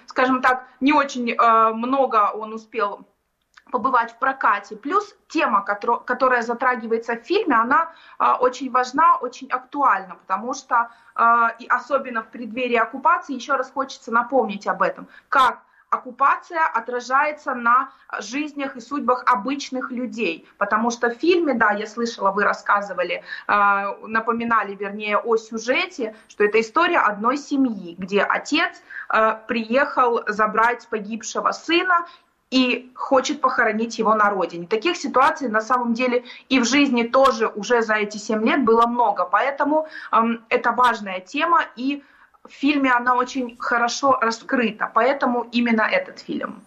скажем 0.05 0.41
так, 0.41 0.67
не 0.79 0.93
очень 0.93 1.31
э, 1.31 1.73
много 1.73 2.31
он 2.33 2.53
успел 2.53 3.05
побывать 3.71 4.13
в 4.13 4.19
прокате. 4.19 4.77
Плюс 4.77 5.15
тема, 5.27 5.61
которая 5.61 6.41
затрагивается 6.41 7.17
в 7.17 7.23
фильме, 7.23 7.55
она 7.55 7.91
э, 8.19 8.31
очень 8.39 8.71
важна, 8.71 9.17
очень 9.17 9.47
актуальна, 9.49 10.15
потому 10.15 10.53
что, 10.53 10.89
и 11.59 11.65
особенно 11.67 12.21
в 12.21 12.27
преддверии 12.27 12.77
оккупации, 12.77 13.33
еще 13.33 13.55
раз 13.55 13.71
хочется 13.71 14.11
напомнить 14.11 14.67
об 14.67 14.83
этом, 14.83 15.07
как 15.29 15.63
оккупация 15.89 16.65
отражается 16.65 17.53
на 17.53 17.91
жизнях 18.19 18.75
и 18.75 18.81
судьбах 18.81 19.23
обычных 19.25 19.91
людей. 19.91 20.47
Потому 20.57 20.91
что 20.91 21.09
в 21.09 21.13
фильме, 21.13 21.53
да, 21.53 21.71
я 21.71 21.87
слышала, 21.87 22.31
вы 22.31 22.43
рассказывали, 22.43 23.23
э, 23.47 23.95
напоминали, 24.05 24.75
вернее, 24.75 25.17
о 25.17 25.37
сюжете, 25.37 26.15
что 26.27 26.43
это 26.43 26.59
история 26.59 26.99
одной 26.99 27.37
семьи, 27.37 27.95
где 27.97 28.21
отец 28.21 28.81
э, 29.09 29.37
приехал 29.47 30.23
забрать 30.27 30.87
погибшего 30.89 31.51
сына 31.51 32.05
и 32.49 32.91
хочет 32.95 33.41
похоронить 33.41 33.99
его 33.99 34.13
на 34.15 34.29
родине. 34.29 34.67
Таких 34.67 34.95
ситуаций 34.97 35.49
на 35.49 35.61
самом 35.61 35.93
деле 35.93 36.23
и 36.49 36.59
в 36.59 36.65
жизни 36.65 37.03
тоже 37.03 37.47
уже 37.47 37.81
за 37.81 37.95
эти 37.95 38.17
семь 38.17 38.45
лет 38.45 38.63
было 38.63 38.87
много. 38.87 39.25
Поэтому 39.25 39.87
эм, 40.11 40.45
это 40.49 40.71
важная 40.71 41.19
тема 41.19 41.65
и 41.75 42.03
в 42.49 42.53
фильме 42.53 42.91
она 42.91 43.15
очень 43.15 43.55
хорошо 43.59 44.17
раскрыта, 44.21 44.89
поэтому 44.93 45.47
именно 45.51 45.81
этот 45.81 46.19
фильм. 46.19 46.61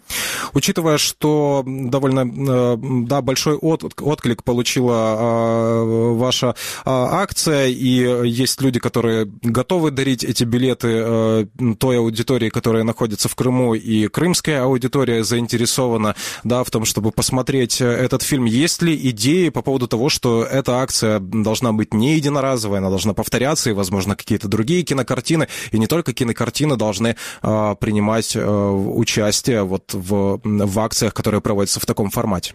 Учитывая, 0.52 0.98
что 0.98 1.62
довольно 1.66 2.20
э, 2.20 2.76
да, 3.06 3.22
большой 3.22 3.56
отклик 3.56 4.42
получила 4.42 5.16
э, 5.18 6.14
ваша 6.14 6.48
э, 6.48 6.52
акция, 6.84 7.66
и 7.66 8.28
есть 8.28 8.60
люди, 8.60 8.80
которые 8.80 9.26
готовы 9.42 9.90
дарить 9.90 10.24
эти 10.24 10.44
билеты 10.44 11.48
той 11.78 11.98
аудитории, 11.98 12.48
которая 12.48 12.84
находится 12.84 13.28
в 13.28 13.34
Крыму, 13.34 13.74
и 13.74 14.08
крымская 14.08 14.62
аудитория 14.62 15.24
заинтересована 15.24 16.14
да, 16.44 16.64
в 16.64 16.70
том, 16.70 16.84
чтобы 16.84 17.12
посмотреть 17.12 17.80
этот 17.80 18.22
фильм. 18.22 18.44
Есть 18.44 18.82
ли 18.82 18.96
идеи 19.10 19.48
по 19.48 19.62
поводу 19.62 19.86
того, 19.86 20.08
что 20.08 20.44
эта 20.44 20.78
акция 20.80 21.20
должна 21.20 21.72
быть 21.72 21.94
не 21.94 22.14
единоразовая, 22.14 22.78
она 22.78 22.88
должна 22.88 23.14
повторяться, 23.14 23.70
и, 23.70 23.72
возможно, 23.72 24.16
какие-то 24.16 24.48
другие 24.48 24.82
кинокартины, 24.82 25.48
и 25.70 25.78
не 25.78 25.86
только 25.86 26.12
кинокартины 26.12 26.76
должны 26.76 27.16
принимать 27.40 28.36
участие 28.36 29.62
вот 29.62 29.92
в 29.92 30.40
в 30.42 30.78
акциях, 30.80 31.14
которые 31.14 31.40
проводятся 31.40 31.80
в 31.80 31.86
таком 31.86 32.10
формате? 32.10 32.54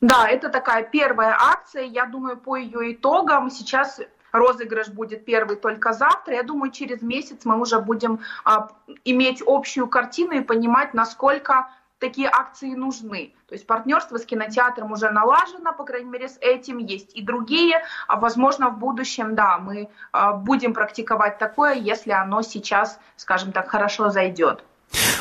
Да, 0.00 0.28
это 0.28 0.48
такая 0.48 0.82
первая 0.82 1.36
акция. 1.38 1.84
Я 1.84 2.06
думаю, 2.06 2.36
по 2.36 2.56
ее 2.56 2.92
итогам 2.92 3.50
сейчас 3.50 4.00
розыгрыш 4.32 4.88
будет 4.88 5.24
первый 5.24 5.56
только 5.56 5.92
завтра. 5.92 6.34
Я 6.34 6.42
думаю, 6.42 6.70
через 6.70 7.02
месяц 7.02 7.44
мы 7.44 7.58
уже 7.58 7.80
будем 7.80 8.20
а, 8.44 8.68
иметь 9.04 9.42
общую 9.46 9.88
картину 9.88 10.32
и 10.32 10.40
понимать, 10.40 10.94
насколько 10.94 11.68
такие 11.98 12.28
акции 12.28 12.74
нужны. 12.74 13.34
То 13.48 13.54
есть 13.54 13.66
партнерство 13.66 14.18
с 14.18 14.26
кинотеатром 14.26 14.92
уже 14.92 15.10
налажено, 15.10 15.72
по 15.72 15.84
крайней 15.84 16.10
мере, 16.10 16.28
с 16.28 16.38
этим 16.40 16.78
есть 16.78 17.14
и 17.14 17.22
другие. 17.22 17.82
А 18.08 18.16
возможно, 18.16 18.70
в 18.70 18.78
будущем, 18.78 19.34
да, 19.34 19.58
мы 19.58 19.88
а, 20.12 20.32
будем 20.32 20.74
практиковать 20.74 21.38
такое, 21.38 21.74
если 21.74 22.12
оно 22.12 22.42
сейчас, 22.42 22.98
скажем 23.16 23.52
так, 23.52 23.68
хорошо 23.68 24.10
зайдет. 24.10 24.64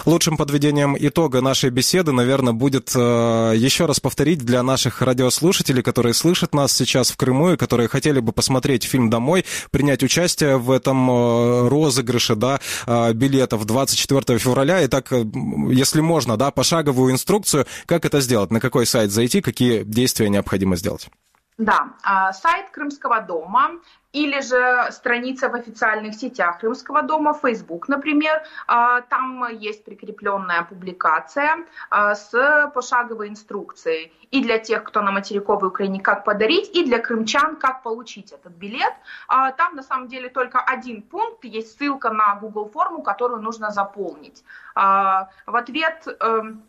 Лучшим 0.06 0.38
подведением 0.38 0.96
итога 1.00 1.42
нашей 1.42 1.72
беседы, 1.72 2.12
наверное, 2.12 2.54
будет 2.54 2.92
э, 2.96 3.54
еще 3.56 3.88
раз 3.88 4.00
повторить 4.00 4.40
для 4.40 4.62
наших 4.62 5.02
радиослушателей, 5.02 5.82
которые 5.82 6.14
слышат 6.14 6.54
нас 6.54 6.74
сейчас 6.74 7.10
в 7.10 7.18
Крыму 7.18 7.54
и 7.54 7.58
которые 7.58 7.90
хотели 7.90 8.20
бы 8.20 8.32
посмотреть 8.32 8.84
фильм 8.84 9.10
«Домой», 9.10 9.46
принять 9.72 10.04
участие 10.04 10.58
в 10.58 10.70
этом 10.70 11.10
э, 11.10 11.68
розыгрыше 11.70 12.36
да, 12.36 12.60
э, 12.86 13.14
билетов 13.14 13.66
24 13.66 14.38
февраля. 14.38 14.82
И 14.82 14.88
так, 14.88 15.12
э, 15.12 15.26
если 15.72 16.02
можно, 16.02 16.38
да, 16.38 16.52
пошаговую 16.52 17.12
инструкцию, 17.12 17.66
как 17.88 18.06
это 18.06 18.22
сделать, 18.22 18.52
на 18.52 18.60
какой 18.60 18.86
сайт 18.86 19.10
зайти, 19.10 19.42
какие 19.42 19.82
действия 19.82 20.30
необходимо 20.30 20.76
сделать. 20.76 21.10
Да, 21.58 21.94
а, 22.04 22.34
сайт 22.34 22.70
Крымского 22.72 23.22
дома 23.22 23.80
или 24.12 24.42
же 24.42 24.92
страница 24.92 25.48
в 25.48 25.56
официальных 25.56 26.14
сетях 26.16 26.60
Крымского 26.60 27.02
дома, 27.02 27.34
Facebook, 27.34 27.88
например. 27.88 28.44
А, 28.68 29.00
там 29.02 29.48
есть 29.48 29.86
прикрепленная 29.86 30.64
публикация 30.64 31.66
а, 31.90 32.14
с 32.14 32.72
пошаговой 32.74 33.30
инструкцией 33.30 34.12
и 34.32 34.44
для 34.44 34.58
тех, 34.58 34.84
кто 34.84 35.02
на 35.02 35.12
материковой 35.12 35.70
Украине, 35.70 36.02
как 36.02 36.26
подарить, 36.26 36.76
и 36.76 36.84
для 36.84 37.00
крымчан, 37.00 37.56
как 37.56 37.84
получить 37.84 38.34
этот 38.34 38.52
билет. 38.52 38.94
Там 39.28 39.76
на 39.76 39.84
самом 39.84 40.10
деле 40.10 40.28
только 40.28 40.60
один 40.60 41.02
пункт, 41.02 41.46
есть 41.46 41.78
ссылка 41.78 42.10
на 42.10 42.36
Google 42.36 42.70
форму, 42.70 43.02
которую 43.02 43.42
нужно 43.42 43.72
заполнить. 43.72 44.44
В 44.74 45.30
ответ 45.46 46.06
эм, 46.20 46.64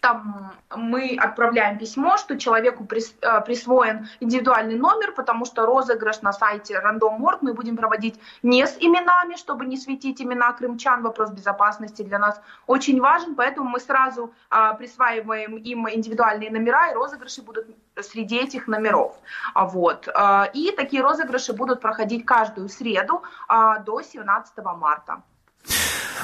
там 0.00 0.52
мы 0.74 1.16
отправляем 1.20 1.78
письмо, 1.78 2.16
что 2.16 2.38
человеку 2.38 2.86
э, 2.90 3.40
присвоен 3.40 4.08
индивидуальный 4.20 4.78
номер, 4.78 5.12
потому 5.12 5.44
что 5.44 5.66
розыгрыш 5.66 6.22
на 6.22 6.32
сайте 6.32 6.74
Random.org 6.74 7.38
мы 7.40 7.54
будем 7.54 7.76
проводить 7.76 8.20
не 8.42 8.66
с 8.66 8.76
именами, 8.78 9.36
чтобы 9.36 9.66
не 9.66 9.76
светить 9.76 10.20
имена 10.20 10.52
крымчан. 10.52 11.02
Вопрос 11.02 11.30
безопасности 11.30 12.02
для 12.02 12.18
нас 12.18 12.40
очень 12.66 13.00
важен, 13.00 13.34
поэтому 13.34 13.68
мы 13.70 13.80
сразу 13.80 14.32
а, 14.50 14.74
присваиваем 14.74 15.56
им 15.56 15.88
индивидуальные 15.88 16.50
номера, 16.50 16.90
и 16.90 16.94
розыгрыши 16.94 17.42
будут 17.42 17.66
среди 18.00 18.36
этих 18.36 18.68
номеров. 18.68 19.16
А, 19.54 19.66
вот. 19.66 20.08
А, 20.14 20.48
и 20.52 20.72
такие 20.72 21.02
розыгрыши 21.02 21.52
будут 21.52 21.80
проходить 21.80 22.24
каждую 22.24 22.68
среду 22.68 23.22
до 23.84 24.02
17 24.02 24.56
марта. 24.76 25.22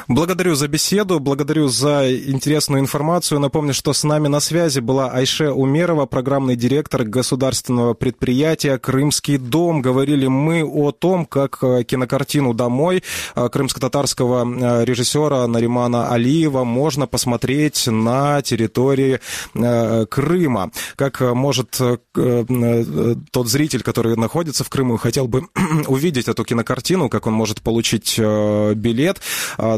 Благодарю 0.09 0.55
за 0.55 0.68
беседу, 0.68 1.20
благодарю 1.20 1.68
за 1.68 2.12
интересную 2.14 2.80
информацию. 2.80 3.40
Напомню, 3.40 3.74
что 3.74 3.93
с 3.93 4.05
нами 4.05 4.28
на 4.28 4.40
связи 4.40 4.80
была 4.80 5.11
Айше 5.11 5.51
Умерова, 5.51 6.07
программный 6.07 6.57
директор 6.57 7.05
государственного 7.05 7.95
предприятия 7.95 8.78
«Крымский 8.78 9.38
дом». 9.38 9.82
Говорили 9.82 10.26
мы 10.26 10.64
о 10.64 10.93
том, 10.93 11.26
как 11.26 11.59
э, 11.62 11.84
кинокартину 11.84 12.55
«Домой» 12.55 13.03
э, 13.34 13.49
крымско-татарского 13.49 14.45
э, 14.45 14.84
режиссера 14.84 15.47
Наримана 15.47 16.11
Алиева 16.11 16.64
можно 16.64 17.07
посмотреть 17.07 17.86
на 17.86 18.43
территории 18.43 19.20
Крыма. 19.55 20.70
Как 20.97 21.20
может 21.20 21.70
тот 21.72 23.49
зритель, 23.49 23.82
который 23.82 24.16
находится 24.16 24.64
в 24.64 24.68
Крыму, 24.68 24.97
хотел 24.97 25.28
бы 25.28 25.47
увидеть 25.86 26.28
эту 26.28 26.45
кинокартину, 26.45 27.09
как 27.09 27.26
он 27.26 27.34
может 27.34 27.62
получить 27.62 28.18
билет, 28.18 29.20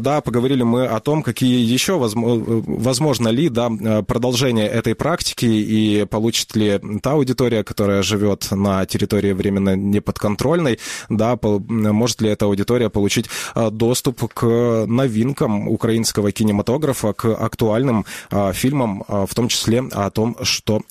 да, 0.04 0.20
поговорили 0.20 0.62
мы 0.62 0.86
о 0.86 1.00
том, 1.00 1.22
какие 1.22 1.64
еще 1.64 1.96
возможно 1.98 3.28
ли, 3.28 3.48
да, 3.48 3.70
продолжение 4.06 4.68
этой 4.68 4.94
практики 4.94 5.46
и 5.46 6.04
получит 6.04 6.54
ли 6.54 6.80
та 7.02 7.12
аудитория, 7.12 7.64
которая 7.64 8.02
живет 8.02 8.48
на 8.50 8.84
территории 8.86 9.32
временно 9.32 9.74
неподконтрольной, 9.74 10.78
да, 11.08 11.36
может 11.42 12.20
ли 12.20 12.30
эта 12.30 12.44
аудитория 12.44 12.90
получить 12.90 13.26
а, 13.54 13.70
доступ 13.70 14.32
к 14.32 14.44
новинкам 14.86 15.68
украинского 15.68 16.32
кинематографа, 16.32 17.12
к 17.12 17.24
актуальным 17.24 18.04
а, 18.30 18.52
фильмам, 18.52 19.04
а, 19.08 19.26
в 19.26 19.34
том 19.34 19.48
числе 19.48 19.82
о 19.92 20.10
том, 20.10 20.36
что 20.42 20.82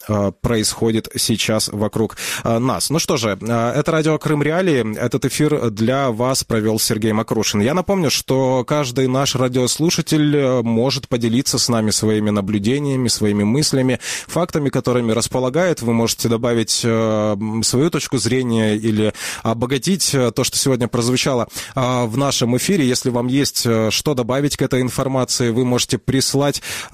происходит 0.41 1.09
сейчас 1.15 1.69
вокруг 1.69 2.17
нас. 2.43 2.89
Ну 2.89 2.99
что 2.99 3.17
же, 3.17 3.37
это 3.39 3.83
радио 3.87 4.17
Крым 4.17 4.41
Реалии. 4.41 4.97
Этот 4.97 5.25
эфир 5.25 5.69
для 5.69 6.09
вас 6.09 6.43
провел 6.43 6.79
Сергей 6.79 7.11
Макрушин. 7.11 7.61
Я 7.61 7.73
напомню, 7.73 8.09
что 8.09 8.63
каждый 8.65 9.02
каждый 9.03 9.07
наш 9.07 9.35
радиослушатель 9.35 10.61
может 10.63 11.07
поделиться 11.07 11.57
с 11.57 11.69
нами 11.69 11.91
своими 11.91 12.29
наблюдениями, 12.29 13.09
своими 13.09 13.43
мыслями, 13.43 13.99
фактами, 14.27 14.69
которыми 14.69 15.11
располагает. 15.11 15.81
Вы 15.81 15.93
можете 15.93 16.29
добавить 16.29 16.71
свою 16.71 17.89
точку 17.89 18.17
зрения 18.17 18.75
или 18.75 19.13
обогатить 19.43 20.11
то, 20.11 20.43
что 20.43 20.57
сегодня 20.57 20.87
прозвучало 20.87 21.47
в 21.75 22.17
нашем 22.17 22.55
эфире. 22.57 22.87
Если 22.87 23.09
вам 23.09 23.27
есть 23.27 23.67
что 23.89 24.13
добавить 24.13 24.55
к 24.57 24.61
этой 24.61 24.81
информации, 24.81 25.51
вы 25.51 25.65
можете 25.65 25.97
прислать 25.97 26.61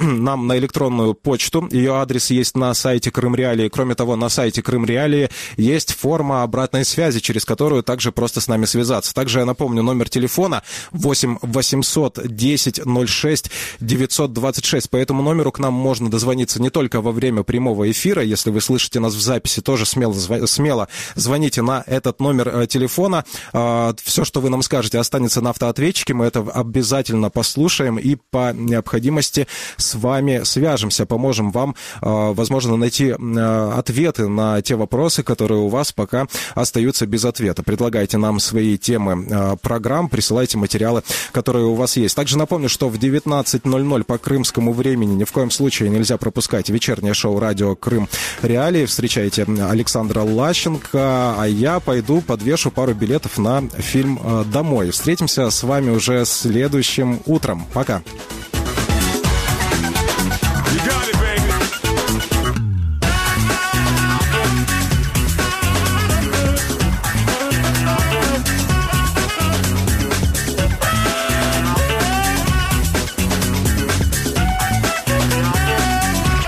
нам 0.00 0.46
на 0.46 0.56
электронную 0.58 1.14
почту. 1.14 1.68
Ее 1.72 1.94
адрес 1.94 2.30
есть 2.30 2.56
на 2.56 2.74
сайте 2.74 3.10
Крым 3.10 3.34
Реалии. 3.34 3.68
Кроме 3.68 3.94
того, 3.94 4.16
на 4.16 4.28
сайте 4.28 4.62
Крым 4.62 4.84
Реалии 4.84 5.30
есть 5.56 5.94
форма 5.94 6.42
обратной 6.42 6.84
связи, 6.84 7.20
через 7.20 7.44
которую 7.44 7.82
также 7.82 8.12
просто 8.12 8.40
с 8.40 8.48
нами 8.48 8.66
связаться. 8.66 9.14
Также 9.14 9.40
я 9.40 9.44
напомню, 9.44 9.82
номер 9.82 10.08
телефона 10.08 10.62
8 10.92 11.39
800 11.42 12.26
10 12.26 12.80
06 13.06 13.50
926. 13.80 14.90
По 14.90 14.96
этому 14.96 15.22
номеру 15.22 15.52
к 15.52 15.58
нам 15.58 15.72
можно 15.72 16.10
дозвониться 16.10 16.60
не 16.60 16.70
только 16.70 17.00
во 17.00 17.12
время 17.12 17.42
прямого 17.42 17.90
эфира. 17.90 18.22
Если 18.22 18.50
вы 18.50 18.60
слышите 18.60 19.00
нас 19.00 19.14
в 19.14 19.20
записи, 19.20 19.60
тоже 19.60 19.86
смело, 19.86 20.14
смело 20.46 20.88
звоните 21.14 21.62
на 21.62 21.82
этот 21.86 22.20
номер 22.20 22.48
э, 22.48 22.66
телефона. 22.66 23.24
А, 23.52 23.94
Все, 24.02 24.24
что 24.24 24.40
вы 24.40 24.50
нам 24.50 24.62
скажете, 24.62 24.98
останется 24.98 25.40
на 25.40 25.50
автоответчике. 25.50 26.14
Мы 26.14 26.26
это 26.26 26.40
обязательно 26.40 27.30
послушаем 27.30 27.98
и 27.98 28.16
по 28.30 28.52
необходимости 28.52 29.46
с 29.76 29.94
вами 29.94 30.42
свяжемся, 30.44 31.06
поможем 31.06 31.50
вам, 31.50 31.74
а, 32.00 32.32
возможно, 32.32 32.76
найти 32.76 33.14
а, 33.18 33.74
ответы 33.78 34.28
на 34.28 34.62
те 34.62 34.76
вопросы, 34.76 35.22
которые 35.22 35.60
у 35.60 35.68
вас 35.68 35.92
пока 35.92 36.26
остаются 36.54 37.06
без 37.06 37.24
ответа. 37.24 37.62
Предлагайте 37.62 38.18
нам 38.18 38.40
свои 38.40 38.78
темы 38.78 39.56
программ, 39.62 40.08
присылайте 40.08 40.58
материалы, 40.58 41.02
которые 41.32 41.66
у 41.66 41.74
вас 41.74 41.96
есть. 41.96 42.14
Также 42.16 42.38
напомню, 42.38 42.68
что 42.68 42.88
в 42.88 42.96
19.00 42.96 44.04
по 44.04 44.18
крымскому 44.18 44.72
времени 44.72 45.14
ни 45.14 45.24
в 45.24 45.32
коем 45.32 45.50
случае 45.50 45.88
нельзя 45.90 46.16
пропускать 46.16 46.68
вечернее 46.70 47.14
шоу 47.14 47.38
«Радио 47.38 47.76
Крым 47.76 48.08
Реалии». 48.42 48.86
Встречайте 48.86 49.44
Александра 49.44 50.22
Лащенко, 50.22 51.34
а 51.38 51.44
я 51.44 51.80
пойду 51.80 52.20
подвешу 52.20 52.70
пару 52.70 52.94
билетов 52.94 53.38
на 53.38 53.62
фильм 53.78 54.20
«Домой». 54.52 54.90
Встретимся 54.90 55.50
с 55.50 55.62
вами 55.62 55.90
уже 55.90 56.24
следующим 56.24 57.20
утром. 57.26 57.66
Пока. 57.72 58.02